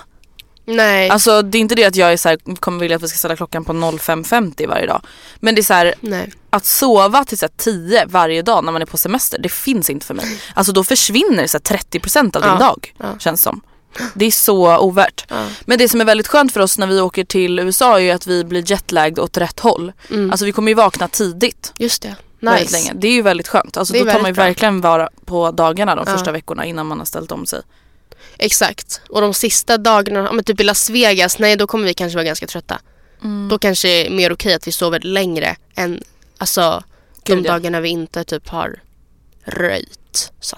Nej. 0.65 1.09
Alltså 1.09 1.41
det 1.41 1.57
är 1.57 1.59
inte 1.59 1.75
det 1.75 1.85
att 1.85 1.95
jag 1.95 2.13
är 2.13 2.17
så 2.17 2.29
här, 2.29 2.55
kommer 2.55 2.79
vilja 2.79 2.95
att 2.97 3.03
vi 3.03 3.07
ska 3.07 3.17
ställa 3.17 3.35
klockan 3.35 3.65
på 3.65 3.73
05.50 3.73 4.67
varje 4.67 4.85
dag. 4.85 5.01
Men 5.39 5.55
det 5.55 5.61
är 5.61 5.63
så 5.63 5.73
här, 5.73 5.93
Nej. 5.99 6.33
att 6.49 6.65
sova 6.65 7.23
till 7.25 7.37
så 7.37 7.45
här 7.45 7.53
10 7.57 8.05
varje 8.05 8.41
dag 8.41 8.63
när 8.63 8.71
man 8.71 8.81
är 8.81 8.85
på 8.85 8.97
semester, 8.97 9.39
det 9.39 9.49
finns 9.49 9.89
inte 9.89 10.05
för 10.05 10.13
mig. 10.13 10.41
Alltså 10.53 10.73
då 10.73 10.83
försvinner 10.83 11.47
så 11.47 11.57
här 11.69 11.77
30% 11.77 12.35
av 12.35 12.41
din 12.41 12.51
Ja. 12.51 12.57
dag, 12.59 12.93
Ja. 12.97 13.19
känns 13.19 13.41
som. 13.41 13.61
Det 14.13 14.25
är 14.25 14.31
så 14.31 14.77
ovärt. 14.79 15.25
Ja. 15.29 15.45
Men 15.65 15.77
det 15.77 15.89
som 15.89 16.01
är 16.01 16.05
väldigt 16.05 16.27
skönt 16.27 16.53
för 16.53 16.59
oss 16.59 16.77
när 16.77 16.87
vi 16.87 17.01
åker 17.01 17.23
till 17.23 17.59
USA 17.59 17.95
är 17.95 18.03
ju 18.03 18.11
att 18.11 18.27
vi 18.27 18.43
blir 18.43 18.71
jetlagd 18.71 19.19
åt 19.19 19.37
rätt 19.37 19.59
håll. 19.59 19.91
Alltså 20.31 20.45
vi 20.45 20.51
kommer 20.51 20.71
ju 20.71 20.75
vakna 20.75 21.07
tidigt. 21.07 21.73
Just 21.77 22.01
det. 22.01 22.15
Nice. 22.39 22.71
länge. 22.71 22.91
Det 22.95 23.07
är 23.07 23.11
ju 23.11 23.21
väldigt 23.21 23.47
skönt. 23.47 23.77
Alltså 23.77 23.93
då 23.93 23.99
tar 23.99 24.19
man 24.21 24.25
ju 24.25 24.33
bra. 24.33 24.43
verkligen 24.43 24.81
vara 24.81 25.09
på 25.25 25.51
dagarna 25.51 25.95
de 25.95 26.05
första 26.05 26.31
veckorna 26.31 26.65
innan 26.65 26.87
man 26.87 26.97
har 26.99 27.05
ställt 27.05 27.31
om 27.31 27.45
sig. 27.45 27.61
Exakt. 28.43 29.01
Och 29.09 29.21
de 29.21 29.33
sista 29.33 29.77
dagarna, 29.77 30.31
men 30.31 30.43
typ 30.43 30.59
i 30.59 30.63
Las 30.63 30.89
Vegas, 30.89 31.39
nej 31.39 31.55
då 31.55 31.67
kommer 31.67 31.85
vi 31.85 31.93
kanske 31.93 32.17
vara 32.17 32.25
ganska 32.25 32.47
trötta. 32.47 32.79
Mm. 33.23 33.49
Då 33.49 33.59
kanske 33.59 33.87
det 33.87 34.07
är 34.07 34.09
mer 34.09 34.33
okej 34.33 34.53
att 34.53 34.67
vi 34.67 34.71
sover 34.71 34.99
längre 34.99 35.55
än 35.75 36.03
alltså, 36.37 36.83
de 37.23 37.35
Gud, 37.35 37.45
ja. 37.45 37.51
dagarna 37.51 37.79
vi 37.79 37.89
inte 37.89 38.23
typ 38.23 38.47
har 38.47 38.79
röjt. 39.45 40.31
Så. 40.39 40.57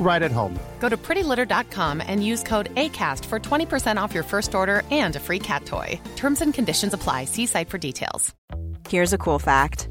right 0.00 0.22
at 0.22 0.32
home. 0.32 0.58
Go 0.80 0.88
to 0.88 0.96
prettylitter.com 0.96 2.00
and 2.06 2.24
use 2.24 2.42
code 2.42 2.74
ACAST 2.74 3.24
for 3.26 3.38
20% 3.38 4.00
off 4.00 4.14
your 4.14 4.22
first 4.22 4.54
order 4.54 4.82
and 4.90 5.16
a 5.16 5.20
free 5.20 5.38
cat 5.38 5.66
toy. 5.66 6.00
Terms 6.16 6.40
and 6.40 6.54
conditions 6.54 6.94
apply. 6.94 7.24
See 7.26 7.46
site 7.46 7.68
for 7.68 7.78
details. 7.78 8.34
Here's 8.88 9.12
a 9.12 9.18
cool 9.18 9.38
fact 9.38 9.88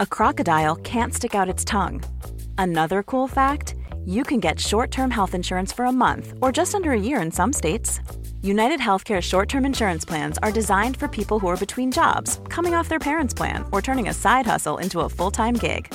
a 0.00 0.06
crocodile 0.06 0.74
can't 0.76 1.14
stick 1.14 1.34
out 1.34 1.48
its 1.48 1.64
tongue. 1.64 2.02
Another 2.58 3.02
cool 3.02 3.28
fact 3.28 3.76
you 4.04 4.24
can 4.24 4.40
get 4.40 4.58
short 4.58 4.90
term 4.90 5.10
health 5.10 5.34
insurance 5.34 5.72
for 5.72 5.84
a 5.84 5.92
month 5.92 6.34
or 6.40 6.50
just 6.50 6.74
under 6.74 6.90
a 6.90 7.00
year 7.00 7.20
in 7.20 7.30
some 7.30 7.52
states. 7.52 8.00
United 8.42 8.80
Healthcare 8.80 9.20
short 9.20 9.48
term 9.48 9.64
insurance 9.64 10.04
plans 10.04 10.38
are 10.38 10.50
designed 10.50 10.96
for 10.96 11.06
people 11.06 11.38
who 11.38 11.46
are 11.46 11.56
between 11.56 11.92
jobs, 11.92 12.40
coming 12.48 12.74
off 12.74 12.88
their 12.88 12.98
parents' 12.98 13.34
plan, 13.34 13.64
or 13.70 13.80
turning 13.80 14.08
a 14.08 14.14
side 14.14 14.46
hustle 14.46 14.78
into 14.78 15.00
a 15.00 15.08
full 15.08 15.30
time 15.30 15.54
gig. 15.54 15.94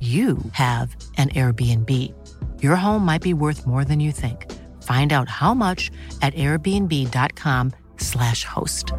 you 0.00 0.38
have 0.52 0.94
an 1.16 1.30
Airbnb. 1.30 2.12
Your 2.62 2.76
home 2.76 3.06
might 3.06 3.22
be 3.22 3.32
worth 3.32 3.66
more 3.66 3.84
than 3.84 4.00
you 4.00 4.12
think. 4.12 4.46
Find 4.82 5.12
out 5.12 5.28
how 5.28 5.54
much 5.54 5.90
at 6.20 6.34
airbnb.com/slash 6.34 8.44
host. 8.44 8.92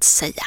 Säga. 0.00 0.44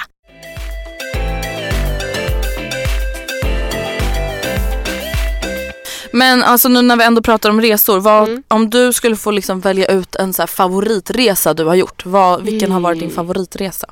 Men 6.11 6.43
alltså 6.43 6.69
nu 6.69 6.81
när 6.81 6.95
vi 6.95 7.03
ändå 7.03 7.21
pratar 7.21 7.49
om 7.49 7.61
resor. 7.61 7.99
Vad, 7.99 8.43
Om 8.47 8.69
du 8.69 8.93
skulle 8.93 9.15
få 9.15 9.31
liksom 9.31 9.59
välja 9.59 9.85
ut 9.85 10.15
en 10.15 10.33
så 10.33 10.41
här 10.41 10.47
favoritresa 10.47 11.53
du 11.53 11.65
har 11.65 11.75
gjort. 11.75 12.05
Vad, 12.05 12.43
vilken 12.43 12.71
har 12.71 12.79
varit 12.79 12.99
din 12.99 13.09
favoritresa? 13.09 13.87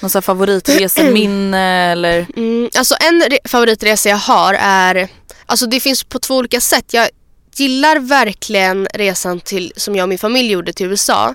Någon 0.00 0.10
så 0.10 0.18
här 0.18 0.22
favoritreseminne 0.22 1.58
eller? 1.92 2.26
Mm, 2.36 2.70
alltså 2.78 2.94
en 3.00 3.22
re- 3.22 3.48
favoritresa 3.48 4.08
jag 4.08 4.16
har 4.16 4.54
är, 4.60 5.08
alltså 5.46 5.66
det 5.66 5.80
finns 5.80 6.04
på 6.04 6.18
två 6.18 6.36
olika 6.36 6.60
sätt. 6.60 6.84
Jag 6.94 7.08
gillar 7.56 7.98
verkligen 7.98 8.88
resan 8.94 9.40
till, 9.40 9.72
som 9.76 9.96
jag 9.96 10.02
och 10.04 10.08
min 10.08 10.18
familj 10.18 10.52
gjorde 10.52 10.72
till 10.72 10.86
USA. 10.86 11.34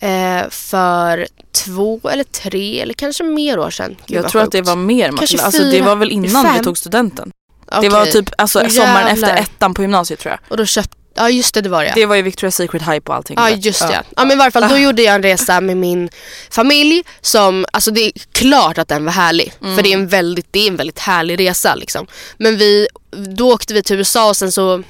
Eh, 0.00 0.48
för 0.50 1.26
två 1.52 2.00
eller 2.12 2.24
tre 2.24 2.80
eller 2.80 2.94
kanske 2.94 3.24
mer 3.24 3.58
år 3.58 3.70
sedan. 3.70 3.96
Gud, 4.06 4.18
Jag 4.18 4.28
tror 4.30 4.40
att 4.42 4.46
sjukt. 4.46 4.52
det 4.52 4.62
var 4.62 4.76
mer 4.76 5.10
Matilda. 5.10 5.44
Alltså 5.44 5.62
det 5.64 5.70
fyra, 5.70 5.84
var 5.84 5.96
väl 5.96 6.10
innan 6.10 6.44
fem. 6.44 6.54
du 6.58 6.64
tog 6.64 6.78
studenten? 6.78 7.32
Det 7.70 7.76
Okej. 7.78 7.88
var 7.90 8.06
typ 8.06 8.30
alltså, 8.38 8.68
sommaren 8.70 9.06
efter 9.06 9.36
ettan 9.36 9.74
på 9.74 9.82
gymnasiet 9.82 10.20
tror 10.20 10.30
jag. 10.30 10.40
Och 10.50 10.56
då 10.56 10.66
köpte, 10.66 10.96
ja 11.14 11.30
just 11.30 11.54
det 11.54 11.60
det 11.60 11.68
var 11.68 11.84
det. 11.84 11.92
Det 11.94 12.06
var 12.06 12.16
ju 12.16 12.22
Victoria's 12.22 12.50
Secret 12.50 12.82
Hype 12.82 13.10
och 13.10 13.16
allting. 13.16 13.36
Ja 13.38 13.50
just 13.50 13.88
det. 13.88 14.02
Ja. 14.16 14.24
men 14.24 14.30
i 14.32 14.36
varje 14.36 14.50
fall 14.50 14.68
då 14.68 14.78
gjorde 14.78 15.02
jag 15.02 15.14
en 15.14 15.22
resa 15.22 15.60
med 15.60 15.76
min 15.76 16.08
familj 16.50 17.02
som, 17.20 17.66
alltså 17.72 17.90
det 17.90 18.00
är 18.00 18.12
klart 18.32 18.78
att 18.78 18.88
den 18.88 19.04
var 19.04 19.12
härlig. 19.12 19.52
För 19.60 19.82
det 19.82 19.88
är 19.92 19.94
en 19.94 20.08
väldigt, 20.08 20.46
det 20.50 20.60
är 20.60 20.68
en 20.68 20.76
väldigt 20.76 20.98
härlig 20.98 21.40
resa 21.40 21.74
liksom. 21.74 22.06
Men 22.38 22.56
vi, 22.56 22.88
då 23.36 23.52
åkte 23.52 23.74
vi 23.74 23.82
till 23.82 23.96
USA 23.96 24.28
och 24.28 24.36
sen 24.36 24.52
så 24.52 24.82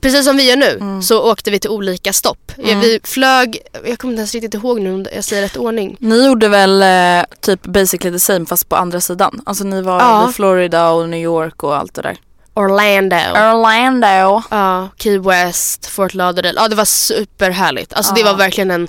Precis 0.00 0.24
som 0.24 0.36
vi 0.36 0.48
gör 0.48 0.56
nu 0.56 1.02
så 1.02 1.30
åkte 1.32 1.50
vi 1.50 1.58
till 1.60 1.70
olika 1.70 2.12
stopp. 2.12 2.52
Ja, 2.56 2.78
Vi 2.78 3.00
flög, 3.04 3.58
jag 3.86 3.98
kommer 3.98 4.12
inte 4.12 4.20
ens 4.20 4.34
riktigt 4.34 4.54
ihåg 4.54 4.80
nu 4.80 4.94
om 4.94 5.06
jag 5.14 5.24
säger 5.24 5.42
rätt 5.42 5.56
ordning. 5.56 5.96
Ni 6.00 6.26
gjorde 6.26 6.48
väl 6.48 6.82
eh, 6.82 7.26
typ 7.40 7.62
basically 7.62 8.12
the 8.16 8.20
same 8.20 8.46
fast 8.46 8.68
på 8.68 8.76
andra 8.76 9.00
sidan? 9.00 9.40
Alltså 9.46 9.64
ni 9.64 9.82
var 9.82 10.00
Ja. 10.00 10.30
i 10.30 10.32
Florida 10.32 10.90
och 10.90 11.08
New 11.08 11.20
York 11.20 11.62
och 11.62 11.76
allt 11.76 11.94
det 11.94 12.02
där. 12.02 12.16
Orlando. 12.58 13.16
Orlando. 13.16 14.42
Ja, 14.50 14.88
Key 14.98 15.18
West, 15.18 15.86
Fort 15.86 16.14
Lauderdale. 16.14 16.60
Ja 16.60 16.68
det 16.68 16.76
var 16.76 16.84
superhärligt. 16.84 17.92
Alltså 17.92 18.14
det 18.14 18.22
var 18.22 18.34
verkligen 18.34 18.70
en 18.70 18.88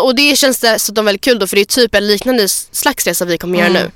och 0.00 0.14
det 0.14 0.36
känns 0.36 0.58
dessutom 0.58 1.04
väldigt 1.04 1.24
kul 1.24 1.38
då 1.38 1.46
för 1.46 1.56
det 1.56 1.62
är 1.62 1.64
typ 1.64 1.94
en 1.94 2.06
liknande 2.06 2.48
slags 2.48 3.06
resa 3.06 3.24
vi 3.24 3.38
kommer 3.38 3.58
göra 3.58 3.68
nu. 3.68 3.90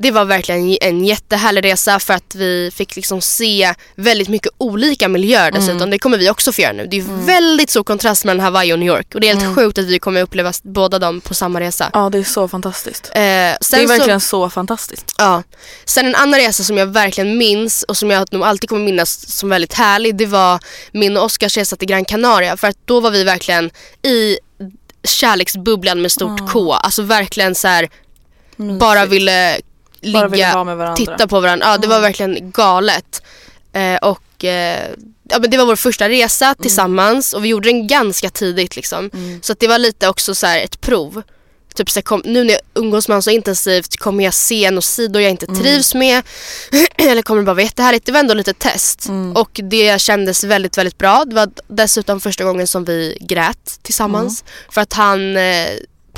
Det 0.00 0.10
var 0.10 0.24
verkligen 0.24 0.76
en 0.80 1.04
jättehärlig 1.04 1.64
resa 1.64 1.98
för 1.98 2.14
att 2.14 2.34
vi 2.34 2.70
fick 2.74 2.96
liksom 2.96 3.20
se 3.20 3.74
väldigt 3.94 4.28
mycket 4.28 4.52
olika 4.58 5.08
miljöer 5.08 5.50
dessutom. 5.52 5.90
Det 5.90 5.98
kommer 5.98 6.18
vi 6.18 6.30
också 6.30 6.52
få 6.52 6.60
göra 6.62 6.72
nu. 6.72 6.86
Det 6.86 6.96
är 6.96 7.26
väldigt 7.26 7.70
stor 7.70 7.84
kontrast 7.84 8.24
mellan 8.24 8.44
Hawaii 8.44 8.72
och 8.72 8.78
New 8.78 8.88
York 8.88 9.14
och 9.14 9.20
det 9.20 9.28
är 9.28 9.36
helt 9.36 9.56
sjukt 9.56 9.78
att 9.78 9.84
vi 9.84 9.98
kommer 9.98 10.22
uppleva 10.22 10.52
båda 10.62 10.98
dem 10.98 11.20
på 11.20 11.34
samma 11.34 11.60
resa. 11.60 11.90
Ja 11.92 12.10
det 12.10 12.18
är 12.18 12.24
så 12.24 12.48
fantastiskt. 12.48 13.06
Eh, 13.14 13.20
Det 13.20 13.20
är 13.22 13.56
så- 13.64 13.86
verkligen 13.86 14.20
så 14.20 14.50
fantastiskt. 14.50 15.14
Ja. 15.18 15.42
Sen 15.84 16.06
en 16.06 16.14
annan 16.14 16.40
resa 16.40 16.64
som 16.64 16.76
jag 16.78 16.86
verkligen 16.86 17.38
minns 17.38 17.82
och 17.82 17.96
som 17.96 18.10
jag 18.10 18.32
nog 18.32 18.42
alltid 18.42 18.68
kommer 18.68 18.84
minnas 18.84 19.36
som 19.38 19.48
väldigt 19.48 19.74
härlig 19.74 20.16
det 20.16 20.26
var 20.26 20.58
min 20.92 21.16
och 21.16 21.24
Oskars 21.24 21.56
resa 21.56 21.76
till 21.76 21.88
Gran 21.88 22.04
Canaria 22.04 22.56
för 22.56 22.68
att 22.68 22.76
då 22.84 23.00
var 23.00 23.10
vi 23.10 23.24
verkligen 23.24 23.70
i 24.02 24.38
kärleksbubblan 25.04 26.02
med 26.02 26.12
stort 26.12 26.52
K. 26.52 26.72
Alltså 26.72 27.02
verkligen 27.02 27.54
så 27.54 27.68
här 27.68 27.88
bara 28.80 29.06
ville 29.06 29.60
ligga, 30.00 30.94
titta 30.96 31.26
på 31.28 31.40
varandra. 31.40 31.66
Ja 31.66 31.78
det 31.78 31.86
var 31.86 32.00
verkligen 32.00 32.50
galet. 32.50 33.22
Eh, 33.72 33.96
och 33.96 34.44
eh, 34.44 34.90
ja, 35.30 35.38
men 35.38 35.50
det 35.50 35.58
var 35.58 35.66
vår 35.66 35.76
första 35.76 36.08
resa 36.08 36.44
Mm. 36.46 36.56
tillsammans 36.62 37.32
och 37.32 37.44
vi 37.44 37.48
gjorde 37.48 37.68
den 37.68 37.86
ganska 37.86 38.30
tidigt 38.30 38.76
liksom. 38.76 39.10
Så 39.42 39.52
att 39.52 39.60
det 39.60 39.68
var 39.68 39.78
lite 39.78 40.08
också 40.08 40.34
så 40.34 40.46
här 40.46 40.60
ett 40.60 40.80
prov. 40.80 41.22
Typ 41.74 41.90
så 41.90 41.98
här, 41.98 42.02
kom, 42.02 42.22
nu 42.24 42.44
när 42.44 42.52
jag 42.52 42.60
umgås 42.74 43.08
med 43.08 43.12
honom 43.14 43.22
så 43.22 43.30
intensivt 43.30 43.96
kommer 43.96 44.24
jag 44.24 44.34
se 44.34 44.70
några 44.70 44.82
sidor 44.82 45.22
jag 45.22 45.30
inte 45.30 45.46
Mm. 45.46 45.60
trivs 45.60 45.94
med 45.94 46.22
eller 46.96 47.22
kommer 47.22 47.40
det 47.42 47.46
bara 47.46 47.54
vara 47.54 47.62
jättehärligt. 47.64 48.06
Det 48.06 48.12
var 48.12 48.20
ändå 48.20 48.34
lite 48.34 48.52
test 48.52 49.08
Mm. 49.08 49.36
och 49.36 49.60
det 49.62 50.00
kändes 50.00 50.44
väldigt 50.44 50.78
väldigt 50.78 50.98
bra. 50.98 51.24
Det 51.26 51.34
var 51.34 51.48
dessutom 51.68 52.20
första 52.20 52.44
gången 52.44 52.66
som 52.66 52.84
vi 52.84 53.18
grät 53.20 53.78
tillsammans 53.82 54.42
Mm. 54.42 54.52
för 54.70 54.80
att 54.80 54.92
han 54.92 55.36
eh, 55.36 55.68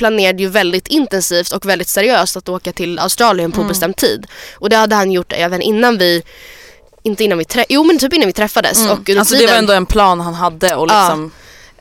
planerade 0.00 0.42
ju 0.42 0.48
väldigt 0.48 0.88
intensivt 0.88 1.52
och 1.52 1.66
väldigt 1.66 1.88
seriöst 1.88 2.36
att 2.36 2.48
åka 2.48 2.72
till 2.72 2.98
Australien 2.98 3.52
Mm. 3.52 3.56
på 3.62 3.68
bestämd 3.68 3.96
tid. 3.96 4.26
Och 4.60 4.68
det 4.70 4.76
hade 4.76 4.94
han 4.94 5.12
gjort 5.12 5.32
även 5.32 5.62
innan 5.62 5.98
vi 5.98 6.22
inte 7.02 7.24
innan 7.24 7.38
vi 7.38 7.44
trä- 7.44 7.64
jo 7.68 7.84
men 7.84 7.98
typ 7.98 8.12
innan 8.12 8.26
vi 8.26 8.32
träffades. 8.32 8.86
Och 8.90 8.98
under 9.08 9.18
Alltså 9.18 9.34
det 9.34 9.40
var 9.40 9.46
tiden- 9.46 9.58
ändå 9.58 9.72
en 9.72 9.86
plan 9.86 10.20
han 10.20 10.34
hade 10.34 10.74
och 10.74 10.86
Ja. 10.90 11.04
liksom 11.08 11.32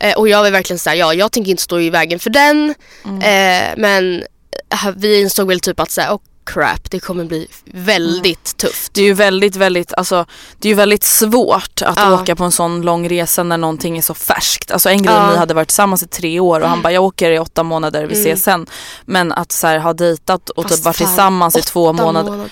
Eh, 0.01 0.13
och 0.17 0.29
jag 0.29 0.43
var 0.43 0.51
verkligen 0.51 0.79
såhär, 0.79 0.97
ja 0.97 1.13
jag 1.13 1.31
tänker 1.31 1.51
inte 1.51 1.63
stå 1.63 1.79
i 1.79 1.89
vägen 1.89 2.19
för 2.19 2.29
den. 2.29 2.75
Mm. 3.05 3.17
Eh, 3.21 3.73
men 3.77 4.23
eh, 4.71 4.91
vi 4.95 5.21
insåg 5.21 5.47
väl 5.47 5.59
typ 5.59 5.79
att 5.79 5.91
såhär, 5.91 6.09
oh 6.13 6.19
crap 6.53 6.91
det 6.91 6.99
kommer 6.99 7.25
bli 7.25 7.47
väldigt 7.65 8.57
tufft. 8.57 8.93
Det 8.93 9.01
är 9.01 9.05
ju 9.05 9.13
väldigt, 9.13 9.55
väldigt, 9.55 9.93
alltså, 9.93 10.25
det 10.59 10.67
är 10.67 10.69
ju 10.69 10.75
väldigt 10.75 11.03
svårt 11.03 11.81
att 11.81 11.97
Ja. 11.97 12.13
åka 12.21 12.35
på 12.35 12.43
en 12.43 12.51
sån 12.51 12.81
lång 12.81 13.09
resa 13.09 13.43
när 13.43 13.57
någonting 13.57 13.97
är 13.97 14.01
så 14.01 14.13
färskt. 14.13 14.71
Alltså 14.71 14.89
en 14.89 15.03
grej 15.03 15.15
Ja. 15.15 15.31
ni 15.31 15.37
hade 15.37 15.53
varit 15.53 15.67
tillsammans 15.67 16.03
i 16.03 16.07
tre 16.07 16.39
år 16.39 16.61
och 16.61 16.69
han 16.69 16.81
bara 16.81 16.93
jag 16.93 17.03
åker 17.03 17.31
i 17.31 17.39
åtta 17.39 17.63
månader, 17.63 18.05
vi 18.05 18.13
ses 18.21 18.43
sen. 18.43 18.67
Men 19.05 19.31
att 19.31 19.51
så 19.51 19.67
här, 19.67 19.77
ha 19.79 19.93
dejtat 19.93 20.49
och 20.49 20.67
typ 20.67 20.83
varit 20.83 20.97
tillsammans 20.97 21.57
i 21.57 21.61
två 21.61 21.83
åtta 21.85 22.03
månader. 22.03 22.49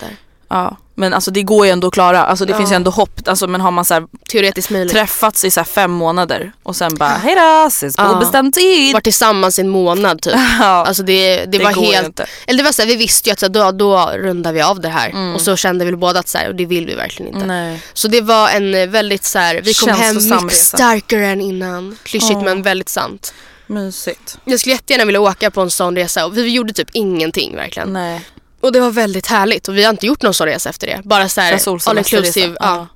Ja. 0.49 0.77
Men 0.99 1.13
alltså 1.13 1.31
det 1.31 1.43
går 1.43 1.65
ju 1.65 1.71
ändå 1.71 1.87
att 1.87 1.93
klara, 1.93 2.23
alltså 2.25 2.45
det 2.45 2.51
Ja. 2.51 2.57
finns 2.57 2.71
ju 2.71 2.75
ändå 2.75 2.91
hopp. 2.91 3.19
Alltså, 3.25 3.47
men 3.47 3.61
har 3.61 3.71
man 3.71 3.85
så 3.85 3.93
här, 3.93 4.03
Teoretiskt 4.31 4.69
möjligt. 4.69 4.93
träffats 4.93 5.45
i 5.45 5.51
så 5.51 5.59
här 5.59 5.65
fem 5.65 5.91
månader 5.91 6.51
och 6.63 6.75
sen 6.75 6.95
bara 6.95 7.09
hejdå, 7.09 7.65
ses 7.67 7.95
på 7.95 8.03
Ja. 8.03 8.15
bestämd 8.19 8.53
tid. 8.53 8.93
Varit 8.93 9.03
tillsammans 9.03 9.59
i 9.59 9.61
en 9.61 9.69
månad 9.69 10.21
typ. 10.21 10.33
Ja. 10.59 10.65
Alltså 10.65 11.03
det, 11.03 11.37
det, 11.37 11.45
Det 11.45 11.63
var 11.63 11.71
helt, 11.71 12.05
inte. 12.07 12.25
eller 12.47 12.57
det 12.57 12.63
var 12.63 12.71
såhär, 12.71 12.87
vi 12.89 12.95
visste 12.95 13.29
ju 13.29 13.33
att 13.33 13.39
så 13.39 13.45
här, 13.45 13.53
då, 13.53 13.71
då 13.71 14.11
rundar 14.17 14.53
vi 14.53 14.61
av 14.61 14.79
det 14.81 14.89
här. 14.89 15.33
Och 15.35 15.41
så 15.41 15.55
kände 15.55 15.85
vi 15.85 15.91
båda 15.95 16.19
att 16.19 16.27
så 16.27 16.37
här, 16.37 16.49
och 16.49 16.55
det 16.55 16.65
vill 16.65 16.85
vi 16.85 16.95
verkligen 16.95 17.33
inte. 17.35 17.45
Nej. 17.47 17.81
Så 17.93 18.07
det 18.07 18.21
var 18.21 18.49
en 18.49 18.75
eh, 18.75 18.87
väldigt 18.87 19.23
så 19.23 19.39
här, 19.39 19.61
vi 19.63 19.73
kom 19.73 19.89
hem 19.89 20.15
mycket 20.15 20.57
starkare 20.57 21.27
än 21.27 21.41
innan. 21.41 21.97
Klyschigt 22.03 22.35
Åh. 22.35 22.43
men 22.43 22.61
väldigt 22.61 22.89
sant. 22.89 23.33
Mysigt. 23.67 24.37
Jag 24.45 24.59
skulle 24.59 24.75
jättegärna 24.75 25.05
vilja 25.05 25.21
åka 25.21 25.51
på 25.51 25.61
en 25.61 25.71
sån 25.71 25.95
resa 25.95 26.25
och 26.25 26.37
vi 26.37 26.49
gjorde 26.49 26.73
typ 26.73 26.89
ingenting 26.93 27.55
verkligen. 27.55 27.93
Nej. 27.93 28.21
Och 28.61 28.71
det 28.71 28.79
var 28.79 28.91
väldigt 28.91 29.27
härligt 29.27 29.67
och 29.67 29.77
vi 29.77 29.83
har 29.83 29.89
inte 29.89 30.05
gjort 30.05 30.21
någon 30.21 30.33
sån 30.33 30.47
resa 30.47 30.69
efter 30.69 30.87
det. 30.87 31.01
Bara 31.03 31.29
så 31.29 31.41
här, 31.41 31.59
all 31.85 31.97
inclusive, 31.97 32.57
ja. 32.59 32.87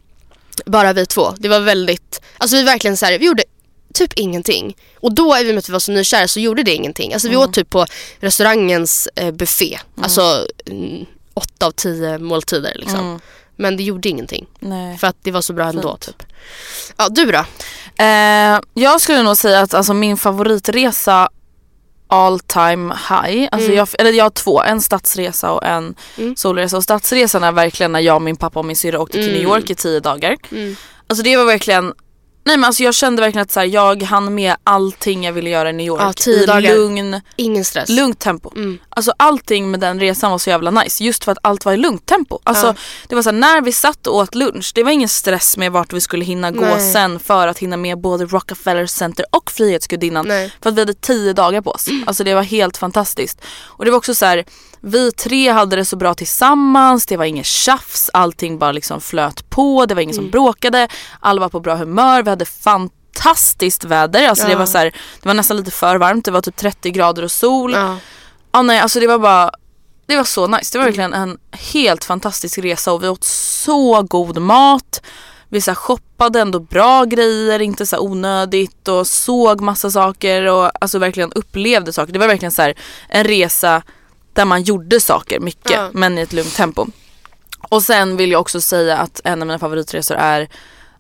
Bara 0.66 0.94
vi 0.94 1.06
två. 1.06 1.34
Det 1.38 1.50
var 1.50 1.60
väldigt, 1.60 2.22
alltså 2.38 2.58
vi 2.58 2.64
verkligen 2.64 2.98
så 2.98 3.06
här, 3.06 3.20
vi 3.20 3.26
gjorde 3.26 3.44
typ 3.94 4.14
ingenting. 4.14 4.76
Och 5.00 5.14
då, 5.14 5.38
i 5.38 5.42
och 5.42 5.46
med 5.46 5.58
att 5.58 5.70
vi 5.70 5.74
var 5.74 5.80
så 5.80 5.92
nykära, 5.92 6.28
så 6.28 6.40
gjorde 6.40 6.64
det 6.64 6.74
ingenting. 6.74 7.14
Alltså 7.14 7.28
vi 7.28 7.36
Mm. 7.36 7.48
åt 7.50 7.54
typ 7.56 7.70
på 7.70 7.86
restaurangens 8.20 9.10
eh, 9.16 9.32
buffé. 9.32 9.80
Alltså 10.02 10.48
mm, 10.66 11.06
åtta 11.34 11.66
av 11.66 11.72
tio 11.72 12.18
måltider 12.18 12.74
liksom. 12.76 13.00
Mm. 13.00 13.20
Men 13.56 13.78
det 13.78 13.84
gjorde 13.84 14.10
ingenting. 14.10 14.46
Nej. 14.60 14.98
För 14.98 15.08
att 15.08 15.16
det 15.22 15.32
var 15.32 15.42
så 15.42 15.54
bra 15.54 15.66
ändå 15.66 15.98
Fint. 16.02 16.18
typ. 16.18 16.24
Ja 16.98 17.10
du 17.10 17.32
då? 17.32 17.46
Eh, 18.04 18.60
jag 18.74 19.02
skulle 19.02 19.24
nog 19.24 19.38
säga 19.38 19.60
att 19.60 19.74
alltså, 19.74 19.94
min 19.94 20.18
favoritresa 20.18 21.30
all 22.12 22.40
time 22.40 22.94
high, 23.10 23.48
alltså 23.52 23.68
Mm. 23.68 23.78
jag, 23.78 23.88
eller 24.00 24.12
jag 24.12 24.26
har 24.26 24.30
två, 24.30 24.62
en 24.62 24.82
stadsresa 24.82 25.52
och 25.52 25.64
en 25.66 25.96
Mm. 26.18 26.36
solresa. 26.36 26.78
Och 26.78 26.84
stadsresan 26.84 27.44
är 27.44 27.52
verkligen 27.52 27.92
när 27.92 28.00
jag, 28.00 28.22
min 28.22 28.36
pappa 28.36 28.60
och 28.60 28.66
min 28.66 28.76
syrra 28.76 29.00
åkte 29.00 29.14
till 29.18 29.22
Mm. 29.30 29.34
New 29.34 29.44
York 29.44 29.70
i 29.70 29.76
tio 29.76 30.00
dagar. 30.00 30.36
Mm. 30.52 30.76
Alltså 31.08 31.24
det 31.24 31.38
var 31.38 31.46
verkligen 31.46 31.94
Nej 32.44 32.58
men 32.58 32.64
alltså 32.68 32.84
jag 32.84 32.94
kände 32.94 33.22
verkligen 33.22 33.44
att 33.44 33.52
så 33.52 33.60
här, 33.60 33.68
jag 33.68 34.04
hann 34.04 34.36
med 34.36 34.56
allting 34.64 35.24
jag 35.26 35.34
ville 35.34 35.50
göra 35.50 35.70
i 35.70 35.74
New 35.74 35.86
York 35.88 36.02
Ja, 36.02 36.14
tio 36.14 36.44
i 36.44 36.46
dagar. 36.46 36.76
lugn, 36.76 37.22
Ingen 37.36 37.66
stress. 37.66 37.90
lugnt 37.90 38.20
tempo. 38.20 38.52
Mm. 38.56 38.80
Alltså 38.90 39.14
allting 39.18 39.72
med 39.72 39.80
den 39.80 40.00
resan 40.00 40.32
var 40.32 40.38
så 40.38 40.50
jävla 40.50 40.72
nice 40.72 41.04
just 41.04 41.24
för 41.24 41.32
att 41.32 41.38
allt 41.44 41.66
var 41.66 41.74
i 41.74 41.78
lugnt 41.78 42.06
tempo. 42.06 42.40
Alltså 42.44 42.68
Ja. 42.68 42.76
det 43.08 43.16
var 43.16 43.22
så 43.24 43.30
här, 43.30 43.38
när 43.38 43.62
vi 43.62 43.72
satt 43.72 44.08
och 44.08 44.16
åt 44.16 44.36
lunch, 44.36 44.72
det 44.76 44.84
var 44.84 44.92
ingen 44.92 45.10
stress 45.10 45.58
med 45.58 45.72
vart 45.72 45.94
vi 45.94 46.02
skulle 46.02 46.26
hinna 46.26 46.52
gå 46.52 46.62
Nej. 46.62 46.94
sen 46.94 47.20
för 47.20 47.48
att 47.48 47.60
hinna 47.60 47.78
med 47.78 47.98
både 48.02 48.26
Rockefeller 48.26 48.86
Center 48.86 49.26
och 49.32 49.52
Frihetsgudinnan. 49.52 50.28
Nej. 50.28 50.54
För 50.62 50.70
att 50.70 50.76
vi 50.76 50.80
hade 50.82 50.94
tio 50.94 51.34
dagar 51.34 51.62
på 51.62 51.72
oss. 51.72 51.88
Alltså 52.06 52.24
det 52.24 52.34
var 52.34 52.44
helt 52.44 52.78
fantastiskt. 52.78 53.42
Och 53.64 53.86
det 53.86 53.92
var 53.92 53.98
också 53.98 54.16
så 54.16 54.26
här, 54.26 54.46
vi 54.84 55.12
tre 55.12 55.50
hade 55.52 55.76
det 55.76 55.86
så 55.86 55.96
bra 55.96 56.14
tillsammans, 56.14 57.06
det 57.06 57.18
var 57.18 57.26
inget 57.26 57.46
tjafs, 57.46 58.10
allting 58.14 58.58
bara 58.60 58.72
liksom 58.72 59.02
flöt 59.02 59.50
på, 59.50 59.86
det 59.86 59.94
var 59.96 60.02
ingen 60.02 60.16
som 60.16 60.22
Mm. 60.24 60.32
bråkade, 60.32 60.88
alla 61.20 61.42
var 61.42 61.50
på 61.50 61.60
bra 61.60 61.76
humör, 61.76 62.24
hade 62.32 62.46
fantastiskt 62.46 63.84
väder. 63.84 64.28
Alltså 64.30 64.46
det 64.46 64.52
Ja. 64.52 64.58
var 64.60 64.66
så 64.66 64.78
här, 64.78 64.86
det 65.22 65.30
var 65.30 65.34
nästan 65.34 65.58
lite 65.58 65.72
för 65.72 65.96
varmt, 65.96 66.26
det 66.26 66.32
var 66.32 66.42
typ 66.42 66.56
30 66.56 66.92
grader 66.92 67.24
och 67.24 67.32
sol. 67.32 67.74
Ja. 67.74 67.98
Ja 68.52 68.62
nej 68.62 68.80
alltså 68.80 69.00
det 69.00 69.08
var 69.08 69.20
bara 69.20 69.52
Det 70.08 70.18
var 70.18 70.24
så 70.24 70.48
nice. 70.48 70.70
Det 70.74 70.78
var 70.78 70.86
verkligen 70.86 71.14
en 71.14 71.38
helt 71.52 72.04
fantastisk 72.04 72.58
resa 72.58 72.94
och 72.94 73.04
vi 73.04 73.08
åt 73.08 73.24
så 73.24 74.02
god 74.02 74.42
mat. 74.42 75.02
Vi 75.50 75.62
så 75.62 75.76
shoppade 75.76 76.40
ändå 76.42 76.60
bra 76.60 77.06
grejer, 77.06 77.62
inte 77.62 77.86
så 77.86 78.00
onödigt 78.00 78.88
och 78.88 79.08
såg 79.08 79.62
massa 79.62 79.92
saker 79.92 80.46
och 80.46 80.72
alltså 80.84 81.00
verkligen 81.00 81.32
upplevde 81.34 81.94
saker. 81.94 82.14
Det 82.14 82.20
var 82.20 82.28
verkligen 82.28 82.52
så 82.52 82.74
en 83.10 83.24
resa 83.24 83.82
där 84.34 84.46
man 84.46 84.64
gjorde 84.64 85.00
saker 85.00 85.40
mycket 85.40 85.72
Ja. 85.72 85.90
men 85.94 86.18
i 86.18 86.22
ett 86.22 86.34
lugnt 86.34 86.56
tempo. 86.56 86.88
Och 87.70 87.84
sen 87.84 88.18
vill 88.18 88.32
jag 88.32 88.42
också 88.42 88.62
säga 88.62 88.98
att 88.98 89.22
en 89.24 89.42
av 89.42 89.48
mina 89.48 89.60
favoritresor 89.60 90.16
är 90.18 90.50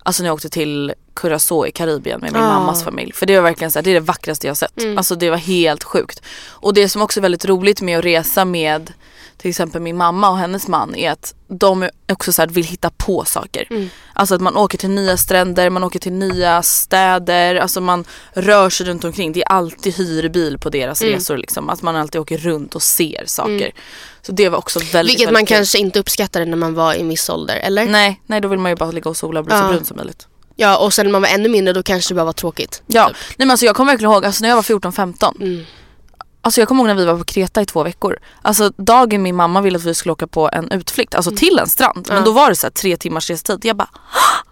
Alltså 0.03 0.23
när 0.23 0.29
jag 0.29 0.33
åkte 0.33 0.49
till 0.49 0.93
Curacao 1.13 1.67
i 1.67 1.71
Karibien 1.71 2.19
med 2.21 2.33
min 2.33 2.41
Ah. 2.41 2.47
mammas 2.59 2.83
familj. 2.83 3.11
För 3.13 3.25
det 3.25 3.35
var 3.35 3.43
verkligen 3.43 3.71
så 3.71 3.79
här, 3.79 3.83
det 3.83 3.89
är 3.89 3.93
det 3.93 3.99
vackraste 3.99 4.47
jag 4.47 4.57
sett. 4.57 4.81
Mm. 4.81 4.97
Alltså 4.97 5.15
det 5.15 5.29
var 5.29 5.37
helt 5.37 5.83
sjukt. 5.83 6.21
Och 6.49 6.73
det 6.73 6.89
som 6.89 7.01
också 7.01 7.19
är 7.19 7.21
väldigt 7.21 7.45
roligt 7.45 7.81
med 7.81 7.99
att 7.99 8.05
resa 8.05 8.45
med 8.45 8.93
till 9.37 9.49
exempel 9.49 9.81
min 9.81 9.97
mamma 9.97 10.29
och 10.29 10.37
hennes 10.37 10.67
man 10.67 10.95
är 10.95 11.11
att 11.11 11.33
de 11.47 11.89
också 12.11 12.33
så 12.33 12.45
vill 12.45 12.65
hitta 12.65 12.89
på 12.97 13.25
saker. 13.25 13.67
Mm. 13.69 13.89
Alltså 14.13 14.35
att 14.35 14.41
man 14.41 14.57
åker 14.57 14.77
till 14.77 14.89
nya 14.89 15.17
stränder, 15.17 15.69
man 15.69 15.83
åker 15.83 15.99
till 15.99 16.13
nya 16.13 16.61
städer, 16.63 17.55
alltså 17.55 17.81
man 17.81 18.05
rör 18.33 18.69
sig 18.69 18.85
runt 18.85 19.03
omkring. 19.03 19.31
Det 19.33 19.41
är 19.41 19.47
alltid 19.47 19.93
hyrbil 19.95 20.57
på 20.57 20.69
deras 20.69 21.01
Mm. 21.01 21.13
resor 21.13 21.37
liksom. 21.37 21.69
Att 21.69 21.81
man 21.81 21.95
alltid 21.95 22.21
åker 22.21 22.37
runt 22.37 22.75
och 22.75 22.83
ser 22.83 23.23
saker. 23.25 23.71
Så 24.25 24.31
det 24.31 24.49
var 24.49 24.57
också 24.57 24.79
väldigt, 24.79 25.13
Vilket 25.13 25.27
man 25.27 25.33
väldigt 25.33 25.47
kul. 25.49 25.57
kanske 25.57 25.77
inte 25.79 25.99
uppskattade 25.99 26.45
när 26.45 26.57
man 26.57 26.73
var 26.73 26.99
i 26.99 27.03
viss 27.03 27.29
ålder, 27.29 27.55
eller? 27.55 27.85
Nej, 27.85 28.21
nej 28.25 28.41
då 28.41 28.47
vill 28.47 28.59
man 28.59 28.71
ju 28.71 28.75
bara 28.75 28.91
ligga 28.91 29.09
och 29.09 29.17
sola 29.17 29.39
och 29.39 29.45
bli 29.45 29.55
så 29.55 29.61
Ja. 29.63 29.67
brun 29.67 29.85
som 29.85 29.97
möjligt. 29.97 30.27
Ja, 30.55 30.77
och 30.77 30.93
sen 30.93 31.05
när 31.05 31.11
man 31.11 31.21
var 31.21 31.29
ännu 31.29 31.49
mindre 31.49 31.73
då 31.73 31.83
kanske 31.83 32.11
det 32.13 32.15
bara 32.15 32.25
var 32.25 32.33
tråkigt. 32.33 32.81
Ja, 32.87 33.07
Typ. 33.07 33.15
nej 33.29 33.35
men 33.37 33.51
alltså 33.51 33.65
jag 33.65 33.75
kommer 33.75 33.91
verkligen 33.91 34.11
ihåg, 34.13 34.25
alltså 34.25 34.41
när 34.41 34.49
jag 34.49 34.55
var 34.55 34.63
14-15 34.63 35.35
Mm. 35.41 35.65
Alltså 36.43 36.61
jag 36.61 36.67
kommer 36.67 36.81
ihåg 36.81 36.87
när 36.87 36.95
vi 36.95 37.05
var 37.05 37.17
på 37.17 37.23
Kreta 37.23 37.61
i 37.61 37.65
två 37.65 37.83
veckor. 37.83 38.17
Alltså 38.41 38.69
dagen 38.69 39.21
min 39.21 39.35
mamma 39.35 39.61
ville 39.61 39.77
att 39.77 39.83
vi 39.83 39.93
skulle 39.95 40.13
åka 40.13 40.27
på 40.27 40.49
en 40.53 40.71
utflykt, 40.71 41.15
alltså 41.15 41.31
till 41.35 41.59
en 41.59 41.67
strand. 41.69 42.05
Men 42.07 42.17
Mm. 42.17 42.17
Ja. 42.23 42.25
då 42.25 42.31
var 42.31 42.49
det 42.49 42.55
så 42.55 42.65
här 42.67 42.71
tre 42.71 42.97
timmars 42.97 43.29
restid. 43.29 43.59
Jag 43.65 43.75
bara 43.77 43.89
"Hå! 43.93 44.49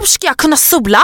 Hur 0.00 0.06
ska 0.06 0.26
jag 0.26 0.36
kunna 0.36 0.56
sola? 0.56 1.02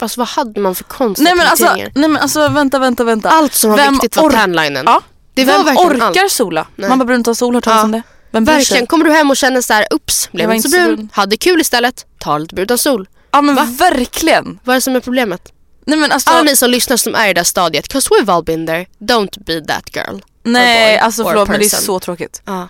Fast 0.00 0.16
vad 0.16 0.28
hade 0.28 0.60
man 0.60 0.74
för 0.74 0.84
konstiga 0.84 1.24
Nej 1.24 1.34
men, 1.36 1.46
alltså, 1.46 1.74
nej 1.74 1.92
men 1.94 2.16
alltså 2.16 2.48
vänta, 2.48 2.78
vänta, 2.78 3.04
vänta. 3.04 3.28
Allt 3.30 3.54
som 3.54 3.70
var 3.70 3.76
Vem 3.78 3.92
viktigt 3.92 4.16
var 4.16 4.24
ork- 4.24 4.32
tanlinen. 4.34 4.82
Ja. 4.86 5.00
Det 5.34 5.44
var 5.44 5.54
Vem 5.54 5.64
verkligen 5.64 6.10
orkar 6.10 6.22
allt. 6.22 6.32
sola? 6.32 6.66
Nej. 6.76 6.88
Man 6.88 6.98
bara 6.98 7.04
brun 7.04 7.20
utan 7.20 7.34
sol, 7.34 7.54
hört 7.54 7.64
talas 7.64 7.78
Ja. 7.78 7.84
om 7.84 7.92
det? 7.92 8.02
Vem 8.30 8.44
Verkligen. 8.44 8.86
Kommer 8.86 9.04
du 9.04 9.12
hem 9.12 9.30
och 9.30 9.36
känner 9.36 9.60
så 9.60 9.72
här, 9.72 9.86
ups, 9.90 10.28
blev 10.32 10.52
inte 10.52 10.68
så 10.68 10.76
brun. 10.76 10.94
brun. 10.96 11.08
Hade 11.12 11.36
kul 11.36 11.60
istället. 11.60 12.06
Ta 12.18 12.38
lite 12.38 12.54
brun 12.54 12.64
utan 12.64 12.78
sol. 12.78 13.08
Ja 13.30 13.40
men 13.42 13.54
Va? 13.54 13.68
verkligen. 13.78 14.58
Vad 14.64 14.74
är 14.74 14.76
det 14.76 14.80
som 14.82 14.96
är 14.96 15.00
problemet? 15.00 15.52
Nej 15.86 15.98
men 15.98 16.12
alltså, 16.12 16.30
Alla 16.30 16.42
ni 16.42 16.56
som 16.56 16.70
lyssnar 16.70 16.96
som 16.96 17.14
är 17.14 17.24
i 17.24 17.28
det 17.28 17.40
där 17.40 17.44
stadiet, 17.44 17.88
'cause 17.94 18.08
we've 18.10 18.32
all 18.32 18.44
been 18.44 18.66
there. 18.66 18.86
Don't 18.98 19.44
be 19.44 19.60
that 19.60 19.96
girl. 19.96 20.20
nej 20.42 20.92
boy 20.96 20.98
alltså 20.98 21.24
förlåt 21.24 21.48
men 21.48 21.60
det 21.60 21.66
är 21.66 21.68
så 21.68 22.00
tråkigt. 22.00 22.42
Ja. 22.44 22.68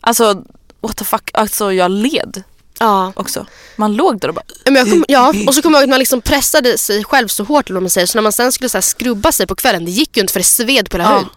Alltså 0.00 0.44
what 0.80 0.96
the 0.96 1.04
fuck, 1.04 1.30
alltså 1.34 1.72
jag 1.72 1.90
led 1.90 2.42
Ja. 2.78 3.12
också. 3.16 3.46
Man 3.76 3.92
låg 3.96 4.20
där 4.20 4.28
och 4.28 4.34
bara 4.34 4.84
kom, 4.84 5.04
ja, 5.08 5.32
och 5.46 5.54
så 5.54 5.62
kommer 5.62 5.78
jag 5.78 5.82
ihåg 5.82 5.88
att 5.88 5.90
man 5.90 5.98
liksom 5.98 6.20
pressade 6.20 6.78
sig 6.78 7.04
själv 7.04 7.28
så 7.28 7.44
hårt 7.44 7.70
eller 7.70 7.80
man 7.80 7.90
säger. 7.90 8.06
Så 8.06 8.18
när 8.18 8.22
man 8.22 8.32
sen 8.32 8.52
skulle 8.52 8.68
så 8.68 8.76
här 8.76 8.82
skrubba 8.82 9.32
sig 9.32 9.46
på 9.46 9.54
kvällen, 9.54 9.84
det 9.84 9.90
gick 9.90 10.16
ju 10.16 10.20
inte 10.20 10.32
för 10.32 10.40
det 10.40 10.44
sved 10.44 10.90
på 10.90 10.96
hela 10.96 11.10
Ja. 11.10 11.14
huden. 11.16 11.30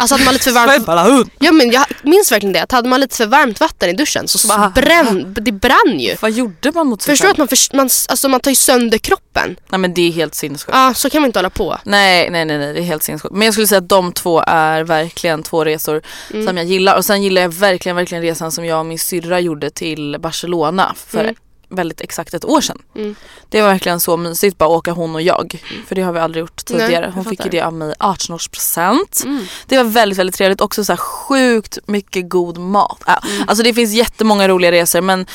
Alltså 0.00 0.14
hade 0.14 0.24
man 0.24 0.34
lite 0.34 0.44
för 0.44 0.50
varmt... 0.52 1.30
Ja 1.38 1.52
men 1.52 1.70
jag 1.70 1.84
minns 2.02 2.32
verkligen 2.32 2.52
det, 2.52 2.62
att 2.62 2.72
hade 2.72 2.88
man 2.88 3.00
lite 3.00 3.16
för 3.16 3.26
varmt 3.26 3.60
vatten 3.60 3.90
i 3.90 3.92
duschen 3.92 4.28
så 4.28 4.48
Va? 4.48 4.72
bränn, 4.74 5.34
det 5.40 5.52
brann 5.52 6.00
ju. 6.00 6.16
Vad 6.20 6.30
gjorde 6.30 6.72
man 6.72 6.86
mot 6.86 7.02
sig 7.02 7.12
Förstår 7.12 7.26
själv? 7.26 7.32
att 7.32 7.38
man, 7.38 7.48
förs- 7.48 7.72
man, 7.72 7.88
alltså 8.08 8.28
man 8.28 8.40
tar 8.40 8.50
ju 8.50 8.54
sönder 8.54 8.98
kroppen? 8.98 9.56
Nej 9.68 9.78
men 9.80 9.94
det 9.94 10.02
är 10.08 10.12
helt 10.12 10.34
sinnessjukt. 10.34 10.70
Ja, 10.76 10.94
så 10.94 11.10
kan 11.10 11.22
man 11.22 11.28
inte 11.28 11.38
hålla 11.38 11.50
på. 11.50 11.78
Nej, 11.84 12.30
nej, 12.30 12.44
nej, 12.44 12.58
nej, 12.58 12.72
det 12.74 12.80
är 12.80 12.84
helt 12.84 13.02
sinnessjukt. 13.02 13.34
Men 13.34 13.42
jag 13.44 13.54
skulle 13.54 13.66
säga 13.66 13.78
att 13.78 13.88
de 13.88 14.12
två 14.12 14.40
är 14.46 14.84
verkligen 14.84 15.42
två 15.42 15.64
resor 15.64 16.02
Mm. 16.32 16.46
som 16.46 16.56
jag 16.56 16.66
gillar. 16.66 16.96
Och 16.96 17.04
sen 17.04 17.22
gillar 17.22 17.42
jag 17.42 17.48
verkligen, 17.54 17.96
verkligen 17.96 18.22
resan 18.22 18.52
som 18.52 18.64
jag 18.64 18.78
och 18.78 18.86
min 18.86 18.98
syrra 18.98 19.40
gjorde 19.40 19.70
till 19.70 20.16
Barcelona 20.20 20.94
för 21.06 21.20
Mm. 21.20 21.34
Väldigt 21.68 22.00
exakt 22.00 22.34
ett 22.34 22.44
år 22.44 22.60
sedan. 22.60 22.78
Mm. 22.96 23.14
Det 23.48 23.62
var 23.62 23.68
verkligen 23.68 24.00
så 24.00 24.16
mysigt 24.16 24.58
bara 24.58 24.68
åka 24.68 24.92
hon 24.92 25.14
och 25.14 25.22
jag. 25.22 25.62
För 25.88 25.94
det 25.94 26.02
har 26.02 26.12
vi 26.12 26.18
aldrig 26.20 26.40
gjort 26.40 26.62
Nej, 26.70 26.80
tidigare. 26.80 27.04
jag 27.04 27.12
hon 27.12 27.24
fick 27.24 27.44
ju 27.44 27.50
det 27.50 27.60
av 27.60 27.72
mig 27.72 27.88
i 27.90 27.94
18-årspresent. 28.02 29.24
Mm. 29.24 29.44
Det 29.66 29.76
var 29.76 29.84
väldigt, 29.84 30.18
väldigt 30.18 30.36
trevligt. 30.36 30.60
Också 30.60 30.84
så 30.84 30.92
här 30.92 30.96
sjukt 30.96 31.78
mycket 31.86 32.28
god 32.28 32.58
mat. 32.58 33.02
Ja, 33.06 33.18
Mm. 33.28 33.48
Alltså 33.48 33.64
det 33.64 33.74
finns 33.74 33.92
jättemånga 33.92 34.48
roliga 34.48 34.72
resor 34.72 35.00
men 35.00 35.26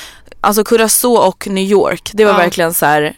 alltså 0.41 0.63
Curacao 0.63 1.13
och 1.15 1.47
New 1.47 1.63
York, 1.63 2.11
det 2.13 2.25
var 2.25 2.31
Ja. 2.31 2.37
verkligen 2.37 2.73
så 2.73 2.85
här. 2.85 3.17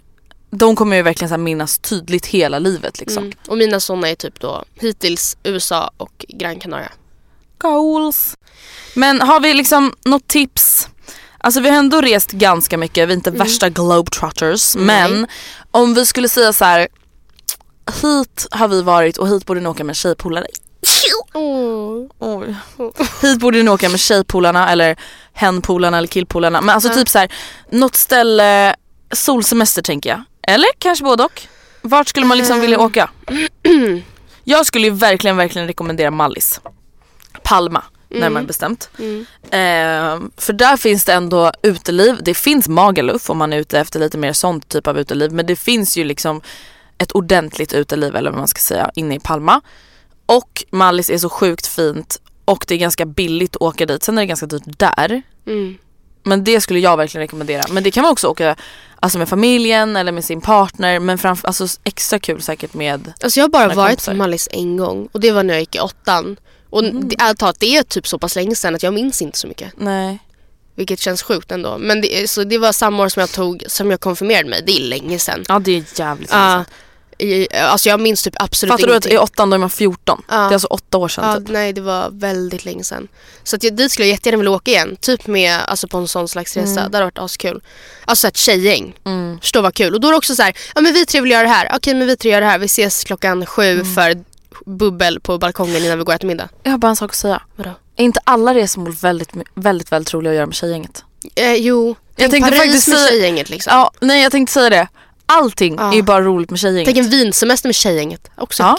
De 0.51 0.75
kommer 0.75 0.95
ju 0.95 1.01
verkligen 1.01 1.29
så 1.29 1.37
minnas 1.37 1.77
tydligt 1.77 2.25
hela 2.25 2.59
livet 2.59 2.99
liksom. 2.99 3.23
Mm. 3.23 3.37
Och 3.47 3.57
mina 3.57 3.79
sådana 3.79 4.09
är 4.09 4.15
typ 4.15 4.39
då 4.39 4.63
hittills 4.75 5.37
USA 5.43 5.91
och 5.97 6.25
Gran 6.29 6.59
Canaria. 6.59 6.91
Goals. 7.57 8.35
Men 8.93 9.21
har 9.21 9.39
vi 9.39 9.53
liksom 9.53 9.93
något 10.05 10.27
tips? 10.27 10.89
Alltså 11.45 11.59
vi 11.59 11.69
har 11.69 11.77
ändå 11.77 12.01
rest 12.01 12.31
ganska 12.31 12.77
mycket, 12.77 13.07
vi 13.07 13.11
är 13.13 13.15
inte 13.17 13.31
värsta 13.31 13.69
globetrotters. 13.69 14.75
Nej. 14.75 14.85
Men 14.85 15.27
om 15.71 15.93
vi 15.93 16.05
skulle 16.05 16.29
säga 16.29 16.53
så 16.53 16.65
här. 16.65 16.87
Hit 18.01 18.47
har 18.51 18.67
vi 18.67 18.81
varit 18.81 19.17
och 19.17 19.27
hit 19.27 19.45
borde 19.45 19.59
ni 19.59 19.67
åka 19.69 19.83
med 19.83 19.95
tjejpolare. 19.95 20.45
Oj. 22.19 22.55
Hit 23.21 23.39
borde 23.39 23.63
ni 23.63 23.69
åka 23.69 23.89
med 23.89 23.99
tjejpolarna 23.99 24.69
eller 24.71 24.95
henpolarna 25.33 25.97
eller 25.97 26.07
killpolarna. 26.07 26.61
Men 26.61 26.69
alltså 26.75 26.89
Ja. 26.89 26.95
typ 26.95 27.09
så 27.09 27.19
här, 27.19 27.31
något 27.69 27.95
ställe, 27.95 28.75
solsemester 29.13 29.81
tänker 29.81 30.09
jag. 30.09 30.23
Eller 30.47 30.69
kanske 30.79 31.03
både 31.03 31.23
och. 31.23 31.41
Vart 31.81 32.07
skulle 32.07 32.25
man 32.25 32.37
liksom 32.37 32.59
vilja 32.59 32.79
åka? 32.79 33.09
Jag 34.43 34.65
skulle 34.65 34.87
ju 34.87 34.93
verkligen, 34.93 35.37
verkligen 35.37 35.67
rekommendera 35.67 36.11
Mallis. 36.11 36.61
Palma, 37.43 37.83
närmare 38.19 38.43
bestämt. 38.43 38.89
Mm. 38.99 39.25
Eh, 39.43 40.29
för 40.37 40.53
där 40.53 40.77
finns 40.77 41.05
det 41.05 41.13
ändå 41.13 41.51
uteliv. 41.61 42.15
Det 42.21 42.33
finns 42.33 42.67
Magaluf 42.67 43.29
om 43.29 43.37
man 43.37 43.53
är 43.53 43.57
ute 43.57 43.79
efter 43.79 43.99
lite 43.99 44.17
mer 44.17 44.33
sånt 44.33 44.69
typ 44.69 44.87
av 44.87 44.99
uteliv. 44.99 45.31
Men 45.31 45.45
det 45.45 45.55
finns 45.55 45.97
ju 45.97 46.03
liksom 46.03 46.41
ett 46.97 47.11
ordentligt 47.11 47.73
uteliv 47.73 48.15
eller 48.15 48.31
vad 48.31 48.39
man 48.39 48.47
ska 48.47 48.59
säga 48.59 48.91
inne 48.95 49.15
i 49.15 49.19
Palma. 49.19 49.61
Och 50.25 50.65
Mallis 50.69 51.09
är 51.09 51.17
så 51.17 51.29
sjukt 51.29 51.67
fint 51.67 52.21
och 52.45 52.65
det 52.67 52.75
är 52.75 52.79
ganska 52.79 53.05
billigt 53.05 53.55
att 53.55 53.61
åka 53.61 53.85
dit. 53.85 54.03
Sen 54.03 54.17
är 54.17 54.21
det 54.21 54.25
ganska 54.25 54.45
dyrt 54.45 54.63
där. 54.65 55.21
Mm. 55.47 55.77
Men 56.23 56.43
det 56.43 56.61
skulle 56.61 56.79
jag 56.79 56.97
verkligen 56.97 57.21
rekommendera. 57.21 57.63
Men 57.69 57.83
det 57.83 57.91
kan 57.91 58.01
man 58.01 58.11
också 58.11 58.27
åka 58.27 58.55
alltså 58.99 59.17
med 59.17 59.29
familjen 59.29 59.95
eller 59.95 60.11
med 60.11 60.25
sin 60.25 60.41
partner. 60.41 60.99
Men 60.99 61.17
framför, 61.17 61.47
alltså 61.47 61.67
extra 61.83 62.19
kul 62.19 62.41
säkert 62.41 62.73
med 62.73 63.13
Alltså 63.21 63.39
jag 63.39 63.43
har 63.43 63.49
bara 63.49 63.67
varit 63.67 63.89
kompisar. 63.89 64.11
på 64.11 64.17
Mallis 64.17 64.49
en 64.51 64.77
gång 64.77 65.09
och 65.11 65.19
det 65.19 65.31
var 65.31 65.43
när 65.43 65.53
jag 65.53 65.61
gick 65.61 65.75
i 65.75 65.79
åttan. 65.79 66.37
Och 66.75 66.83
Mm. 66.83 67.09
ärligt 67.19 67.39
talat, 67.39 67.59
det 67.59 67.75
är 67.77 67.83
typ 67.83 68.07
så 68.07 68.19
pass 68.19 68.35
länge 68.35 68.55
sedan 68.55 68.75
att 68.75 68.83
jag 68.83 68.93
minns 68.93 69.21
inte 69.21 69.37
så 69.37 69.47
mycket. 69.47 69.71
Nej. 69.77 70.19
Vilket 70.75 70.99
känns 70.99 71.21
sjukt 71.23 71.51
ändå. 71.51 71.77
Men 71.77 72.01
det, 72.01 72.29
så 72.29 72.43
det 72.43 72.57
var 72.57 72.71
samma 72.71 73.03
år 73.03 73.09
som 73.09 73.19
jag 73.19 73.31
tog, 73.31 73.63
som 73.67 73.91
jag 73.91 73.99
konfirmerade 73.99 74.49
mig. 74.49 74.63
Det 74.65 74.71
är 74.71 74.79
länge 74.81 75.19
sedan. 75.19 75.43
Ja 75.47 75.59
det 75.59 75.71
är 75.71 75.83
jävligt 75.99 76.31
länge 76.31 76.43
sedan. 76.53 76.65
I, 77.17 77.47
alltså 77.57 77.89
jag 77.89 77.99
minns 77.99 78.23
typ 78.23 78.33
absolut 78.39 78.71
Fattar 78.73 78.87
du 78.87 78.93
att 78.95 79.05
ingenting. 79.05 79.13
i 79.13 79.17
åttan 79.17 79.49
då 79.49 79.55
är 79.55 79.59
man 79.59 79.69
14? 79.69 80.21
Ja. 80.29 80.35
Det 80.35 80.41
är 80.41 80.53
alltså 80.53 80.67
åtta 80.67 80.97
år 80.97 81.07
sedan 81.07 81.29
Ja, 81.29 81.37
typ. 81.39 81.47
nej 81.49 81.73
det 81.73 81.81
var 81.81 82.09
väldigt 82.11 82.65
länge 82.65 82.83
sedan. 82.83 83.07
Så 83.43 83.55
att 83.55 83.63
jag, 83.63 83.73
dit 83.75 83.91
skulle 83.91 84.07
jag 84.07 84.11
jättegärna 84.15 84.37
vilja 84.37 84.51
åka 84.51 84.71
igen. 84.71 84.97
Typ 85.01 85.27
med, 85.27 85.61
alltså 85.67 85.87
på 85.87 85.97
en 85.97 86.07
sån 86.07 86.27
slags 86.27 86.57
resa. 86.57 86.69
Mm. 86.79 86.91
Det 86.91 86.97
hade 86.97 87.05
varit 87.05 87.19
askul. 87.19 87.61
Alltså 88.05 88.27
ett 88.27 88.37
tjejgäng. 88.37 88.93
Mm. 89.05 89.39
Förstå 89.41 89.61
vad 89.61 89.73
kul. 89.73 89.93
Och 89.93 90.01
då 90.01 90.07
är 90.07 90.11
det 90.11 90.17
också 90.17 90.35
så 90.35 90.41
här, 90.43 90.53
ja 90.75 90.81
men 90.81 90.93
vi 90.93 91.05
tre 91.05 91.21
vill 91.21 91.31
göra 91.31 91.43
det 91.43 91.49
här. 91.49 91.71
Okej 91.75 91.93
men 91.93 92.07
vi 92.07 92.17
tre 92.17 92.31
gör 92.31 92.41
det 92.41 92.47
här. 92.47 92.59
Vi 92.59 92.65
ses 92.65 93.03
klockan 93.03 93.45
sju 93.45 93.71
Mm. 93.73 93.95
för 93.95 94.23
bubbel 94.65 95.19
på 95.19 95.37
balkongen 95.37 95.85
innan 95.85 95.97
vi 95.97 96.03
går 96.03 96.11
och 96.13 96.15
äter 96.15 96.27
middag. 96.27 96.49
Jag 96.63 96.71
har 96.71 96.77
bara 96.77 96.89
en 96.89 96.95
sak 96.95 97.11
att 97.11 97.15
säga. 97.15 97.41
Vadå? 97.55 97.69
Är 97.95 98.03
inte 98.03 98.19
alla 98.23 98.53
resmål 98.53 98.91
väldigt, 98.93 99.29
väldigt, 99.55 99.91
väldigt 99.91 100.13
roliga 100.13 100.31
att 100.31 100.35
göra 100.35 100.45
med 100.45 100.55
tjejgänget? 100.55 101.03
Eh, 101.35 101.53
jo, 101.53 101.87
Jag 101.87 101.95
tänk 102.17 102.31
tänkte 102.31 102.49
Paris 102.51 102.61
faktiskt 102.61 102.87
med 102.87 102.97
säga- 102.97 103.09
tjejgänget 103.09 103.49
liksom. 103.49 103.71
Ja, 103.77 103.91
nej 104.01 104.23
jag 104.23 104.31
tänkte 104.31 104.53
säga 104.53 104.69
det. 104.69 104.87
Allting 105.25 105.75
Ja. 105.79 105.91
är 105.91 105.95
ju 105.95 106.01
bara 106.01 106.21
roligt 106.21 106.49
med 106.49 106.59
tjejgänget. 106.59 106.85
Tänk 106.85 106.97
en 106.97 107.09
vinsemester 107.11 107.67
med 107.69 107.75
tjejgänget. 107.75 108.31
Också 108.37 108.63
Ja. 108.63 108.77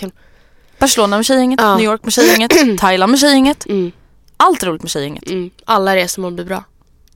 Barcelona 0.78 1.16
med 1.16 1.26
tjejgänget, 1.26 1.60
Ja. 1.60 1.76
New 1.76 1.84
York 1.84 2.04
med 2.04 2.12
tjejgänget, 2.12 2.52
Thailand 2.80 3.10
med 3.10 3.20
tjejgänget. 3.20 3.66
Mm. 3.66 3.92
Allt 4.36 4.62
är 4.62 4.66
roligt 4.66 4.82
med 4.82 4.90
tjejgänget. 4.90 5.30
Mm. 5.30 5.50
Alla 5.64 5.96
resmål 5.96 6.32
blir 6.32 6.44
bra. 6.44 6.64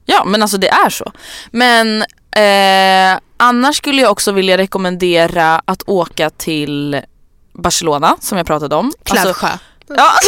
Ja 0.05 0.23
men 0.25 0.41
alltså 0.41 0.57
det 0.57 0.69
är 0.69 0.89
så. 0.89 1.11
Men 1.51 2.01
eh, 2.35 3.19
annars 3.37 3.77
skulle 3.77 4.01
jag 4.01 4.11
också 4.11 4.31
vilja 4.31 4.57
rekommendera 4.57 5.61
att 5.65 5.83
åka 5.87 6.29
till 6.29 7.01
Barcelona 7.53 8.17
som 8.21 8.37
jag 8.37 8.47
pratade 8.47 8.75
om. 8.75 8.85
Alltså, 8.85 9.33
Klävsjö. 9.33 9.47
ja, 9.87 10.11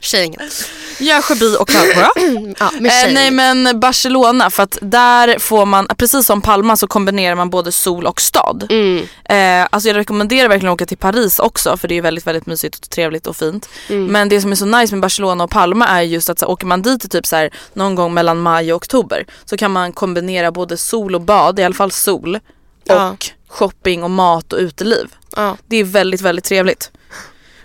Tjejgänget. 0.00 0.68
Görsjöby 0.98 1.56
och 1.56 1.68
Klävsjö. 1.68 2.06
Ja, 2.58 2.70
Eh, 2.76 3.12
nej 3.12 3.30
men 3.30 3.80
Barcelona 3.80 4.50
för 4.50 4.62
att 4.62 4.78
där 4.82 5.38
får 5.38 5.66
man, 5.66 5.86
precis 5.96 6.26
som 6.26 6.42
Palma 6.42 6.76
så 6.76 6.86
kombinerar 6.86 7.34
man 7.34 7.50
både 7.50 7.72
sol 7.72 8.06
och 8.06 8.20
stad. 8.20 8.66
Mm. 8.70 9.06
Eh, 9.24 9.68
alltså 9.70 9.88
jag 9.88 9.96
rekommenderar 9.96 10.48
verkligen 10.48 10.72
att 10.72 10.74
åka 10.74 10.86
till 10.86 10.98
Paris 10.98 11.38
också 11.38 11.76
för 11.76 11.88
det 11.88 11.94
är 11.94 12.02
väldigt 12.02 12.26
väldigt 12.26 12.46
mysigt 12.46 12.78
och 12.84 12.90
trevligt 12.90 13.26
och 13.26 13.36
fint. 13.36 13.68
Mm. 13.88 14.06
Men 14.06 14.28
det 14.28 14.40
som 14.40 14.52
är 14.52 14.56
så 14.56 14.64
nice 14.64 14.94
med 14.94 15.02
Barcelona 15.02 15.44
och 15.44 15.50
Palma 15.50 15.86
är 15.86 16.02
just 16.02 16.30
att 16.30 16.38
så, 16.38 16.46
åker 16.46 16.66
man 16.66 16.82
dit 16.82 17.10
typ 17.10 17.26
så 17.26 17.36
här, 17.36 17.50
någon 17.72 17.94
gång 17.94 18.14
mellan 18.14 18.40
maj 18.40 18.72
och 18.72 18.76
oktober 18.76 19.26
så 19.44 19.56
kan 19.56 19.70
man 19.70 19.92
kombinera 19.92 20.50
både 20.50 20.76
sol 20.76 21.14
och 21.14 21.20
bad, 21.20 21.58
i 21.58 21.62
alla 21.62 21.74
fall 21.74 21.90
sol, 21.92 22.36
och 22.36 22.40
Ja. 22.84 23.16
Shopping 23.50 24.02
och 24.04 24.10
mat 24.10 24.52
och 24.52 24.58
uteliv. 24.58 25.14
Ja. 25.36 25.56
Det 25.66 25.76
är 25.76 25.84
väldigt 25.84 26.20
väldigt 26.20 26.44
trevligt. 26.44 26.90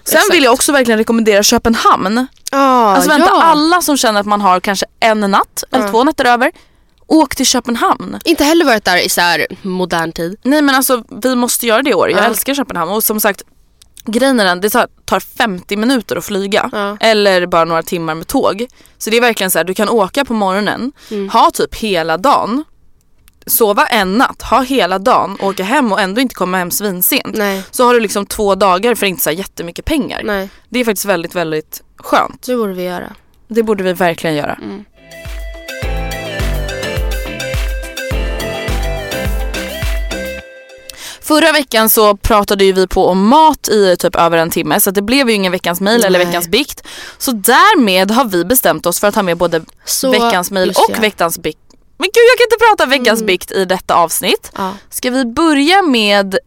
Sen 0.04 0.18
Exakt. 0.18 0.34
vill 0.36 0.44
jag 0.44 0.54
också 0.54 0.72
verkligen 0.72 0.98
rekommendera 0.98 1.44
Köpenhamn. 1.44 2.28
Ah, 2.52 2.58
Alltså 2.96 3.10
vänta, 3.10 3.28
ja. 3.32 3.44
alla 3.44 3.82
som 3.82 3.98
känner 3.98 4.20
att 4.20 4.26
man 4.26 4.42
har 4.42 4.60
kanske 4.60 4.86
en 5.00 5.20
natt 5.20 5.64
eller 5.72 5.86
Ja. 5.86 5.92
två 5.92 6.04
nätter 6.04 6.26
över, 6.26 6.52
åk 7.08 7.36
till 7.36 7.46
Köpenhamn. 7.46 8.20
Inte 8.26 8.44
heller 8.44 8.66
varit 8.66 8.86
där 8.86 9.06
i 9.06 9.10
så 9.10 9.22
här 9.22 9.48
modern 9.62 10.12
tid. 10.12 10.38
Nej 10.44 10.62
men 10.62 10.76
alltså 10.76 11.04
vi 11.22 11.36
måste 11.36 11.68
göra 11.68 11.82
det 11.82 11.90
i 11.90 11.94
år, 11.94 12.10
jag 12.12 12.20
Ja. 12.20 12.24
älskar 12.24 12.54
Köpenhamn 12.56 12.92
och 12.92 13.04
som 13.04 13.20
sagt 13.20 13.42
grejen 14.06 14.40
är 14.40 14.46
den, 14.46 14.62
det 14.62 14.70
tar- 14.70 14.88
tar 15.06 15.20
50 15.20 15.78
minuter 15.78 16.16
att 16.16 16.26
flyga 16.26 16.70
Ja. 16.74 16.98
eller 17.00 17.46
bara 17.48 17.66
några 17.66 17.84
timmar 17.84 18.16
med 18.16 18.28
tåg. 18.28 18.66
Så 18.98 19.10
det 19.10 19.18
är 19.18 19.22
verkligen 19.22 19.52
så 19.52 19.60
här, 19.60 19.64
du 19.64 19.74
kan 19.74 19.90
åka 19.90 20.26
på 20.26 20.34
morgonen, 20.34 20.92
Mm. 21.12 21.30
ha 21.30 21.52
typ 21.52 21.76
hela 21.76 22.18
dagen, 22.18 22.64
sova 23.48 23.86
en 23.86 24.18
natt, 24.18 24.42
ha 24.42 24.62
hela 24.62 25.00
dagen, 25.00 25.38
åka 25.42 25.64
hem 25.64 25.92
och 25.92 26.02
ändå 26.02 26.22
inte 26.22 26.36
komma 26.36 26.58
hem 26.58 26.72
svinsent. 26.72 27.36
Nej. 27.38 27.64
Så 27.72 27.86
har 27.86 27.94
du 27.94 28.00
liksom 28.00 28.26
två 28.26 28.56
dagar 28.56 28.96
för 28.96 29.06
inte 29.06 29.24
så 29.24 29.30
här 29.30 29.38
jättemycket 29.38 29.86
pengar. 29.86 30.22
Nej, 30.24 30.50
Det 30.70 30.80
är 30.80 30.86
faktiskt 30.86 31.06
väldigt 31.06 31.36
väldigt 31.36 31.84
skönt. 31.98 32.42
det 32.48 32.56
borde 32.56 32.74
vi 32.74 32.84
göra. 32.84 33.14
Det 33.48 33.64
borde 33.64 33.84
vi 33.84 33.94
verkligen 33.94 34.36
göra. 34.36 34.54
Mm. 34.54 34.84
Förra 41.22 41.52
veckan 41.52 41.90
så 41.90 42.18
pratade 42.18 42.66
ju 42.66 42.72
vi 42.74 42.88
på 42.88 43.08
om 43.08 43.28
mat 43.28 43.70
i 43.70 43.96
typ 44.00 44.16
över 44.16 44.38
en 44.38 44.50
timme 44.50 44.80
så 44.80 44.92
det 44.92 45.02
blev 45.02 45.30
ju 45.30 45.36
ingen 45.36 45.52
veckans 45.52 45.82
mail 45.82 46.04
eller 46.06 46.20
veckans 46.20 46.48
bikt. 46.48 46.88
Så 47.18 47.32
därmed 47.32 48.12
har 48.12 48.26
vi 48.26 48.46
bestämt 48.46 48.86
oss 48.86 49.00
för 49.00 49.08
att 49.08 49.16
ha 49.16 49.24
med 49.24 49.38
både 49.38 49.62
Så, 49.86 50.12
veckans 50.12 50.52
mail 50.52 50.70
och 50.70 50.76
ja. 50.96 51.02
veckans 51.02 51.40
bikt. 51.40 51.60
Men 51.98 52.10
gud 52.14 52.24
jag 52.32 52.38
kan 52.38 52.46
inte 52.46 52.66
prata 52.70 52.86
veckans 52.86 53.24
bikt 53.24 53.52
i 53.52 53.66
detta 53.66 53.96
avsnitt. 53.96 54.52
Ja. 54.56 54.74
Ska 54.90 55.10
vi 55.10 55.26
börja 55.26 55.82
med 55.82 56.38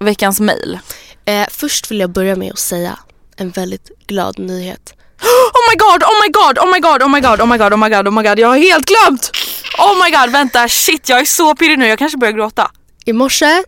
veckans 0.00 0.40
mail? 0.40 0.78
Eh, 1.24 1.46
först 1.50 1.90
vill 1.90 2.00
jag 2.00 2.10
börja 2.10 2.36
med 2.36 2.52
att 2.52 2.58
säga 2.58 2.98
en 3.36 3.50
väldigt 3.50 3.90
glad 4.06 4.38
nyhet. 4.38 4.94
Oh 5.22 5.70
my 5.70 5.76
god, 5.76 6.02
oh 6.02 6.22
my 6.22 6.32
god, 6.32 6.58
oh 6.58 6.72
my 6.72 6.80
god, 6.80 7.02
oh 7.02 7.08
my 7.08 7.20
god, 7.20 7.40
oh 7.40 7.46
my 7.46 7.58
god, 7.58 7.72
oh 7.72 7.78
my 7.78 7.88
god, 7.88 8.08
oh 8.08 8.14
my 8.14 8.22
god, 8.28 8.38
jag 8.38 8.48
har 8.48 8.58
helt 8.58 8.86
glömt! 8.86 9.30
Oh 9.78 10.04
my 10.04 10.10
god, 10.10 10.30
vänta, 10.32 10.68
shit 10.68 11.08
jag 11.08 11.20
är 11.20 11.24
så 11.24 11.54
pirrig 11.54 11.78
nu, 11.78 11.86
jag 11.86 11.98
kanske 11.98 12.18
börjar 12.18 12.32
gråta. 12.32 12.70
I 13.04 13.12
morse... 13.12 13.62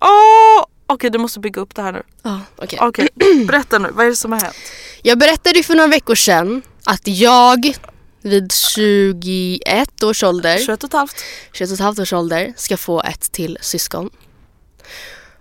Åh! 0.00 0.64
Okej 0.86 1.10
du 1.10 1.18
måste 1.18 1.40
bygga 1.40 1.60
upp 1.60 1.74
det 1.74 1.82
här 1.82 1.92
nu. 1.92 2.02
Ja, 2.22 2.40
okej. 2.56 2.78
Okej, 2.82 3.08
berätta 3.46 3.78
nu, 3.78 3.88
vad 3.92 4.06
är 4.06 4.10
det 4.10 4.16
som 4.16 4.32
har 4.32 4.40
hänt? 4.40 4.56
Jag 5.02 5.18
berättade 5.18 5.58
ju 5.58 5.62
för 5.62 5.74
några 5.74 5.88
veckor 5.88 6.14
sedan 6.14 6.62
att 6.84 7.00
jag 7.04 7.76
vid 8.22 8.52
21 8.52 10.02
års 10.02 10.22
ålder, 10.22 10.58
21 10.58 10.84
och 10.84 10.88
ett 10.88 10.92
halvt. 10.92 11.16
21 11.52 11.70
och 11.70 11.74
ett 11.74 11.80
halvt 11.80 11.98
års 11.98 12.12
ålder 12.12 12.52
ska 12.56 12.76
få 12.76 13.02
ett 13.02 13.32
till 13.32 13.58
syskon. 13.60 14.10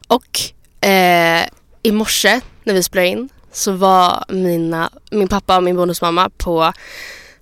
Och 0.08 0.40
eh, 0.88 1.46
i 1.84 1.92
morse 1.92 2.42
när 2.64 2.74
vi 2.74 2.84
spelade 2.84 3.08
in 3.08 3.30
så 3.52 3.72
var 3.72 4.26
mina, 4.30 4.90
min 5.12 5.28
pappa 5.28 5.58
och 5.58 5.64
min 5.64 5.76
bonusmamma 5.76 6.30
på 6.38 6.74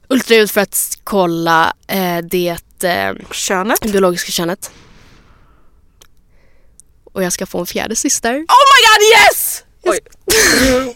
ultraljud 0.08 0.52
för 0.52 0.62
att 0.62 0.98
kolla 1.04 1.74
eh, 1.88 2.18
det 2.18 2.84
eh, 2.84 3.14
Könet? 3.32 3.82
biologiska 3.82 4.32
könet. 4.32 4.72
Och 7.14 7.24
jag 7.24 7.34
ska 7.34 7.46
få 7.46 7.60
en 7.60 7.66
fjärde 7.66 7.96
syster. 7.96 8.34
Oh 8.34 8.38
my 8.40 8.80
god 8.86 9.02
yes! 9.14 9.64
Oj. 9.84 10.00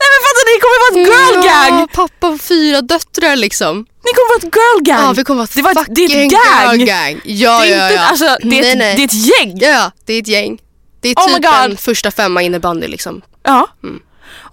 Nej 0.00 0.08
men 0.12 0.20
fattar 0.26 0.44
ni 0.50 0.54
kommer 0.64 0.78
vara 0.84 0.92
ett 0.94 1.08
girl 1.10 1.36
gang! 1.48 1.80
Ja, 1.80 1.88
pappa 1.92 2.26
och 2.28 2.40
fyra 2.40 2.80
döttrar 2.80 3.36
liksom. 3.36 3.78
Ni 3.78 4.10
kommer 4.14 4.28
vara 4.28 4.48
ett 4.48 4.56
girl 4.56 4.82
gang! 4.84 5.06
Ja, 5.06 5.12
vi 5.12 5.24
kommer 5.24 5.38
vara 5.38 5.44
ett 5.44 5.54
det, 5.54 5.62
var 5.62 5.70
ett, 5.70 5.86
det 5.90 6.04
är 6.04 6.08
fucking 6.08 6.26
ett 6.26 6.32
gang! 6.32 6.78
girl 6.78 6.86
gang. 6.86 7.20
Ja, 7.24 7.60
det 7.60 7.66
är 7.66 7.78
ja, 7.78 7.84
inte, 7.84 7.94
ja. 7.94 8.08
Alltså, 8.08 8.24
det, 8.24 8.58
är 8.58 8.62
Nej, 8.62 8.72
ett, 8.72 8.78
nej. 8.78 8.96
det 8.96 9.02
är 9.02 9.04
ett 9.04 9.26
gäng! 9.40 9.58
Ja, 9.58 9.92
det 10.04 10.12
är 10.14 10.18
ett 10.20 10.28
gäng. 10.28 10.58
Det 11.00 11.08
är 11.08 11.14
Oh 11.14 11.26
typ 11.34 11.44
en 11.44 11.70
God. 11.70 11.80
första 11.80 12.10
femma 12.10 12.42
innebandy 12.42 12.86
liksom. 12.86 13.22
Ja. 13.42 13.68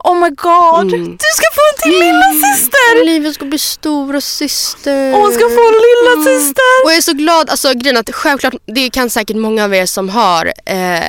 Oh 0.03 0.15
my 0.15 0.29
god, 0.29 0.93
Mm. 0.93 1.11
du 1.11 1.25
ska 1.33 1.45
få 1.55 1.61
en 1.71 1.83
till 1.91 1.99
lilla 1.99 2.31
syster! 2.55 3.05
Livet 3.05 3.33
ska 3.35 3.45
bli 3.45 3.57
stora 3.59 4.21
syster. 4.21 5.11
Hon 5.11 5.31
ska 5.31 5.39
få 5.39 5.67
en 5.67 5.79
lilla 5.87 6.23
syster! 6.29 6.83
Och 6.85 6.91
jag 6.91 6.97
är 6.97 7.01
så 7.01 7.13
glad, 7.13 7.49
alltså 7.49 7.73
grejen 7.73 7.97
att 7.97 8.09
självklart, 8.15 8.53
det 8.65 8.89
kan 8.89 9.09
säkert 9.09 9.35
många 9.35 9.63
av 9.63 9.73
er 9.75 9.85
som 9.85 10.09
har 10.09 10.53
eh, 10.65 11.03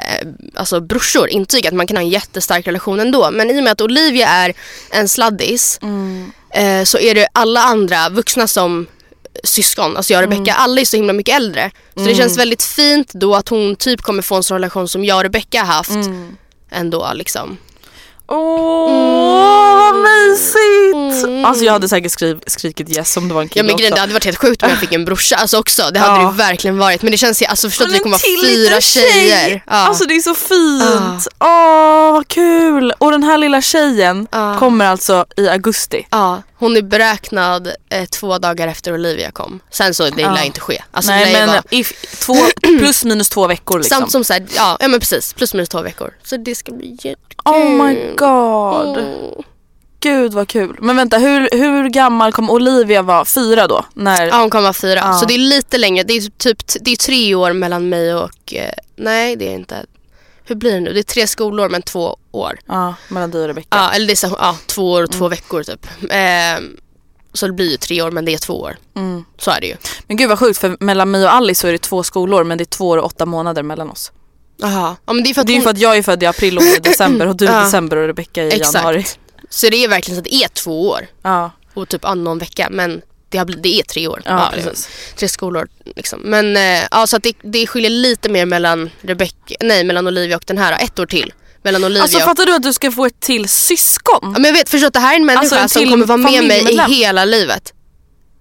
alltså 0.54 0.80
brorsor 0.80 1.28
intyga 1.28 1.68
att 1.68 1.74
man 1.74 1.86
kan 1.86 1.96
ha 1.96 2.02
en 2.02 2.08
jättestark 2.08 2.66
relation 2.66 3.00
ändå. 3.00 3.30
Men 3.30 3.50
i 3.50 3.60
och 3.60 3.64
med 3.64 3.72
att 3.72 3.80
Olivia 3.80 4.28
är 4.28 4.54
en 4.90 5.08
sladdis 5.08 5.80
eh, 6.54 6.84
så 6.84 6.98
är 6.98 7.14
det 7.14 7.26
alla 7.32 7.60
andra 7.62 8.08
vuxna 8.08 8.46
som 8.48 8.86
syskon, 9.44 9.96
alltså 9.96 10.12
jag 10.12 10.24
och 10.24 10.30
Rebecca, 10.30 10.52
alla 10.54 10.80
är 10.80 10.84
så 10.84 10.96
himla 10.96 11.12
mycket 11.12 11.36
äldre. 11.36 11.70
Så 11.96 12.00
det 12.04 12.14
känns 12.14 12.38
väldigt 12.38 12.62
fint 12.62 13.12
då 13.12 13.34
att 13.34 13.48
hon 13.48 13.76
typ 13.76 14.02
kommer 14.02 14.22
få 14.22 14.34
en 14.34 14.42
sån 14.42 14.54
relation 14.54 14.88
som 14.88 15.04
jag 15.04 15.16
och 15.16 15.22
Rebecca 15.22 15.60
har 15.60 15.66
haft 15.74 15.90
ändå 16.70 17.10
liksom. 17.14 17.56
Åh 18.26 19.76
vad 19.76 19.94
mysigt! 19.94 21.46
Alltså 21.46 21.64
jag 21.64 21.72
hade 21.72 21.88
säkert 21.88 22.12
skriv, 22.12 22.40
skrikit 22.46 22.96
yes 22.96 23.16
om 23.16 23.28
det 23.28 23.34
var 23.34 23.42
en 23.42 23.48
Ja 23.48 23.52
kille 23.52 23.66
men 23.66 23.76
grejen, 23.76 23.94
det 23.94 24.00
hade 24.00 24.12
varit 24.12 24.24
helt 24.24 24.38
sjukt 24.38 24.62
om 24.62 24.68
jag 24.68 24.78
fick 24.78 24.92
en 24.92 25.04
brorsa 25.04 25.36
alltså 25.36 25.58
också. 25.58 25.82
Det 25.92 25.98
hade 25.98 26.22
Ja. 26.22 26.28
det 26.30 26.36
verkligen 26.36 26.78
varit. 26.78 27.02
Men 27.02 27.10
det 27.10 27.18
känns, 27.18 27.42
alltså 27.42 27.68
förstå 27.68 27.84
att 27.84 27.92
vi 27.92 27.98
kommer 27.98 28.10
vara 28.38 28.46
fyra 28.52 28.64
liten 28.64 28.80
tjejer. 28.80 29.48
Tjej. 29.48 29.62
Ja. 29.66 29.72
Alltså 29.72 30.04
det 30.04 30.14
är 30.16 30.20
så 30.20 30.34
fint. 30.34 31.28
Åh 31.40 32.12
vad 32.12 32.28
kul! 32.28 32.92
Och 32.98 33.10
den 33.10 33.22
här 33.22 33.38
lilla 33.38 33.60
tjejen 33.62 34.26
Ja. 34.30 34.56
kommer 34.58 34.86
alltså 34.86 35.26
i 35.36 35.48
augusti. 35.48 36.06
Ja, 36.10 36.42
hon 36.62 36.76
är 36.76 36.82
beräknad 36.82 37.72
eh, 37.88 38.04
två 38.04 38.38
dagar 38.38 38.68
efter 38.68 38.94
Olivia 38.94 39.30
kom. 39.30 39.60
Sen 39.70 39.94
så 39.94 40.10
det 40.10 40.22
Ja. 40.22 40.34
lär 40.34 40.42
inte 40.42 40.60
ske. 40.60 40.82
Alltså, 40.90 41.10
Nej 41.12 41.32
men 41.32 41.48
vara- 41.48 41.62
if, 41.70 41.92
två, 42.20 42.34
plus 42.78 43.04
minus 43.04 43.28
två 43.28 43.46
veckor 43.46 43.78
liksom. 43.78 43.98
Samt 43.98 44.12
som 44.12 44.24
såhär, 44.24 44.46
ja, 44.56 44.76
ja 44.80 44.88
men 44.88 45.00
precis, 45.00 45.32
plus 45.32 45.54
minus 45.54 45.68
två 45.68 45.82
veckor. 45.82 46.14
Så 46.24 46.36
det 46.36 46.54
ska 46.54 46.72
bli 46.72 46.90
jättekul. 46.90 47.36
Oh 47.44 47.68
my 47.68 47.94
god. 48.16 48.98
Mm. 48.98 49.32
Gud 50.00 50.32
vad 50.32 50.48
kul. 50.48 50.76
Men 50.80 50.96
vänta 50.96 51.18
hur, 51.18 51.48
hur 51.52 51.88
gammal 51.88 52.32
kom 52.32 52.50
Olivia 52.50 53.02
vara? 53.02 53.24
Fyra 53.24 53.66
då? 53.66 53.84
När... 53.94 54.26
Ja 54.26 54.40
hon 54.40 54.50
kommer 54.50 54.62
vara 54.62 54.72
fyra. 54.72 55.00
Ja. 55.04 55.12
Så 55.12 55.26
det 55.26 55.34
är 55.34 55.38
lite 55.38 55.78
längre. 55.78 56.04
Det 56.04 56.12
är 56.12 56.30
typ 56.38 56.58
det 56.80 56.90
är 56.92 56.96
tre 56.96 57.34
år 57.34 57.52
mellan 57.52 57.88
mig 57.88 58.14
och, 58.14 58.54
eh, 58.54 58.72
nej 58.96 59.36
det 59.36 59.48
är 59.48 59.54
inte. 59.54 59.76
Hur 60.44 60.54
blir 60.54 60.72
det 60.72 60.80
nu? 60.80 60.92
Det 60.92 60.98
är 60.98 61.02
tre 61.02 61.26
skolor 61.26 61.68
men 61.68 61.82
två 61.82 62.16
år. 62.32 62.58
Ja, 62.66 62.94
mellan 63.08 63.30
dig 63.30 63.40
och 63.42 63.46
Rebecca. 63.46 63.66
Ja 63.70 63.90
eller 63.92 64.06
det 64.06 64.12
är 64.12 64.16
så, 64.16 64.36
ja, 64.40 64.56
två 64.66 64.92
år 64.92 65.02
och 65.02 65.08
Mm. 65.08 65.18
två 65.18 65.28
veckor 65.28 65.62
typ. 65.62 65.86
Ehm, 66.10 66.76
så 67.32 67.46
det 67.46 67.52
blir 67.52 67.70
ju 67.70 67.76
tre 67.76 68.02
år 68.02 68.10
men 68.10 68.24
det 68.24 68.34
är 68.34 68.38
två 68.38 68.60
år. 68.60 68.76
Mm. 68.96 69.24
Så 69.38 69.50
är 69.50 69.60
det 69.60 69.66
ju. 69.66 69.76
Men 70.06 70.16
gud 70.16 70.28
vad 70.28 70.38
sjukt 70.38 70.58
för 70.58 70.76
mellan 70.80 71.10
mig 71.10 71.24
och 71.24 71.32
Alice 71.34 71.60
så 71.60 71.68
är 71.68 71.72
det 71.72 71.78
två 71.78 72.02
skolor 72.02 72.44
men 72.44 72.58
det 72.58 72.62
är 72.62 72.66
två 72.66 72.88
år 72.88 72.98
och 72.98 73.04
åtta 73.04 73.26
månader 73.26 73.62
mellan 73.62 73.90
oss. 73.90 74.12
Jaha. 74.56 74.96
Ja, 75.06 75.12
men 75.12 75.24
det 75.24 75.30
är 75.30 75.34
för 75.34 75.40
att 75.40 75.46
Det 75.46 75.52
är 75.52 75.54
hon- 75.54 75.62
för 75.62 75.70
att 75.70 75.78
jag 75.78 75.96
är 75.96 76.02
född 76.02 76.22
i 76.22 76.26
april 76.26 76.56
och 76.58 76.62
i 76.64 76.78
december 76.82 77.26
och 77.26 77.36
du 77.36 77.44
i 77.44 77.48
Ja. 77.48 77.60
december 77.64 77.96
och 77.96 78.06
Rebecca 78.06 78.42
i 78.42 78.46
Exakt. 78.52 78.74
januari. 78.74 79.04
Så 79.50 79.68
det 79.68 79.84
är 79.84 79.88
verkligen 79.88 80.16
så 80.16 80.20
att 80.20 80.24
det 80.24 80.34
är 80.34 80.48
två 80.48 80.88
år. 80.88 81.06
Ja, 81.22 81.50
och 81.74 81.88
typ 81.88 82.02
någon 82.16 82.38
vecka 82.38 82.68
men 82.70 83.02
det, 83.32 83.38
har 83.38 83.44
det 83.44 83.78
är 83.80 83.82
tre 83.82 84.08
år. 84.08 84.22
ja, 84.24 84.52
det- 84.54 84.62
precis. 84.62 84.88
Tre 85.16 85.28
skolor 85.28 85.68
liksom. 85.96 86.20
Men 86.20 86.56
eh, 86.56 86.82
ja, 86.90 87.06
så 87.06 87.16
att 87.16 87.22
det, 87.22 87.34
det 87.42 87.66
skiljer 87.66 87.90
lite 87.90 88.28
mer 88.28 88.46
mellan 88.46 88.90
Rebecca, 89.00 89.54
nej 89.60 89.84
mellan 89.84 90.06
Olivia 90.06 90.36
och 90.36 90.44
den 90.46 90.58
här. 90.58 90.84
Ett 90.84 90.98
år 90.98 91.06
till. 91.06 91.32
Mellan 91.64 91.84
Olivia 91.84 92.02
Alltså 92.02 92.18
och... 92.18 92.24
fattar 92.24 92.46
du 92.46 92.54
att 92.54 92.62
du 92.62 92.72
ska 92.72 92.92
få 92.92 93.06
ett 93.06 93.20
till 93.20 93.48
syskon? 93.48 94.18
Ja, 94.22 94.28
men 94.28 94.44
jag 94.44 94.52
vet, 94.52 94.68
förstå 94.68 94.86
att 94.86 94.92
det 94.92 95.00
här 95.00 95.12
är 95.12 95.16
en 95.16 95.26
människa 95.26 95.42
Alltså, 95.42 95.58
en 95.58 95.68
som 95.68 95.90
kommer 95.90 96.06
vara 96.06 96.18
med 96.18 96.44
mig 96.44 96.74
i 96.74 96.92
hela 96.92 97.24
livet. 97.24 97.72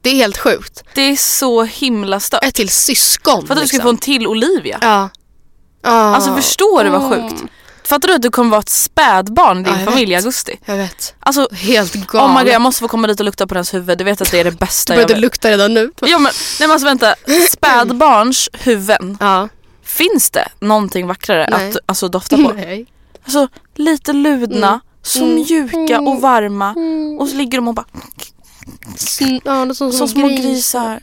Det 0.02 0.10
är 0.10 0.16
helt 0.16 0.38
sjukt. 0.38 0.84
Det 0.94 1.02
är 1.02 1.16
så 1.16 1.64
himla 1.64 2.20
stört. 2.20 2.44
Ett 2.44 2.56
till 2.56 2.70
syskon. 2.70 3.48
För 3.48 3.56
att 3.56 3.62
du 3.62 3.68
ska 3.68 3.76
liksom. 3.76 3.86
få 3.86 3.90
en 3.90 3.98
till 3.98 4.28
Olivia. 4.28 4.78
Ja. 4.82 5.10
Ja. 5.84 5.90
Alltså 5.90 6.36
förstår 6.36 6.84
du 6.84 6.90
vad 6.90 7.10
sjukt? 7.10 7.44
Fattar 7.84 8.08
du 8.08 8.14
att 8.14 8.22
du 8.22 8.30
kommer 8.32 8.50
vara 8.50 8.60
ett 8.62 8.70
spädbarn 8.70 9.60
i 9.60 9.64
din 9.64 9.80
Ja, 9.80 9.86
familj 9.86 10.12
i 10.12 10.16
augusti? 10.16 10.60
Jag 10.66 10.78
vet. 10.78 11.16
Alltså, 11.20 11.48
Helt 11.52 11.96
oh 11.96 12.02
galet. 12.08 12.36
my 12.38 12.44
God, 12.44 12.54
jag 12.54 12.62
måste 12.62 12.80
få 12.82 12.88
komma 12.88 13.08
dit 13.08 13.20
och 13.20 13.26
lukta 13.26 13.48
på 13.48 13.54
dens 13.54 13.74
huvud. 13.74 13.98
Du 13.98 14.04
vet 14.04 14.22
att 14.22 14.32
det 14.32 14.40
är 14.40 14.44
det 14.44 14.52
bästa 14.52 14.94
Du 14.94 15.00
jag 15.02 15.08
vet. 15.08 15.20
lukta 15.20 15.50
redan 15.50 15.74
nu. 15.74 15.92
Ja 16.02 16.20
men, 16.20 16.32
nej 16.60 16.68
men 16.68 16.72
alltså 16.72 16.86
vänta, 16.86 17.16
spädbarns 17.50 18.50
huvuden, 18.54 19.18
Ja. 19.20 19.50
finns 19.84 20.30
det 20.30 20.48
någonting 20.60 21.08
vackrare 21.08 21.48
Nej. 21.52 21.70
att 21.70 21.78
alltså, 21.86 22.08
dofta 22.08 22.36
på? 22.38 22.52
Nej. 22.56 22.86
Alltså 23.24 23.48
lite 23.76 24.14
ludna, 24.14 24.68
Mm. 24.68 24.80
så 25.02 25.24
Mm. 25.24 25.36
mjuka 25.36 26.00
och 26.00 26.22
varma 26.22 26.76
och 27.20 27.28
så 27.28 27.36
ligger 27.36 27.58
de 27.58 27.68
och 27.68 27.74
bara 27.74 27.86
Mm, 27.94 28.08
Ja, 29.44 29.66
det 29.66 29.72
är 29.72 29.74
som, 29.74 29.92
som 29.92 30.08
små 30.08 30.28
grisar. 30.28 31.00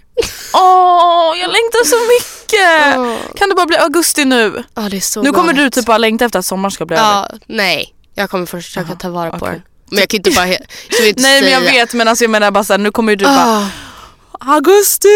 Åh, 0.55 1.39
jag 1.41 1.49
längtar 1.51 1.85
så 1.85 1.97
mycket! 1.97 2.99
Åh. 2.99 3.35
Kan 3.37 3.49
det 3.49 3.55
bara 3.55 3.67
bli 3.67 3.77
augusti 3.77 4.25
nu? 4.25 4.65
Ja, 4.75 4.83
det 4.83 4.97
är 4.97 5.01
så 5.01 5.23
nu 5.23 5.33
kommer 5.33 5.53
du 5.53 5.71
typ 5.71 5.87
bara 5.87 5.99
längta 5.99 6.25
efter 6.25 6.39
att 6.39 6.47
sommaren 6.47 6.71
ska 6.71 6.87
bli 6.87 6.97
över. 6.97 7.07
Ja, 7.09 7.29
nej. 7.47 7.95
Jag 8.15 8.31
kommer 8.31 8.47
försöka 8.47 8.95
ta 8.95 9.11
vara 9.11 9.31
på 9.31 9.37
okej. 9.37 9.51
den. 9.51 9.63
Men 9.91 9.99
jag 9.99 10.09
kan 10.09 10.17
inte 10.19 10.31
bara... 10.31 10.47
Jag 10.47 11.09
inte 11.09 11.23
Nej 11.23 11.43
men 11.43 11.51
jag 11.53 11.61
vet 11.61 11.95
men 11.95 12.09
alltså 12.09 12.25
jag 12.25 12.31
menar 12.31 12.51
bara 12.51 12.65
såhär, 12.65 12.79
nu 12.79 12.91
kommer 12.91 13.13
ju 13.13 13.17
du 13.17 13.25
bara 13.25 13.59
Ah. 13.59 13.69
Augusti! 14.41 15.09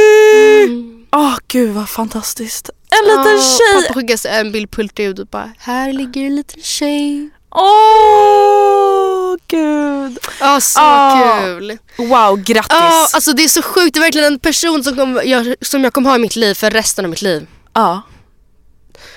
Åh 1.12 1.36
gud 1.48 1.70
vad 1.74 1.88
fantastiskt. 1.88 2.70
En 2.90 3.04
liten 3.08 3.38
Ah, 3.38 3.58
tjej! 3.58 3.82
Pappa 3.88 3.94
skickade 4.00 4.28
en 4.28 4.52
bild 4.52 4.70
på 4.70 4.80
ultraljud 4.80 5.20
och 5.20 5.26
bara 5.26 5.52
här 5.58 5.92
ligger 5.92 6.26
en 6.26 6.36
liten 6.36 6.62
tjej. 6.62 7.30
Åh 7.50 9.36
gud. 9.48 10.18
Ja, 10.42 10.60
så 10.60 10.80
Ah. 10.80 11.40
kul. 11.40 11.78
Wow, 11.98 12.36
grattis. 12.36 12.66
Ja, 12.70 13.08
alltså 13.12 13.32
det 13.32 13.44
är 13.44 13.48
så 13.48 13.62
sjukt. 13.62 13.94
Det 13.94 13.98
är 13.98 14.02
verkligen 14.02 14.26
en 14.32 14.38
person 14.38 14.84
som, 14.84 14.96
kommer, 14.96 15.22
jag, 15.22 15.54
som 15.60 15.84
jag 15.84 15.92
kommer 15.92 16.08
ha 16.10 16.16
i 16.16 16.20
mitt 16.20 16.36
liv 16.36 16.54
för 16.54 16.70
resten 16.70 17.04
av 17.04 17.10
mitt 17.10 17.22
liv. 17.22 17.46
Ja. 17.74 18.02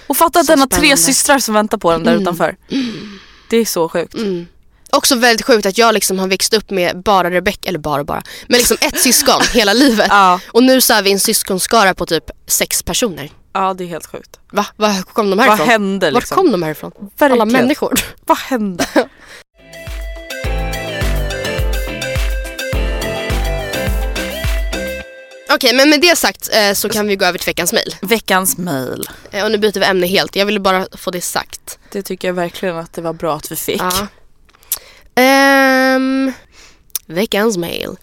Och 0.08 0.18
fatta 0.18 0.40
att 0.40 0.48
den 0.48 0.60
har 0.60 0.68
tre 0.68 0.98
systrar 0.98 1.40
som 1.40 1.54
väntar 1.54 1.78
på 1.78 1.92
den 1.92 2.04
där 2.04 2.12
Mm. 2.12 2.22
utanför. 2.22 2.56
Det 3.50 3.58
är 3.58 3.66
så 3.66 3.90
sjukt. 3.90 4.14
Mm. 4.14 4.48
Också 4.92 5.16
väldigt 5.16 5.46
sjukt 5.46 5.66
att 5.66 5.78
jag 5.78 5.94
liksom 5.94 6.20
har 6.20 6.28
växt 6.28 6.54
upp 6.54 6.70
med 6.70 7.04
bara 7.04 7.32
Rebecca, 7.32 7.70
eller 7.70 7.80
bara 7.80 8.04
bara, 8.04 8.24
men 8.48 8.58
liksom 8.58 8.78
ett 8.82 9.00
syskon 9.00 9.42
hela 9.54 9.74
livet. 9.74 10.08
Ja. 10.10 10.40
Och 10.52 10.64
nu 10.64 10.82
så 10.82 10.94
är 10.94 11.02
vi 11.02 11.12
en 11.12 11.20
syskonskara 11.20 11.94
på 11.94 12.06
typ 12.06 12.24
sex 12.48 12.84
personer. 12.84 13.30
ja, 13.54 13.74
det 13.74 13.84
är 13.84 13.88
helt 13.88 14.06
sjukt. 14.06 14.40
Va? 14.52 14.66
Var 14.76 15.02
kom 15.14 15.30
de 15.30 15.38
Vad 15.38 15.48
härifrån? 15.48 15.68
hände 15.68 16.12
Var 16.12 16.20
liksom? 16.22 16.36
kom 16.38 16.52
de 16.52 16.64
härifrån? 16.64 16.92
Verkligen. 17.18 17.32
Alla 17.32 17.46
människor. 17.46 18.00
Vad 18.26 18.38
hände? 18.38 18.86
Okej, 25.56 25.74
men 25.74 25.90
med 25.90 26.02
det 26.02 26.16
sagt 26.16 26.50
eh, 26.54 26.74
så 26.74 26.90
kan 26.90 27.08
vi 27.08 27.16
gå 27.16 27.26
över 27.26 27.40
till 27.40 27.46
veckans 27.46 27.74
mail. 27.74 27.96
Veckans 28.02 28.58
mail. 28.58 29.10
Eh, 29.32 29.46
och 29.46 29.52
nu 29.52 29.58
byter 29.58 29.80
vi 29.80 29.86
ämne 29.86 30.08
helt. 30.08 30.36
Jag 30.36 30.46
ville 30.46 30.60
bara 30.60 30.88
få 30.98 31.12
det 31.12 31.22
sagt. 31.22 31.80
Det 31.92 32.02
tycker 32.02 32.28
jag 32.28 32.36
verkligen 32.36 32.78
att 32.78 32.94
det 32.94 33.02
var 33.02 33.14
bra 33.14 33.36
att 33.36 33.52
vi 33.52 33.56
fick. 33.56 33.82
Ja. 33.82 34.08
Ehm, 35.16 36.34
veckans 37.06 37.58
mail. 37.58 37.96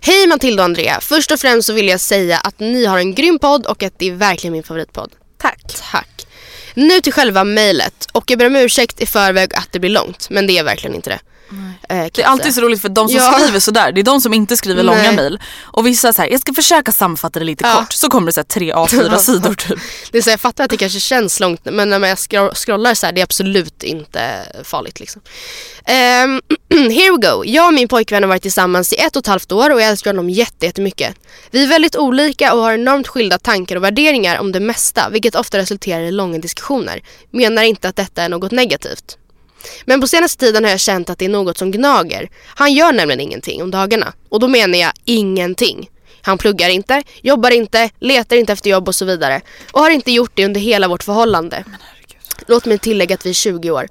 Hej 0.00 0.26
Matilda 0.26 0.62
och 0.62 0.64
Andrea. 0.64 1.00
Först 1.00 1.32
och 1.32 1.40
främst 1.40 1.66
så 1.66 1.72
vill 1.72 1.88
jag 1.88 2.00
säga 2.00 2.38
att 2.38 2.60
ni 2.60 2.84
har 2.84 2.98
en 2.98 3.14
grym 3.14 3.38
podd 3.38 3.66
och 3.66 3.82
att 3.82 3.98
det 3.98 4.08
är 4.08 4.12
verkligen 4.12 4.52
min 4.52 4.62
favoritpodd. 4.62 5.12
Tack. 5.38 5.62
Tack. 5.92 6.26
Nu 6.74 7.00
till 7.00 7.12
själva 7.12 7.44
mejlet. 7.44 8.06
Och 8.12 8.30
jag 8.30 8.38
ber 8.38 8.46
om 8.46 8.56
ursäkt 8.56 9.00
i 9.00 9.06
förväg 9.06 9.54
att 9.54 9.68
det 9.72 9.78
blir 9.80 9.90
långt. 9.90 10.30
Men 10.30 10.46
det 10.46 10.58
är 10.58 10.64
verkligen 10.64 10.96
inte 10.96 11.10
det. 11.10 11.20
Eh, 11.88 12.06
Det 12.14 12.18
är 12.22 12.24
alltid 12.26 12.54
så 12.54 12.60
roligt 12.60 12.82
för 12.82 12.88
de 12.88 13.08
som 13.08 13.16
Ja. 13.16 13.32
skriver 13.32 13.60
sådär, 13.60 13.92
det 13.92 14.00
är 14.00 14.04
de 14.04 14.20
som 14.20 14.34
inte 14.34 14.56
skriver 14.56 14.82
långa 14.82 14.98
Nej. 15.02 15.16
mejl. 15.16 15.38
Och 15.62 15.86
vissa 15.86 16.12
här, 16.18 16.26
jag 16.30 16.40
ska 16.40 16.54
försöka 16.54 16.92
sammanfatta 16.92 17.38
det 17.38 17.44
lite 17.44 17.64
Ja. 17.66 17.74
kort, 17.80 17.92
så 17.92 18.08
kommer 18.08 18.26
det 18.26 18.32
så 18.32 18.42
tre 18.44 18.72
A4-sidor 18.72 19.54
typ. 19.54 19.78
Det 20.12 20.18
är 20.18 20.22
så 20.22 20.30
jag 20.30 20.40
fattar 20.40 20.64
att 20.64 20.70
det 20.70 20.76
kanske 20.76 21.00
känns 21.00 21.40
långt 21.40 21.60
men 21.64 21.90
när 21.90 22.08
jag 22.08 22.16
scro- 22.18 22.54
scrollar 22.54 22.94
så 22.94 23.06
här, 23.06 23.12
det 23.12 23.20
är 23.20 23.22
absolut 23.22 23.82
inte 23.82 24.20
farligt 24.64 25.00
liksom. 25.00 25.22
Ehm, 25.84 26.40
here 26.70 27.10
we 27.16 27.28
go. 27.30 27.42
Jag 27.46 27.66
och 27.66 27.74
min 27.74 27.88
pojkvän 27.88 28.22
har 28.22 28.28
varit 28.28 28.42
tillsammans 28.42 28.92
i 28.92 28.96
ett 28.96 29.16
och 29.16 29.20
ett 29.20 29.26
halvt 29.26 29.52
år 29.52 29.70
och 29.70 29.80
jag 29.80 29.88
älskar 29.88 30.10
honom 30.10 30.30
jätte- 30.30 30.66
jättemycket. 30.66 31.14
Vi 31.50 31.62
är 31.64 31.68
väldigt 31.68 31.96
olika 31.96 32.54
och 32.54 32.62
har 32.62 32.72
enormt 32.72 33.08
skilda 33.08 33.38
tankar 33.38 33.76
och 33.76 33.84
värderingar 33.84 34.38
om 34.38 34.52
det 34.52 34.60
mesta 34.60 35.08
vilket 35.08 35.34
ofta 35.34 35.58
resulterar 35.58 36.00
i 36.02 36.10
långa 36.10 36.38
diskussioner. 36.38 37.00
Menar 37.30 37.62
inte 37.62 37.88
att 37.88 37.96
detta 37.96 38.22
är 38.22 38.28
något 38.28 38.52
negativt. 38.52 39.16
Men 39.84 40.00
på 40.00 40.06
senaste 40.06 40.44
tiden 40.44 40.64
har 40.64 40.70
jag 40.70 40.80
känt 40.80 41.10
att 41.10 41.18
det 41.18 41.24
är 41.24 41.28
något 41.28 41.58
som 41.58 41.70
gnager. 41.70 42.28
Han 42.46 42.72
gör 42.72 42.92
nämligen 42.92 43.20
ingenting 43.20 43.62
om 43.62 43.70
dagarna. 43.70 44.12
Och 44.28 44.40
då 44.40 44.48
menar 44.48 44.78
jag 44.78 44.92
ingenting. 45.04 45.90
Han 46.22 46.38
pluggar 46.38 46.68
inte, 46.68 47.02
jobbar 47.22 47.50
inte, 47.50 47.90
letar 47.98 48.36
inte 48.36 48.52
efter 48.52 48.70
jobb 48.70 48.88
och 48.88 48.94
så 48.94 49.04
vidare. 49.04 49.40
Och 49.72 49.80
har 49.80 49.90
inte 49.90 50.12
gjort 50.12 50.32
det 50.34 50.44
under 50.44 50.60
hela 50.60 50.88
vårt 50.88 51.02
förhållande. 51.02 51.64
Låt 52.46 52.66
mig 52.66 52.78
tillägga 52.78 53.14
att 53.14 53.26
vi 53.26 53.30
är 53.30 53.34
20 53.34 53.70
år. 53.70 53.88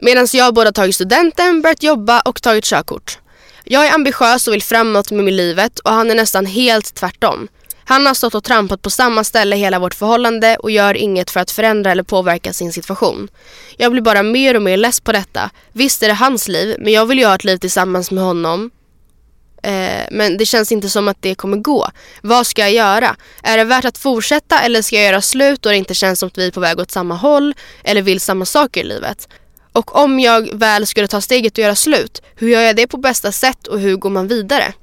Medan 0.00 0.26
jag 0.32 0.54
båda 0.54 0.72
tagit 0.72 0.94
studenten, 0.94 1.62
börjat 1.62 1.82
jobba 1.82 2.20
och 2.20 2.42
tagit 2.42 2.64
körkort. 2.64 3.18
Jag 3.64 3.86
är 3.86 3.94
ambitiös 3.94 4.48
och 4.48 4.54
vill 4.54 4.62
framåt 4.62 5.10
med 5.10 5.34
livet 5.34 5.78
och 5.78 5.90
han 5.90 6.10
är 6.10 6.14
nästan 6.14 6.46
helt 6.46 6.94
tvärtom. 6.94 7.48
Han 7.88 8.06
har 8.06 8.14
stått 8.14 8.34
och 8.34 8.44
trampat 8.44 8.82
på 8.82 8.90
samma 8.90 9.24
ställe 9.24 9.56
hela 9.56 9.78
vårt 9.78 9.94
förhållande 9.94 10.56
och 10.56 10.70
gör 10.70 10.94
inget 10.94 11.30
för 11.30 11.40
att 11.40 11.50
förändra 11.50 11.90
eller 11.90 12.02
påverka 12.02 12.52
sin 12.52 12.72
situation. 12.72 13.28
Jag 13.76 13.92
blir 13.92 14.02
bara 14.02 14.22
mer 14.22 14.56
och 14.56 14.62
mer 14.62 14.76
less 14.76 15.00
på 15.00 15.12
detta. 15.12 15.50
Visst 15.72 16.02
är 16.02 16.08
det 16.08 16.14
hans 16.14 16.48
liv, 16.48 16.76
men 16.78 16.92
jag 16.92 17.06
vill 17.06 17.18
ju 17.18 17.26
ha 17.26 17.34
ett 17.34 17.44
liv 17.44 17.56
tillsammans 17.56 18.10
med 18.10 18.24
honom. 18.24 18.70
Eh, 19.62 20.06
men 20.10 20.36
det 20.36 20.46
känns 20.46 20.72
inte 20.72 20.88
som 20.88 21.08
att 21.08 21.22
det 21.22 21.34
kommer 21.34 21.56
gå. 21.56 21.90
Vad 22.22 22.46
ska 22.46 22.62
jag 22.62 22.72
göra? 22.72 23.16
Är 23.42 23.56
det 23.56 23.64
värt 23.64 23.84
att 23.84 23.98
fortsätta 23.98 24.60
eller 24.60 24.82
ska 24.82 24.96
jag 24.96 25.04
göra 25.04 25.22
slut 25.22 25.62
då 25.62 25.68
det 25.68 25.76
inte 25.76 25.94
känns 25.94 26.18
som 26.18 26.26
att 26.26 26.38
vi 26.38 26.46
är 26.46 26.50
på 26.50 26.60
väg 26.60 26.78
åt 26.78 26.90
samma 26.90 27.14
håll 27.14 27.54
eller 27.84 28.02
vill 28.02 28.20
samma 28.20 28.44
saker 28.44 28.80
i 28.80 28.84
livet? 28.84 29.28
Och 29.72 29.96
om 29.96 30.20
jag 30.20 30.58
väl 30.58 30.86
skulle 30.86 31.08
ta 31.08 31.20
steget 31.20 31.52
och 31.52 31.58
göra 31.58 31.74
slut, 31.74 32.22
hur 32.36 32.48
gör 32.48 32.60
jag 32.60 32.76
det 32.76 32.86
på 32.86 32.96
bästa 32.96 33.32
sätt 33.32 33.66
och 33.66 33.80
hur 33.80 33.96
går 33.96 34.10
man 34.10 34.28
vidare? 34.28 34.74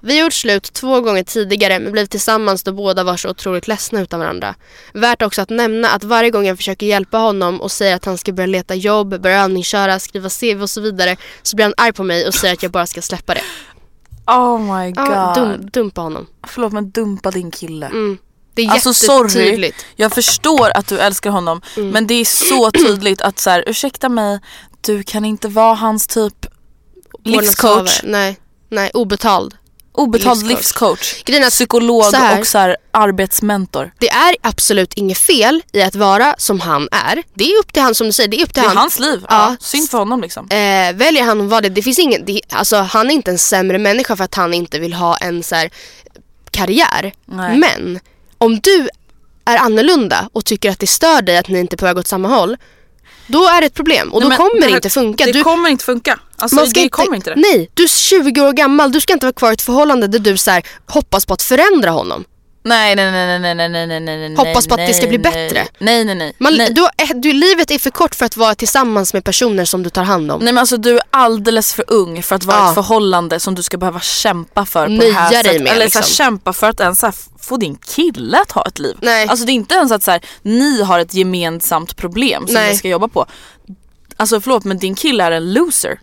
Vi 0.00 0.18
har 0.18 0.24
gjort 0.24 0.32
slut 0.32 0.72
två 0.72 1.00
gånger 1.00 1.24
tidigare 1.24 1.78
men 1.78 1.92
blivit 1.92 2.10
tillsammans 2.10 2.62
då 2.62 2.72
båda 2.72 3.04
var 3.04 3.16
så 3.16 3.30
otroligt 3.30 3.68
ledsna 3.68 4.00
utan 4.00 4.20
varandra. 4.20 4.54
Värt 4.94 5.22
också 5.22 5.42
att 5.42 5.50
nämna 5.50 5.88
att 5.90 6.04
varje 6.04 6.30
gång 6.30 6.46
jag 6.46 6.56
försöker 6.56 6.86
hjälpa 6.86 7.18
honom 7.18 7.60
och 7.60 7.72
säger 7.72 7.96
att 7.96 8.04
han 8.04 8.18
ska 8.18 8.32
börja 8.32 8.46
leta 8.46 8.74
jobb, 8.74 9.20
börja 9.20 9.44
övningsköra, 9.44 9.98
skriva 9.98 10.28
CV 10.30 10.62
och 10.62 10.70
så 10.70 10.80
vidare 10.80 11.16
så 11.42 11.56
blir 11.56 11.64
han 11.64 11.74
arg 11.76 11.92
på 11.92 12.04
mig 12.04 12.26
och 12.28 12.34
säger 12.34 12.54
att 12.54 12.62
jag 12.62 12.72
bara 12.72 12.86
ska 12.86 13.02
släppa 13.02 13.34
det. 13.34 13.42
Oh 14.26 14.58
my 14.58 14.90
god. 14.92 15.06
Ja, 15.08 15.34
dum, 15.36 15.70
dumpa 15.70 16.00
honom. 16.00 16.26
Förlåt 16.46 16.72
men 16.72 16.90
dumpa 16.90 17.30
din 17.30 17.50
kille. 17.50 17.86
Mm. 17.86 18.18
Det 18.54 18.62
är 18.62 18.70
Alltså 18.70 18.94
sorry, 18.94 19.72
jag 19.96 20.12
förstår 20.12 20.70
att 20.76 20.86
du 20.86 20.98
älskar 20.98 21.30
honom 21.30 21.60
Mm. 21.76 21.90
men 21.90 22.06
det 22.06 22.14
är 22.14 22.24
så 22.24 22.70
tydligt 22.86 23.20
att 23.20 23.38
så 23.38 23.50
här, 23.50 23.64
ursäkta 23.66 24.08
mig, 24.08 24.40
du 24.80 25.02
kan 25.02 25.24
inte 25.24 25.48
vara 25.48 25.74
hans 25.74 26.06
typ 26.06 26.46
livscoach. 27.24 28.00
Nej, 28.04 28.38
nej, 28.68 28.90
obetald. 28.94 29.54
Obetald 29.94 30.46
livscoach. 30.46 31.22
livscoach, 31.26 31.50
psykolog 31.50 32.04
så 32.04 32.16
här- 32.16 32.40
och 32.40 32.46
så 32.46 32.58
här, 32.58 32.76
arbetsmentor. 32.90 33.92
Det 33.98 34.08
är 34.08 34.36
absolut 34.42 34.94
inget 34.94 35.18
fel 35.18 35.62
i 35.72 35.82
att 35.82 35.94
vara 35.94 36.34
som 36.38 36.60
han 36.60 36.88
är. 36.92 37.22
Det 37.34 37.44
är 37.44 37.58
upp 37.58 37.72
till 37.72 37.82
han 37.82 37.94
som 37.94 38.06
du 38.06 38.12
säger. 38.12 38.28
Det 38.28 38.40
är 38.40 38.44
upp 38.44 38.54
till 38.54 38.62
Det 38.62 38.66
är 38.66 38.68
han. 38.68 38.76
hans 38.76 38.98
liv, 38.98 39.20
Ja. 39.28 39.36
ja. 39.50 39.56
synd 39.60 39.90
för 39.90 39.98
honom 39.98 40.20
liksom. 40.20 40.48
Eh, 40.50 40.92
väljer 40.94 41.22
han 41.24 41.40
att 41.40 41.48
vara 41.50 41.60
det, 41.60 41.68
det 41.68 41.82
finns 41.82 41.98
ingen, 41.98 42.24
det, 42.24 42.40
alltså 42.50 42.76
han 42.76 43.10
är 43.10 43.14
inte 43.14 43.30
en 43.30 43.38
sämre 43.38 43.78
människa 43.78 44.16
för 44.16 44.24
att 44.24 44.34
han 44.34 44.54
inte 44.54 44.78
vill 44.78 44.92
ha 44.92 45.16
en 45.16 45.42
så 45.42 45.54
här, 45.54 45.70
karriär. 46.50 47.12
Nej. 47.24 47.58
Men 47.58 48.00
om 48.38 48.60
du 48.60 48.88
är 49.44 49.56
annorlunda 49.56 50.28
och 50.32 50.44
tycker 50.44 50.70
att 50.70 50.78
det 50.78 50.86
stör 50.86 51.22
dig 51.22 51.36
att 51.38 51.48
ni 51.48 51.58
inte 51.60 51.74
är 51.74 51.78
på 51.78 51.84
väg 51.84 51.98
åt 51.98 52.06
samma 52.06 52.28
håll. 52.28 52.56
Då 53.26 53.44
är 53.48 53.60
det 53.60 53.66
ett 53.66 53.74
problem 53.74 54.12
och 54.12 54.20
Nej, 54.20 54.30
då 54.30 54.36
kommer 54.36 54.60
det, 54.60 54.66
här- 54.66 54.74
inte 54.76 54.90
funka. 54.90 55.24
Det 55.24 55.32
Du, 55.32 55.42
kommer 55.42 55.68
inte 55.68 55.84
funka. 55.84 56.18
Alltså 56.36 56.56
man 56.56 56.66
ska 56.66 56.80
det 56.80 56.84
inte, 56.84 56.96
kommer 56.96 57.16
inte 57.16 57.30
det. 57.30 57.36
Nej, 57.40 57.70
du 57.74 57.82
är 57.82 57.88
20 57.88 58.40
år 58.40 58.52
gammal. 58.52 58.92
Du 58.92 59.00
ska 59.00 59.12
inte 59.12 59.26
vara 59.26 59.32
kvar 59.34 59.50
i 59.50 59.54
ett 59.54 59.62
förhållande 59.62 60.06
där 60.06 60.18
du 60.18 60.36
så 60.36 60.50
här, 60.50 60.62
hoppas 60.86 61.26
på 61.26 61.34
att 61.34 61.42
förändra 61.42 61.90
honom. 61.90 62.24
Nej, 62.66 62.96
nej, 62.96 63.12
nej, 63.12 63.38
nej, 63.38 63.54
nej, 63.54 63.68
nej, 63.68 63.86
nej, 63.86 64.00
nej, 64.00 64.36
Hoppas 64.36 64.66
på 64.66 64.74
att 64.74 64.78
nej, 64.78 64.88
det 64.88 64.94
ska 64.94 65.06
bli 65.06 65.18
nej, 65.18 65.32
bättre. 65.32 65.66
Nej, 65.78 66.04
nej, 66.04 66.14
nej. 66.14 66.34
Man, 66.38 66.56
nej. 66.56 66.70
Du, 66.72 66.82
eh, 66.82 67.08
du, 67.14 67.32
livet 67.32 67.70
är 67.70 67.78
för 67.78 67.90
kort 67.90 68.14
för 68.14 68.26
att 68.26 68.36
vara 68.36 68.54
tillsammans 68.54 69.14
med 69.14 69.24
personer 69.24 69.64
som 69.64 69.82
du 69.82 69.90
tar 69.90 70.02
hand 70.02 70.30
om. 70.30 70.40
Nej 70.40 70.52
men 70.52 70.58
alltså 70.58 70.76
du 70.76 70.96
är 70.96 71.02
alldeles 71.10 71.74
för 71.74 71.84
ung 71.88 72.22
för 72.22 72.36
att 72.36 72.44
vara 72.44 72.56
ja. 72.56 72.68
ett 72.68 72.74
förhållande 72.74 73.40
som 73.40 73.54
du 73.54 73.62
ska 73.62 73.76
behöva 73.76 74.00
kämpa 74.00 74.66
för. 74.66 74.86
På 74.86 74.92
Nöja 74.92 75.12
det 75.12 75.18
här 75.18 75.42
dig 75.42 75.58
med. 75.58 75.72
Eller 75.72 75.84
liksom. 75.84 75.90
så 75.90 75.98
här, 75.98 76.02
liksom. 76.04 76.24
kämpa 76.24 76.52
för 76.52 76.70
att 76.70 76.80
ens 76.80 77.02
här, 77.02 77.14
få 77.40 77.56
din 77.56 77.76
kille 77.76 78.38
att 78.40 78.52
ha 78.52 78.66
ett 78.66 78.78
liv. 78.78 78.96
Nej. 79.00 79.28
Alltså 79.28 79.46
det 79.46 79.52
är 79.52 79.54
inte 79.54 79.74
ens 79.74 79.92
att 79.92 80.02
så 80.02 80.10
här, 80.10 80.20
ni 80.42 80.82
har 80.82 80.98
ett 80.98 81.14
gemensamt 81.14 81.96
problem 81.96 82.46
som 82.46 82.62
ni 82.62 82.76
ska 82.76 82.88
jobba 82.88 83.08
på. 83.08 83.26
Alltså 84.16 84.40
förlåt 84.40 84.64
men 84.64 84.78
din 84.78 84.94
kille 84.94 85.24
är 85.24 85.30
en 85.30 85.52
loser. 85.52 86.00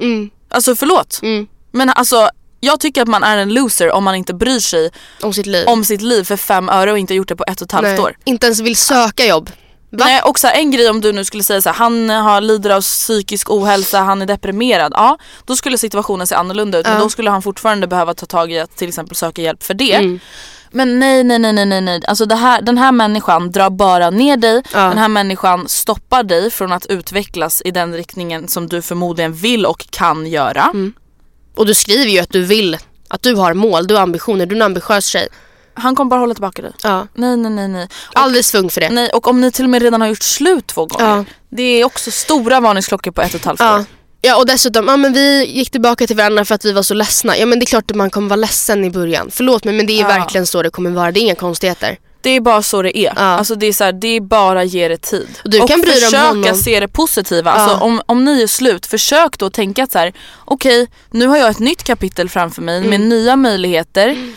Mm. 0.00 0.30
Alltså 0.48 0.76
förlåt. 0.76 1.20
Mm. 1.22 1.46
Men 1.72 1.90
alltså 1.90 2.30
jag 2.64 2.80
tycker 2.80 3.02
att 3.02 3.08
man 3.08 3.22
är 3.22 3.36
en 3.36 3.54
loser 3.54 3.90
om 3.90 4.04
man 4.04 4.14
inte 4.14 4.34
bryr 4.34 4.60
sig 4.60 4.90
om 5.22 5.32
sitt 5.32 5.46
liv. 5.46 5.66
om 5.68 5.84
sitt 5.84 6.02
liv 6.02 6.24
för 6.24 6.36
fem 6.36 6.68
öre 6.68 6.92
och 6.92 6.98
inte 6.98 7.14
gjort 7.14 7.28
det 7.28 7.36
på 7.36 7.44
ett 7.48 7.60
och 7.60 7.66
ett 7.66 7.72
halvt 7.72 7.84
Nej, 7.88 7.98
år. 8.00 8.16
Inte 8.24 8.46
ens 8.46 8.60
vill 8.60 8.76
söka 8.76 9.26
jobb. 9.26 9.50
Va? 9.90 10.04
Nej, 10.04 10.20
och 10.22 10.38
så 10.38 10.46
här, 10.46 10.54
en 10.54 10.70
grej 10.70 10.90
om 10.90 11.00
du 11.00 11.12
nu 11.12 11.24
skulle 11.24 11.42
säga 11.42 11.60
så 11.62 11.68
här, 11.68 11.76
han 11.76 12.10
har, 12.10 12.40
lider 12.40 12.70
av 12.70 12.80
psykisk 12.80 13.50
ohälsa, 13.50 13.98
han 14.00 14.22
är 14.22 14.26
deprimerad. 14.26 14.92
Ja, 14.96 15.18
då 15.44 15.56
skulle 15.56 15.78
situationen 15.78 16.26
se 16.26 16.34
annorlunda 16.34 16.78
ut. 16.78 16.86
Men 16.86 16.94
Ja. 16.94 17.00
då 17.00 17.08
skulle 17.08 17.30
han 17.30 17.42
fortfarande 17.42 17.86
behöva 17.86 18.14
ta 18.14 18.26
tag 18.26 18.52
i 18.52 18.58
att 18.58 18.76
till 18.76 18.88
exempel 18.88 19.16
söka 19.16 19.42
hjälp 19.42 19.62
för 19.62 19.74
det. 19.74 19.94
Mm. 19.94 20.20
Men 20.70 20.98
nej, 21.00 21.24
nej, 21.24 21.38
nej, 21.38 21.52
nej, 21.52 21.66
nej, 21.66 21.80
nej. 21.80 22.00
Alltså 22.08 22.26
det 22.26 22.34
här, 22.34 22.62
den 22.62 22.78
här 22.78 22.92
människan 22.92 23.50
drar 23.52 23.70
bara 23.70 24.10
ner 24.10 24.36
dig. 24.36 24.62
Ja. 24.72 24.80
Den 24.80 24.98
här 24.98 25.08
människan 25.08 25.68
stoppar 25.68 26.22
dig 26.22 26.50
från 26.50 26.72
att 26.72 26.86
utvecklas 26.86 27.62
i 27.64 27.70
den 27.70 27.94
riktningen 27.94 28.48
som 28.48 28.68
du 28.68 28.82
förmodligen 28.82 29.32
vill 29.32 29.66
och 29.66 29.86
kan 29.90 30.26
göra. 30.26 30.62
Mm. 30.62 30.92
Och 31.56 31.66
du 31.66 31.74
skriver 31.74 32.10
ju 32.10 32.18
att 32.18 32.30
du 32.30 32.42
vill, 32.42 32.76
att 33.08 33.22
du 33.22 33.34
har 33.34 33.54
mål, 33.54 33.86
du 33.86 33.94
har 33.94 34.02
ambitioner, 34.02 34.46
du 34.46 34.54
är 34.54 34.58
en 34.58 34.62
ambitiös 34.62 35.06
tjej. 35.06 35.28
Han 35.74 35.94
kommer 35.94 36.08
bara 36.10 36.20
hålla 36.20 36.34
tillbaka 36.34 36.62
dig. 36.62 36.72
Ja. 36.82 37.06
Nej, 37.14 37.36
nej, 37.36 37.50
nej, 37.50 37.68
nej. 37.68 37.84
Och, 37.84 38.20
Alldeles 38.20 38.50
för 38.50 38.58
ung 38.58 38.70
för 38.70 38.80
det. 38.80 38.90
nej. 38.90 39.10
Och 39.10 39.26
om 39.28 39.40
ni 39.40 39.50
till 39.52 39.64
och 39.64 39.70
med 39.70 39.82
redan 39.82 40.00
har 40.00 40.08
gjort 40.08 40.22
slut 40.22 40.66
två 40.66 40.86
gånger. 40.86 41.04
Ja. 41.16 41.24
Det 41.50 41.62
är 41.62 41.84
också 41.84 42.10
stora 42.10 42.60
varningsklockor 42.60 43.10
på 43.10 43.22
ett 43.22 43.34
och 43.34 43.40
ett 43.40 43.44
halvt 43.46 43.60
Ja. 43.60 43.78
år. 43.78 43.84
Ja 44.20 44.36
och 44.36 44.46
dessutom, 44.46 44.88
ja, 44.88 44.96
men 44.96 45.12
vi 45.12 45.44
gick 45.46 45.70
tillbaka 45.70 46.06
till 46.06 46.16
varandra 46.16 46.44
för 46.44 46.54
att 46.54 46.64
vi 46.64 46.72
var 46.72 46.82
så 46.82 46.94
ledsna. 46.94 47.36
Ja 47.38 47.46
men 47.46 47.58
det 47.58 47.64
är 47.64 47.66
klart 47.66 47.90
att 47.90 47.96
man 47.96 48.10
kommer 48.10 48.28
vara 48.28 48.36
ledsen 48.36 48.84
i 48.84 48.90
början. 48.90 49.28
Förlåt 49.32 49.64
mig 49.64 49.74
men 49.74 49.86
det 49.86 49.92
är 49.92 50.00
Ja. 50.00 50.08
verkligen 50.08 50.46
så 50.46 50.62
det 50.62 50.70
kommer 50.70 50.90
vara. 50.90 51.12
Det 51.12 51.20
är 51.20 51.22
inga 51.22 51.34
konstigheter. 51.34 51.96
Det 52.24 52.30
är 52.30 52.40
bara 52.40 52.62
så 52.62 52.82
det 52.82 52.98
är. 52.98 53.04
Ja. 53.16 53.20
Alltså 53.22 53.54
det 53.54 53.66
är 53.66 53.72
så 53.72 53.84
här, 53.84 53.92
det 53.92 54.08
är 54.08 54.20
bara 54.20 54.64
ge 54.64 54.88
det 54.88 54.96
tid. 55.02 55.28
Och 55.44 55.50
du 55.50 55.58
kan 55.66 55.80
bry 55.80 55.90
dig 55.90 55.94
om 56.04 56.10
försöka 56.10 56.28
honom. 56.28 56.54
se 56.54 56.80
det 56.80 56.88
positiva. 56.88 57.50
Ja. 57.50 57.56
Alltså 57.62 57.84
om, 57.84 58.02
om 58.06 58.24
ni 58.24 58.42
är 58.42 58.46
slut, 58.46 58.86
försök 58.86 59.38
då 59.38 59.50
tänka 59.50 59.82
att 59.84 59.92
så 59.92 59.98
här, 59.98 60.12
okej 60.44 60.88
nu 61.10 61.26
har 61.26 61.36
jag 61.36 61.50
ett 61.50 61.58
nytt 61.58 61.82
kapitel 61.84 62.28
framför 62.28 62.62
mig 62.62 62.78
Mm. 62.78 62.90
med 62.90 63.00
nya 63.00 63.36
möjligheter. 63.36 64.32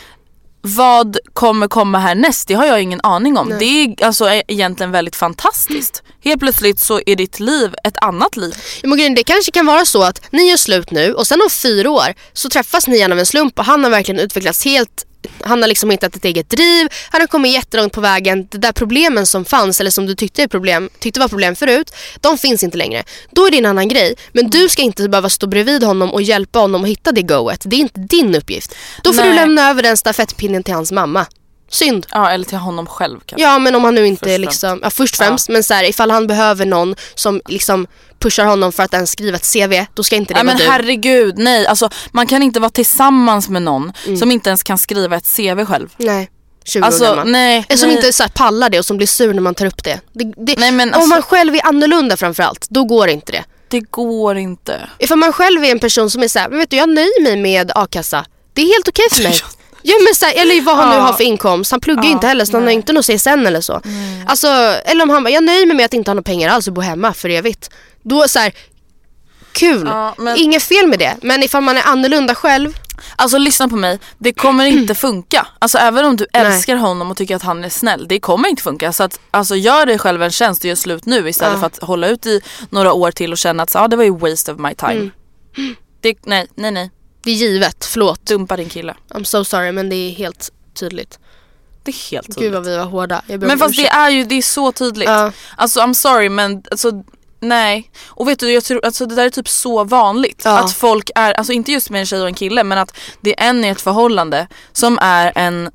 Vad 0.61 1.17
kommer 1.33 1.67
komma 1.67 1.99
härnäst? 1.99 2.47
Det 2.47 2.53
har 2.53 2.65
jag 2.65 2.81
ingen 2.81 2.99
aning 3.03 3.38
om. 3.38 3.53
Det 3.59 3.65
är 3.65 4.05
alltså 4.05 4.29
e- 4.29 4.43
egentligen 4.47 4.91
väldigt 4.91 5.15
fantastiskt. 5.15 6.03
Helt 6.23 6.39
plötsligt 6.39 6.79
så 6.79 7.01
är 7.05 7.15
ditt 7.15 7.39
liv 7.39 7.73
ett 7.83 7.97
annat 8.01 8.38
liv. 8.38 8.55
Men 8.83 9.15
det 9.15 9.23
kanske 9.23 9.51
kan 9.51 9.65
vara 9.65 9.85
så 9.85 10.03
att 10.03 10.21
ni 10.31 10.49
gör 10.49 10.57
slut 10.57 10.91
nu 10.91 11.13
och 11.13 11.27
sen 11.27 11.41
om 11.41 11.49
fyra 11.49 11.89
år 11.91 12.13
så 12.33 12.49
träffas 12.49 12.88
ni 12.88 12.95
igen 12.95 13.11
av 13.11 13.19
en 13.19 13.25
slump 13.25 13.59
och 13.59 13.65
han 13.65 13.83
har 13.83 13.91
verkligen 13.91 14.19
utvecklats 14.19 14.65
helt 14.65 15.05
han 15.41 15.61
har 15.61 15.68
liksom 15.68 15.89
hittat 15.89 16.15
ett 16.15 16.26
eget 16.26 16.49
driv, 16.49 16.88
han 17.09 17.22
har 17.22 17.28
kommit 17.28 17.53
jättelångt 17.53 17.93
på 17.93 18.01
vägen. 18.01 18.47
De 18.51 18.57
där 18.57 18.72
problemen 18.72 19.26
som 19.26 19.45
fanns 19.45 19.80
eller 19.82 19.91
som 19.91 20.05
du 20.05 20.15
tyckte, 20.15 20.43
är 20.43 20.47
problem, 20.47 20.89
tyckte 20.99 21.20
var 21.20 21.28
problem 21.28 21.55
förut, 21.55 21.91
de 22.22 22.38
finns 22.38 22.63
inte 22.63 22.78
längre. 22.78 23.03
Då 23.32 23.47
är 23.47 23.51
det 23.51 23.57
en 23.57 23.65
annan 23.65 23.88
grej. 23.88 24.15
Men 24.32 24.49
du 24.49 24.70
ska 24.70 24.82
inte 24.82 25.09
behöva 25.09 25.30
stå 25.30 25.47
bredvid 25.47 25.84
honom 25.84 26.13
och 26.13 26.22
hjälpa 26.22 26.59
honom 26.59 26.84
att 26.84 26.89
hitta 26.89 27.11
det 27.11 27.22
goet. 27.22 27.61
Det 27.65 27.76
är 27.76 27.80
inte 27.80 27.99
din 27.99 28.36
uppgift. 28.36 28.76
Då 29.03 29.13
får 29.13 29.22
Nej. 29.22 29.30
du 29.30 29.36
lämna 29.36 29.70
över 29.70 29.84
den 29.84 29.97
stafettpinnen 29.97 30.63
till 30.63 30.74
hans 30.74 30.91
mamma. 30.91 31.26
Synd. 31.70 32.05
Ja 32.11 32.30
eller 32.30 32.45
till 32.45 32.57
honom 32.57 32.86
själv 32.88 33.20
kanske. 33.26 33.43
Ja 33.47 33.59
men 33.59 33.76
om 33.76 33.84
han 33.84 33.95
nu 33.95 34.07
inte 34.07 34.26
Först 34.26 34.39
liksom, 34.39 34.80
ja 34.84 34.89
först 34.89 35.15
främst 35.18 35.49
men 35.49 35.63
så 35.63 35.74
här, 35.74 35.84
ifall 35.84 36.11
han 36.11 36.28
behöver 36.28 36.65
någon 36.65 36.95
som 37.15 37.41
liksom 37.47 37.88
pushar 38.20 38.45
honom 38.45 38.72
för 38.72 38.84
att 38.84 38.93
ens 38.93 39.11
skriva 39.11 39.36
ett 39.36 39.53
CV, 39.53 39.86
då 39.93 40.03
ska 40.03 40.15
inte 40.15 40.34
det 40.34 40.43
Nej 40.43 40.45
vara 40.45 40.57
men 40.57 40.65
du. 40.65 40.72
herregud, 40.72 41.38
nej. 41.38 41.68
Alltså, 41.68 41.89
man 42.11 42.28
kan 42.28 42.43
inte 42.43 42.59
vara 42.59 42.70
tillsammans 42.70 43.49
med 43.49 43.61
någon 43.61 43.93
Mm. 44.05 44.18
som 44.18 44.32
inte 44.32 44.49
ens 44.49 44.63
kan 44.63 44.78
skriva 44.78 45.15
ett 45.15 45.36
CV 45.36 45.65
själv. 45.65 45.89
Nej, 45.97 46.30
20 46.65 46.80
år 46.82 46.86
Alltså 46.86 47.03
gammal. 47.03 47.28
nej. 47.32 47.65
Eller 47.70 47.78
som 47.78 47.88
nej. 47.89 47.97
inte 47.97 48.13
så 48.13 48.24
här, 48.24 48.30
pallar 48.30 48.70
det 48.70 48.80
och 48.80 48.86
som 48.86 48.97
blir 48.97 49.07
sur 49.07 49.34
när 49.34 49.41
man 49.41 49.55
tar 49.55 49.65
upp 49.65 49.84
det. 49.84 49.99
det, 50.13 50.34
det 50.38 50.55
Nej, 50.59 50.72
men 50.72 50.89
Om 50.89 50.93
alltså- 50.93 51.09
man 51.09 51.22
själv 51.22 51.55
är 51.55 51.65
annorlunda 51.68 52.18
framförallt, 52.18 52.65
då 52.70 52.84
går 52.84 53.07
inte 53.09 53.32
det. 53.32 53.43
Det 53.70 53.80
går 53.80 54.38
inte. 54.38 54.89
Ifall 54.99 55.18
man 55.18 55.34
själv 55.34 55.63
är 55.63 55.72
en 55.72 55.80
person 55.80 56.09
som 56.09 56.24
är 56.24 56.28
såhär, 56.28 56.49
men 56.49 56.59
vet 56.59 56.70
du 56.70 56.78
jag 56.78 56.89
nöjer 56.89 57.22
mig 57.24 57.36
med 57.38 57.72
a-kassa. 57.76 58.26
Det 58.53 58.61
är 58.61 58.65
helt 58.74 58.88
okej 58.88 59.05
för 59.11 59.24
mig. 59.24 59.39
Ja, 59.89 59.95
men 60.07 60.15
så 60.15 60.25
här, 60.25 60.33
eller 60.41 60.61
vad 60.61 60.75
han 60.77 60.89
nu 60.89 60.95
har 60.95 61.13
för 61.13 61.23
inkomst. 61.23 61.71
Han 61.71 61.79
pluggar 61.79 62.03
ju 62.03 62.09
inte 62.09 62.27
heller 62.27 62.45
så 62.45 62.51
han 62.51 62.61
har 62.61 62.65
nej. 62.65 62.75
inte 62.75 62.93
något 62.93 63.05
CSN 63.05 63.27
eller 63.47 63.61
så. 63.61 63.81
Alltså, 64.25 64.47
eller 64.85 65.03
om 65.03 65.09
han 65.09 65.23
bara, 65.23 65.29
jag 65.29 65.43
nöjer 65.43 65.65
mig 65.65 65.75
med 65.75 65.85
att 65.85 65.93
inte 65.93 66.11
ha 66.11 66.13
några 66.13 66.23
pengar 66.23 66.49
alls 66.49 66.67
och 66.67 66.73
bo 66.73 66.81
hemma 66.81 67.13
för 67.13 67.29
evigt. 67.29 67.69
Då 68.03 68.27
så 68.27 68.39
här, 68.39 68.53
kul. 69.51 69.83
Ja, 69.88 70.15
men- 70.17 70.38
Inget 70.38 70.63
fel 70.63 70.88
med 70.88 70.99
det. 70.99 71.15
Men 71.21 71.43
ifall 71.43 71.63
man 71.63 71.77
är 71.77 71.83
annorlunda 71.85 72.35
själv. 72.35 72.77
Alltså 73.15 73.38
lyssna 73.38 73.67
på 73.67 73.75
mig, 73.75 73.99
det 74.17 74.33
kommer 74.33 74.65
inte 74.77 74.95
funka. 74.95 75.47
Alltså 75.59 75.77
även 75.77 76.05
om 76.05 76.15
du 76.15 76.27
älskar 76.33 76.75
honom 76.75 77.11
och 77.11 77.17
tycker 77.17 77.35
att 77.35 77.43
han 77.43 77.63
är 77.63 77.69
snäll, 77.69 78.05
det 78.07 78.19
kommer 78.19 78.49
inte 78.49 78.63
funka. 78.63 78.93
Så 78.93 79.03
att 79.03 79.19
alltså 79.31 79.55
gör 79.55 79.85
dig 79.85 79.99
själv 79.99 80.23
en 80.23 80.31
tjänst 80.31 80.61
och 80.63 80.67
gör 80.69 80.75
slut 80.75 81.05
nu 81.05 81.29
istället 81.29 81.53
Ja. 81.53 81.59
för 81.59 81.67
att 81.67 81.77
hålla 81.88 82.07
ut 82.07 82.25
i 82.25 82.41
några 82.69 82.93
år 82.93 83.11
till 83.11 83.31
och 83.31 83.38
känna 83.38 83.63
att 83.63 83.69
så, 83.69 83.79
ah, 83.79 83.88
det 83.88 83.95
var 83.95 84.03
ju 84.03 84.17
waste 84.17 84.51
of 84.53 84.59
my 84.59 84.75
time. 84.75 84.93
Mm. 85.57 85.75
Det, 86.01 86.15
nej, 86.25 86.47
nej, 86.55 86.71
nej. 86.71 86.91
Det 87.28 87.32
är 87.32 87.36
givet, 87.36 87.86
förlåt. 87.86 88.25
Dumpa 88.25 88.57
din 88.57 88.69
kille. 88.69 88.95
I'm 89.09 89.23
so 89.23 89.45
sorry 89.45 89.71
men 89.71 89.89
det 89.89 89.95
är 89.95 90.11
helt 90.11 90.51
tydligt. 90.73 91.19
Det 91.84 91.91
är 91.91 92.11
helt 92.11 92.28
tydligt. 92.28 92.43
Gud 92.43 92.53
vad 92.53 92.65
vi 92.65 92.78
var 92.78 92.86
hårda. 92.86 93.21
Men 93.28 93.59
fast 93.59 93.75
det 93.78 93.88
är 93.88 94.09
ju, 94.09 94.23
det 94.23 94.36
är 94.36 94.41
så 94.41 94.71
tydligt. 94.71 95.09
Ja. 95.09 95.32
Alltså 95.57 95.80
I'm 95.80 95.93
sorry 95.93 96.30
men 96.30 96.63
alltså 96.71 96.91
nej. 97.39 97.91
Och 98.05 98.28
vet 98.28 98.39
du 98.39 98.51
jag 98.51 98.63
tror, 98.63 98.86
alltså 98.86 99.05
det 99.05 99.15
där 99.15 99.25
är 99.25 99.30
typ 99.30 99.49
så 99.49 99.84
vanligt. 99.84 100.41
Ja. 100.45 100.59
Att 100.59 100.73
folk 100.73 101.09
är, 101.15 101.34
alltså 101.34 101.53
inte 101.53 101.71
just 101.71 101.89
med 101.89 101.99
en 101.99 102.05
tjej 102.05 102.21
och 102.21 102.28
en 102.28 102.34
kille 102.34 102.63
men 102.63 102.78
att 102.78 102.97
det 103.21 103.39
är 103.39 103.49
en 103.49 103.65
i 103.65 103.67
ett 103.67 103.82
förhållande 103.82 104.47
som 104.71 104.99
är 105.01 105.32
en 105.36 105.71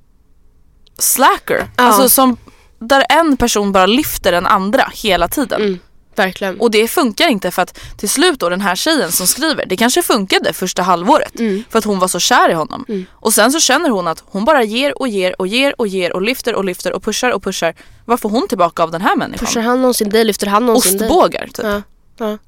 slacker. 0.99 1.69
Ja. 1.77 1.85
Alltså 1.85 2.09
som, 2.09 2.37
där 2.79 3.07
en 3.09 3.37
person 3.37 3.73
bara 3.73 3.87
lyfter 3.87 4.33
den 4.33 4.47
andra 4.47 4.93
hela 4.95 5.29
tiden. 5.29 5.61
Mm, 5.61 5.79
verkligen. 6.27 6.61
Och 6.61 6.71
det 6.71 6.89
funkar 6.89 7.29
inte 7.29 7.51
för 7.51 7.63
att 7.63 7.79
till 7.99 8.09
slut 8.09 8.39
då 8.41 8.49
den 8.49 8.61
här 8.61 8.77
tjejen 8.77 9.13
som 9.13 9.27
skriver, 9.27 9.67
det 9.67 9.77
kanske 9.77 10.03
funkade 10.03 10.53
första 10.53 10.83
halvåret 10.83 11.39
Mm. 11.41 11.65
för 11.71 11.79
att 11.79 11.85
hon 11.85 11.99
var 11.99 12.09
så 12.09 12.19
kär 12.21 12.49
i 12.51 12.53
honom. 12.55 13.07
Och 13.13 13.35
sen 13.35 13.53
så 13.53 13.61
känner 13.61 13.91
hon 13.91 14.09
att 14.09 14.23
hon 14.27 14.45
bara 14.45 14.63
ger 14.65 14.99
och 15.01 15.09
ger 15.09 15.35
och 15.41 15.47
ger 15.47 15.81
och 15.81 15.87
ger 15.89 16.13
och 16.13 16.23
lyfter 16.23 16.55
och 16.55 16.65
lyfter 16.65 16.93
och 16.93 17.03
pushar 17.05 17.31
och 17.31 17.43
pushar. 17.43 17.75
Vad 18.05 18.21
får 18.21 18.29
hon 18.31 18.49
tillbaka 18.49 18.83
av 18.83 18.91
den 18.91 19.01
här 19.03 19.17
människan? 19.17 19.47
Pushar 19.47 19.61
han 19.61 19.81
någonsin 19.81 20.09
dig 20.11 20.25
lyfter 20.25 20.47
han 20.47 20.67
någonsin 20.67 20.99
dig. 20.99 21.09
Ostbågar 21.11 21.47
typ. 21.47 21.65
Ja. 21.65 21.83
Ja. 22.19 22.39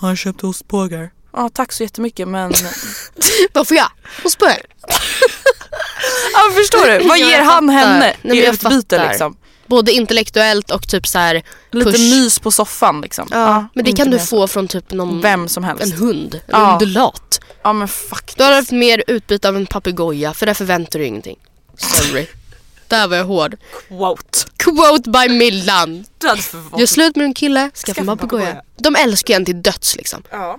Han 0.00 0.16
köpte 0.16 0.46
ostbågar. 0.46 1.10
Ja 1.32 1.48
tack 1.54 1.72
så 1.72 1.82
jättemycket 1.82 2.28
men... 2.28 2.52
Vad 3.52 3.68
får 3.68 3.76
jag? 3.76 3.90
Ostbågar? 4.24 4.56
ja 6.32 6.40
förstår 6.56 6.86
du? 6.98 7.08
Vad 7.08 7.18
ger 7.18 7.42
han 7.42 7.68
henne 7.68 8.14
Nej, 8.22 8.38
i 8.38 8.46
utbyte 8.48 9.08
liksom? 9.08 9.36
Både 9.68 9.92
intellektuellt 9.92 10.70
och 10.70 10.88
typ 10.88 11.06
så 11.06 11.18
här 11.18 11.42
Lite 11.72 11.90
push. 11.92 12.00
mys 12.00 12.38
på 12.38 12.50
soffan 12.50 13.00
liksom. 13.00 13.28
Ja, 13.30 13.68
men 13.74 13.84
det 13.84 13.92
kan 13.92 14.10
du 14.10 14.18
få 14.18 14.48
från 14.48 14.68
typ 14.68 14.90
någon, 14.92 15.20
Vem 15.20 15.48
som 15.48 15.64
helst. 15.64 15.82
en 15.82 15.92
hund, 15.92 16.34
en 16.34 16.40
Ja. 16.46 16.72
undulat. 16.72 17.40
Ja 17.62 17.72
men 17.72 17.88
faktiskt. 17.88 18.38
Du 18.38 18.44
har 18.44 18.52
haft 18.52 18.70
mer 18.70 19.04
utbyte 19.06 19.48
av 19.48 19.56
en 19.56 19.66
papegoja 19.66 20.34
för 20.34 20.46
där 20.46 20.54
förväntar 20.54 20.98
du 20.98 21.04
ingenting. 21.06 21.36
Sorry. 21.76 22.26
Där 22.88 23.08
var 23.08 23.16
jag 23.16 23.24
hård. 23.24 23.56
Quote. 23.88 24.38
Quote 24.56 25.10
by 25.10 25.28
Millan. 25.28 26.04
Gör 26.78 26.86
slut 26.86 27.16
med 27.16 27.24
en 27.24 27.34
kille, 27.34 27.70
skaffa 27.74 28.00
en 28.00 28.06
papegoja. 28.06 28.62
De 28.78 28.96
älskar 28.96 29.34
ju 29.34 29.36
en 29.36 29.44
till 29.44 29.62
döds 29.62 29.96
liksom. 29.96 30.22
Ja. 30.30 30.58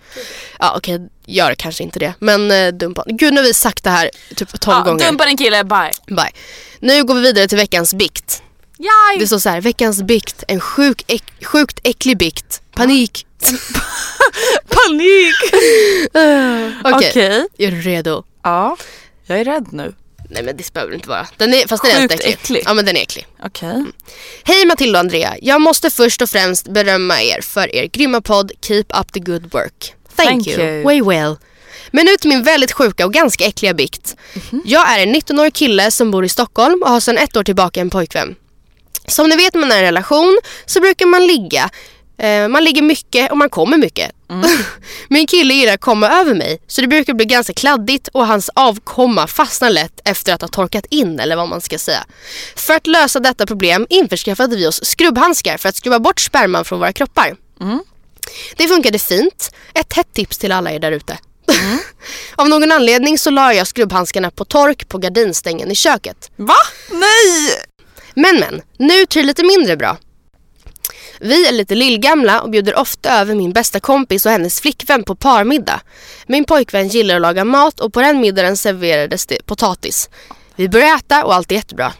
Ja 0.59 0.73
okej, 0.77 1.09
gör 1.25 1.55
kanske 1.55 1.83
inte 1.83 1.99
det. 1.99 2.13
Men 2.19 2.51
eh, 2.51 2.67
dumpa. 2.67 3.03
Gud 3.07 3.33
nu 3.33 3.39
har 3.41 3.47
vi 3.47 3.53
sagt 3.53 3.83
det 3.83 3.89
här 3.89 4.09
typ 4.35 4.59
12 4.59 4.77
Ja, 4.77 4.83
gånger. 4.83 5.05
dumpa 5.05 5.25
din 5.25 5.37
kille, 5.37 5.63
bye. 5.63 5.91
Bye. 6.07 6.31
Nu 6.79 7.03
går 7.03 7.15
vi 7.15 7.21
vidare 7.21 7.47
till 7.47 7.57
veckans 7.57 7.93
bikt. 7.93 8.41
Yay! 8.79 9.19
Det 9.19 9.27
står 9.27 9.39
så 9.39 9.49
här, 9.49 9.61
veckans 9.61 10.01
bikt, 10.01 10.43
en 10.47 10.59
sjuk, 10.59 11.03
äck, 11.07 11.23
sjukt 11.45 11.79
äcklig 11.83 12.17
bikt. 12.17 12.61
Panik. 12.75 13.25
Panik! 14.69 15.35
Okej, 16.83 17.09
Okej. 17.09 17.47
är 17.57 17.71
du 17.71 17.81
redo? 17.81 18.23
Ja. 18.43 18.77
Jag 19.25 19.39
är 19.39 19.45
rädd 19.45 19.67
nu. 19.71 19.93
Nej 20.29 20.43
men 20.43 20.57
det 20.57 20.73
behöver 20.73 20.91
det 20.91 20.95
inte 20.95 21.09
vara. 21.09 21.27
Den 21.37 21.53
är, 21.53 21.67
fast 21.67 21.83
den 21.83 21.91
är 21.91 21.95
Sjukt 22.01 22.13
inte 22.13 22.23
äcklig. 22.23 22.33
äcklig. 22.33 22.63
Ja 22.65 22.73
men 22.73 22.85
den 22.85 22.97
är 22.97 23.01
äcklig. 23.01 23.27
Okej. 23.43 23.85
Hej 24.43 24.65
Matilda 24.65 24.99
och 24.99 25.03
Andrea. 25.03 25.35
Jag 25.41 25.61
måste 25.61 25.89
först 25.89 26.21
och 26.21 26.29
främst 26.29 26.67
berömma 26.67 27.21
er 27.21 27.41
för 27.41 27.75
er 27.75 27.85
grymma 27.85 28.21
podd 28.21 28.51
Keep 28.61 28.85
up 29.01 29.13
the 29.13 29.19
good 29.19 29.53
work. 29.53 29.93
Thank, 30.15 30.29
Thank 30.29 30.47
you. 30.47 30.61
you. 30.61 30.83
Way 30.83 31.01
well. 31.01 31.35
Men 31.91 32.05
nu 32.05 32.15
till 32.17 32.29
min 32.29 32.43
väldigt 32.43 32.71
sjuka 32.71 33.05
och 33.05 33.13
ganska 33.13 33.45
äckliga 33.45 33.73
bikt. 33.73 34.15
Mhm. 34.51 34.61
Jag 34.65 34.89
är 34.89 35.03
en 35.03 35.15
19-årig 35.15 35.53
kille 35.53 35.91
som 35.91 36.11
bor 36.11 36.25
i 36.25 36.29
Stockholm 36.29 36.83
och 36.83 36.89
har 36.89 36.99
sedan 36.99 37.17
ett 37.17 37.37
år 37.37 37.43
tillbaka 37.43 37.81
en 37.81 37.89
pojkvän. 37.89 38.35
Som 39.09 39.29
ni 39.29 39.35
vet 39.35 39.53
när 39.53 39.61
man 39.61 39.71
är 39.71 39.75
i 39.75 39.79
en 39.79 39.85
relation 39.85 40.39
så 40.65 40.81
brukar 40.81 41.05
man 41.05 41.27
ligga. 41.27 41.69
Eh, 42.19 42.47
man 42.47 42.63
ligger 42.63 42.81
mycket 42.81 43.31
och 43.31 43.37
man 43.37 43.49
kommer 43.49 43.77
mycket. 43.77 44.11
Mm. 44.29 44.49
Min 45.07 45.27
kille 45.27 45.53
gillar 45.53 45.73
att 45.73 45.81
komma 45.81 46.09
över 46.09 46.33
mig 46.33 46.61
så 46.67 46.81
det 46.81 46.87
brukar 46.87 47.13
bli 47.13 47.25
ganska 47.25 47.53
kladdigt 47.53 48.07
och 48.07 48.27
hans 48.27 48.49
avkomma 48.55 49.27
fastnar 49.27 49.69
lätt 49.69 49.99
efter 50.05 50.33
att 50.33 50.41
ha 50.41 50.47
torkat 50.47 50.85
in 50.89 51.19
eller 51.19 51.35
vad 51.35 51.49
man 51.49 51.61
ska 51.61 51.77
säga. 51.77 52.05
För 52.55 52.73
att 52.73 52.87
lösa 52.87 53.19
detta 53.19 53.45
problem 53.45 53.87
införskaffade 53.89 54.55
vi 54.55 54.67
oss 54.67 54.85
skrubbhandskar 54.85 55.57
för 55.57 55.69
att 55.69 55.75
skruva 55.75 55.99
bort 55.99 56.19
sperman 56.19 56.65
från 56.65 56.79
våra 56.79 56.93
kroppar. 56.93 57.35
Det 58.57 58.67
funkade 58.67 58.99
fint. 58.99 59.51
Ett 59.73 59.93
hett 59.93 60.13
tips 60.13 60.37
till 60.37 60.51
alla 60.51 60.71
er 60.71 60.79
där 60.79 60.91
ute. 60.91 61.17
Av 62.35 62.49
någon 62.49 62.71
anledning 62.71 63.17
så 63.17 63.29
la 63.29 63.53
jag 63.53 63.67
skrubbhandskarna 63.67 64.31
på 64.31 64.45
tork 64.45 64.89
på 64.89 64.97
gardinstängen 64.97 65.71
i 65.71 65.75
köket. 65.75 66.31
Va? 66.35 66.55
Nej! 66.91 67.68
Men 68.21 68.39
men, 68.39 68.61
nu 68.77 69.05
till 69.05 69.21
det 69.21 69.27
lite 69.27 69.43
mindre 69.43 69.77
bra. 69.77 69.97
Vi 71.19 71.47
är 71.47 71.51
lite 71.51 71.75
lillgamla 71.75 72.41
och 72.41 72.49
bjuder 72.49 72.75
ofta 72.75 73.19
över 73.19 73.35
min 73.35 73.51
bästa 73.51 73.79
kompis 73.79 74.25
och 74.25 74.31
hennes 74.31 74.61
flickvän 74.61 75.03
på 75.03 75.15
parmiddag. 75.15 75.81
Min 76.27 76.45
pojkvän 76.45 76.87
gillar 76.87 77.15
att 77.15 77.21
laga 77.21 77.45
mat 77.45 77.79
och 77.79 77.93
på 77.93 78.01
den 78.01 78.21
middagen 78.21 78.57
serverades 78.57 79.25
det 79.25 79.45
potatis. 79.45 80.09
Vi 80.55 80.69
börjar 80.69 80.95
äta 80.95 81.25
och 81.25 81.35
allt 81.35 81.51
är 81.51 81.55
jättebra. 81.55 81.93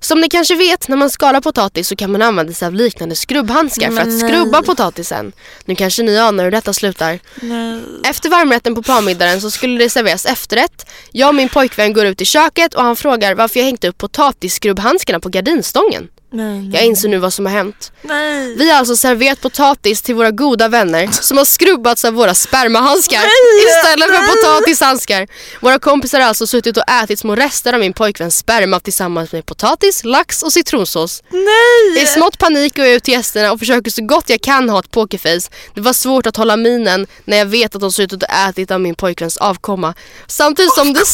Som 0.00 0.20
ni 0.20 0.28
kanske 0.28 0.54
vet, 0.54 0.88
när 0.88 0.96
man 0.96 1.10
skalar 1.10 1.40
potatis 1.40 1.88
så 1.88 1.96
kan 1.96 2.12
man 2.12 2.22
använda 2.22 2.52
sig 2.52 2.66
av 2.66 2.74
liknande 2.74 3.16
skrubbhandskar 3.16 3.90
för 3.90 4.00
att 4.00 4.18
skrubba 4.18 4.62
potatisen. 4.62 5.32
Nu 5.64 5.74
kanske 5.74 6.02
ni 6.02 6.18
anar 6.18 6.44
hur 6.44 6.50
detta 6.50 6.72
slutar. 6.72 7.18
Nej. 7.42 7.80
Efter 8.04 8.28
varmrätten 8.28 8.74
på 8.74 8.82
parmiddagen 8.82 9.40
så 9.40 9.50
skulle 9.50 9.84
det 9.84 9.90
serveras 9.90 10.26
efterrätt. 10.26 10.86
Jag 11.12 11.28
och 11.28 11.34
min 11.34 11.48
pojkvän 11.48 11.92
går 11.92 12.06
ut 12.06 12.20
i 12.20 12.24
köket 12.24 12.74
och 12.74 12.82
han 12.82 12.96
frågar 12.96 13.34
varför 13.34 13.60
jag 13.60 13.64
hängt 13.64 13.84
upp 13.84 13.98
potatisskrubbhandskarna 13.98 15.20
på 15.20 15.28
gardinstången. 15.28 16.08
Nej. 16.30 16.70
Jag 16.72 16.84
inser 16.84 17.08
nu 17.08 17.18
vad 17.18 17.32
som 17.32 17.46
har 17.46 17.52
hänt. 17.52 17.92
Nej. 18.02 18.56
Vi 18.56 18.70
har 18.70 18.78
alltså 18.78 18.96
serverat 18.96 19.40
potatis 19.40 20.02
till 20.02 20.14
våra 20.14 20.30
goda 20.30 20.68
vänner 20.68 21.08
som 21.12 21.38
har 21.38 21.44
skrubbats 21.44 22.04
av 22.04 22.14
våra 22.14 22.34
spermahandskar 22.34 23.22
istället 23.68 24.08
för 24.08 24.36
potatishandskar. 24.36 25.28
Våra 25.60 25.78
kompisar 25.78 26.20
har 26.20 26.28
alltså 26.28 26.46
suttit 26.46 26.76
och 26.76 26.90
ätit 26.90 27.18
små 27.18 27.36
rester 27.36 27.72
av 27.72 27.80
min 27.80 27.92
pojkväns 27.92 28.38
sperma 28.38 28.80
tillsammans 28.80 29.32
med 29.32 29.46
potatis, 29.46 30.04
lax 30.04 30.42
och 30.42 30.52
citronsås. 30.52 31.22
Nej. 31.30 32.02
I 32.02 32.06
smått 32.06 32.38
panik 32.38 32.76
går 32.76 32.84
jag 32.86 32.94
ut 32.94 33.04
till 33.04 33.14
gästerna 33.14 33.52
och 33.52 33.58
försöker 33.58 33.90
så 33.90 34.02
gott 34.02 34.30
jag 34.30 34.40
kan 34.40 34.68
ha 34.68 34.78
ett 34.78 34.90
pokerface. 34.90 35.50
Det 35.74 35.80
var 35.80 35.92
svårt 35.92 36.26
att 36.26 36.36
hålla 36.36 36.56
minen 36.56 37.06
när 37.24 37.36
jag 37.36 37.46
vet 37.46 37.74
att 37.74 37.80
de 37.80 37.92
suttit 37.92 38.22
och 38.22 38.30
ätit 38.48 38.70
av 38.70 38.80
min 38.80 38.94
pojkväns 38.94 39.36
avkomma. 39.36 39.94
Samtidigt 40.26 40.74
som 40.74 40.92
det... 40.92 41.04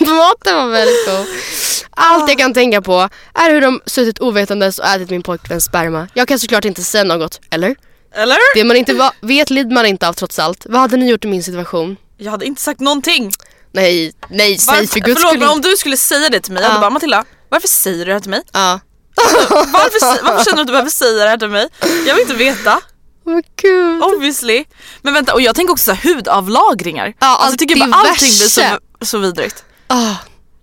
Maten 0.00 0.56
var 0.56 0.66
väldigt 0.66 1.06
god. 1.06 1.26
Allt 1.90 2.28
jag 2.28 2.38
kan 2.38 2.54
tänka 2.54 2.82
på 2.82 3.08
är 3.34 3.50
hur 3.50 3.60
de 3.60 3.80
suttit 3.86 4.18
ovetandes 4.32 4.78
och 4.78 4.84
ätit 4.86 5.10
min 5.10 5.22
pojkväns 5.22 5.64
sperma. 5.64 6.08
Jag 6.14 6.28
kan 6.28 6.38
såklart 6.38 6.64
inte 6.64 6.82
säga 6.82 7.04
något, 7.04 7.40
eller? 7.50 7.76
Eller? 8.14 8.36
Det 8.54 8.64
man 8.64 8.76
inte 8.76 8.94
va- 8.94 9.12
vet 9.20 9.50
lider 9.50 9.74
man 9.74 9.86
inte 9.86 10.08
av 10.08 10.12
trots 10.12 10.38
allt. 10.38 10.66
Vad 10.68 10.80
hade 10.80 10.96
ni 10.96 11.10
gjort 11.10 11.24
i 11.24 11.28
min 11.28 11.42
situation? 11.42 11.96
Jag 12.16 12.30
hade 12.30 12.46
inte 12.46 12.62
sagt 12.62 12.80
någonting. 12.80 13.32
Nej, 13.72 14.12
nej, 14.30 14.58
säg 14.58 14.86
för 14.86 15.00
guds 15.00 15.20
förlåt 15.20 15.30
skull 15.30 15.40
men 15.40 15.48
om 15.48 15.60
du 15.60 15.76
skulle 15.76 15.96
säga 15.96 16.28
det 16.28 16.40
till 16.40 16.52
mig, 16.52 16.62
jag 16.62 16.68
hade 16.68 16.80
bara 16.80 16.90
Matilda, 16.90 17.24
varför 17.48 17.68
säger 17.68 17.98
du 17.98 18.04
det 18.04 18.12
här 18.12 18.20
till 18.20 18.30
mig? 18.30 18.42
Ja. 18.52 18.80
Varför, 19.50 20.24
varför 20.24 20.44
känner 20.44 20.56
du 20.56 20.60
att 20.60 20.66
du 20.66 20.72
behöver 20.72 20.90
säga 20.90 21.24
det 21.24 21.30
här 21.30 21.36
till 21.36 21.48
mig? 21.48 21.68
Jag 22.06 22.14
vill 22.14 22.22
inte 22.22 22.34
veta. 22.34 22.80
Men 23.24 23.42
gud. 23.62 24.02
Obviously. 24.02 24.64
Men 25.02 25.14
vänta, 25.14 25.34
och 25.34 25.40
jag 25.40 25.54
tänker 25.56 25.72
också 25.72 25.84
så 25.84 25.92
här, 25.92 26.14
hudavlagringar. 26.14 27.06
Ja, 27.06 27.26
alltså, 27.26 27.44
allt 27.44 27.52
jag 27.52 27.58
tycker 27.58 27.76
bara 27.86 27.94
allting 27.94 28.14
blir 28.28 28.48
så, 28.48 28.60
diverse. 28.60 28.80
så 29.00 29.18
vidrigt. 29.18 29.64
Ah, 29.86 30.14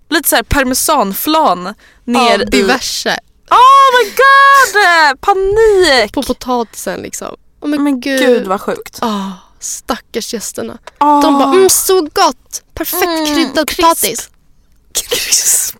Lite 0.10 0.30
så 0.30 0.36
här 0.36 0.44
parmesanflan 0.44 1.64
ner 1.64 1.76
ja, 2.20 2.42
i... 2.42 2.46
diverse. 2.46 3.20
Oh 3.52 3.90
my 4.04 4.10
god! 4.12 5.20
Panik! 5.22 6.14
På 6.14 6.24
potatisen 6.24 7.02
liksom. 7.02 7.36
Oh, 7.62 7.70
men, 7.70 7.84
Men 7.84 8.00
gud. 8.00 8.20
gud 8.20 8.48
vad 8.48 8.62
sjukt. 8.62 9.00
Ah, 9.02 9.32
stackars 9.60 10.34
gästerna. 10.34 10.78
Oh. 11.00 11.22
De 11.22 11.34
bara 11.40 11.50
mm, 11.52 11.70
så 11.70 12.02
gott. 12.02 12.62
Perfekt 12.74 13.04
Mm, 13.04 13.26
kryddad 13.26 13.68
crisp. 13.70 13.82
potatis. 13.82 14.30
Krisp. 14.94 15.76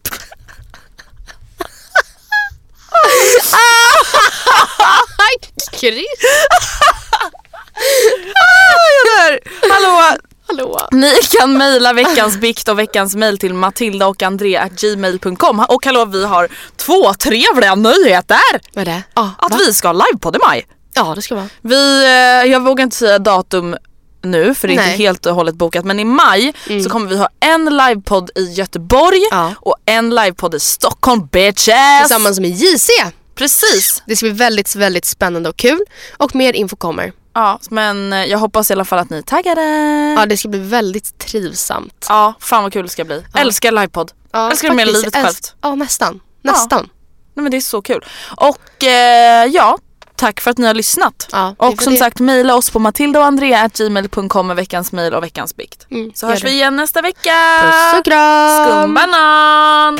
Krisp. 5.72 6.06
Där. 9.06 9.40
Hallå! 9.72 10.18
Hallå. 10.50 10.80
Ni 10.92 11.12
kan 11.40 11.58
mejla 11.58 11.94
veckans 11.94 12.38
bikt 12.38 12.68
och 12.68 12.80
veckans 12.80 13.16
mejl 13.16 13.38
till 13.38 13.54
matilda 13.54 14.08
och 14.08 14.18
gmail.com 14.82 15.60
och 15.70 15.86
hallå 15.86 16.06
vi 16.06 16.26
har 16.26 16.48
två 16.78 17.14
trevliga 17.14 17.76
nyheter! 17.76 18.38
Vad 18.74 18.82
är 18.82 18.86
det? 18.86 19.04
Ah, 19.14 19.28
Att 19.38 19.52
va? 19.52 19.58
vi 19.68 19.74
ska 19.74 19.92
livepodd 19.94 20.36
i 20.36 20.40
maj. 20.48 20.66
Ja 20.94 21.14
det 21.16 21.22
ska 21.22 21.36
vara. 21.36 21.50
Vi, 21.62 22.04
eh, 22.06 22.52
jag 22.52 22.60
vågar 22.64 22.84
inte 22.84 22.96
säga 22.98 23.20
datum 23.20 23.76
nu 24.24 24.56
för 24.56 24.68
det 24.68 24.74
är 24.74 24.76
Nej. 24.76 24.92
inte 24.92 25.04
helt 25.04 25.26
och 25.26 25.36
hållet 25.36 25.56
bokat 25.56 25.86
men 25.86 26.00
i 26.00 26.06
maj 26.06 26.54
så 26.84 26.90
kommer 26.90 27.08
vi 27.08 27.18
ha 27.18 27.30
en 27.40 27.66
livepodd 27.66 28.32
i 28.36 28.44
Göteborg 28.54 29.22
Ja. 29.32 29.54
och 29.62 29.76
en 29.86 30.10
livepodd 30.16 30.56
i 30.56 30.60
Stockholm 30.60 31.28
bitches! 31.32 32.00
Tillsammans 32.02 32.40
med 32.40 32.50
JC. 32.50 32.90
Precis! 33.36 34.04
Det 34.06 34.16
ska 34.16 34.24
bli 34.26 34.34
väldigt, 34.34 34.76
väldigt 34.76 35.06
spännande 35.06 35.50
och 35.50 35.58
kul. 35.58 35.80
Och 36.18 36.36
mer 36.36 36.54
info 36.54 36.76
kommer. 36.76 37.12
Ja 37.40 37.60
men 37.70 38.14
eh, 38.14 38.26
jag 38.26 38.38
hoppas 38.38 38.70
i 38.70 38.74
alla 38.74 38.86
fall 38.86 39.00
att 39.00 39.10
ni 39.10 39.18
är 39.18 39.22
taggade. 39.22 39.62
Ja 40.18 40.26
det 40.26 40.38
ska 40.38 40.48
bli 40.50 40.60
väldigt 40.60 41.18
trivsamt. 41.18 42.06
Ja, 42.10 42.34
fan 42.40 42.64
vad 42.64 42.74
kul 42.74 42.84
det 42.84 42.90
ska 42.90 43.06
bli. 43.06 43.24
Älskar 43.36 43.72
livepodd. 43.72 44.12
Ja, 44.32 44.52
Älskar 44.52 44.70
det 44.70 44.76
mer 44.76 44.88
än 44.88 44.94
livet 44.94 45.16
självt. 45.16 45.54
Ja 45.62 45.76
nästan. 45.76 46.20
Nästan. 46.42 46.90
Nej 47.34 47.44
men 47.44 47.52
det 47.52 47.58
är 47.58 47.62
så 47.62 47.82
kul. 47.82 48.06
Och 48.38 48.84
eh, 48.84 49.46
ja, 49.46 49.78
tack 50.16 50.40
för 50.42 50.52
att 50.52 50.58
ni 50.58 50.68
har 50.68 50.74
lyssnat. 50.74 51.28
Ja, 51.32 51.56
och 51.58 51.84
som 51.84 51.94
det. 51.94 52.00
sagt 52.00 52.20
mejla 52.20 52.56
oss 52.56 52.70
på 52.70 52.80
matildaoandrea.gmail.com 52.80 54.48
med 54.48 54.56
veckans 54.56 54.92
mejl 54.92 55.14
och 55.14 55.24
veckans 55.24 55.56
bikt. 55.56 55.88
Mm, 55.92 56.12
Så 56.16 56.28
hörs 56.28 56.42
det. 56.42 56.48
vi 56.48 56.54
igen 56.54 56.76
nästa 56.76 57.02
vecka. 57.02 57.34
Puss 57.64 58.00
och 58.00 58.06
kram. 58.06 58.68
Skumbanan! 58.68 60.00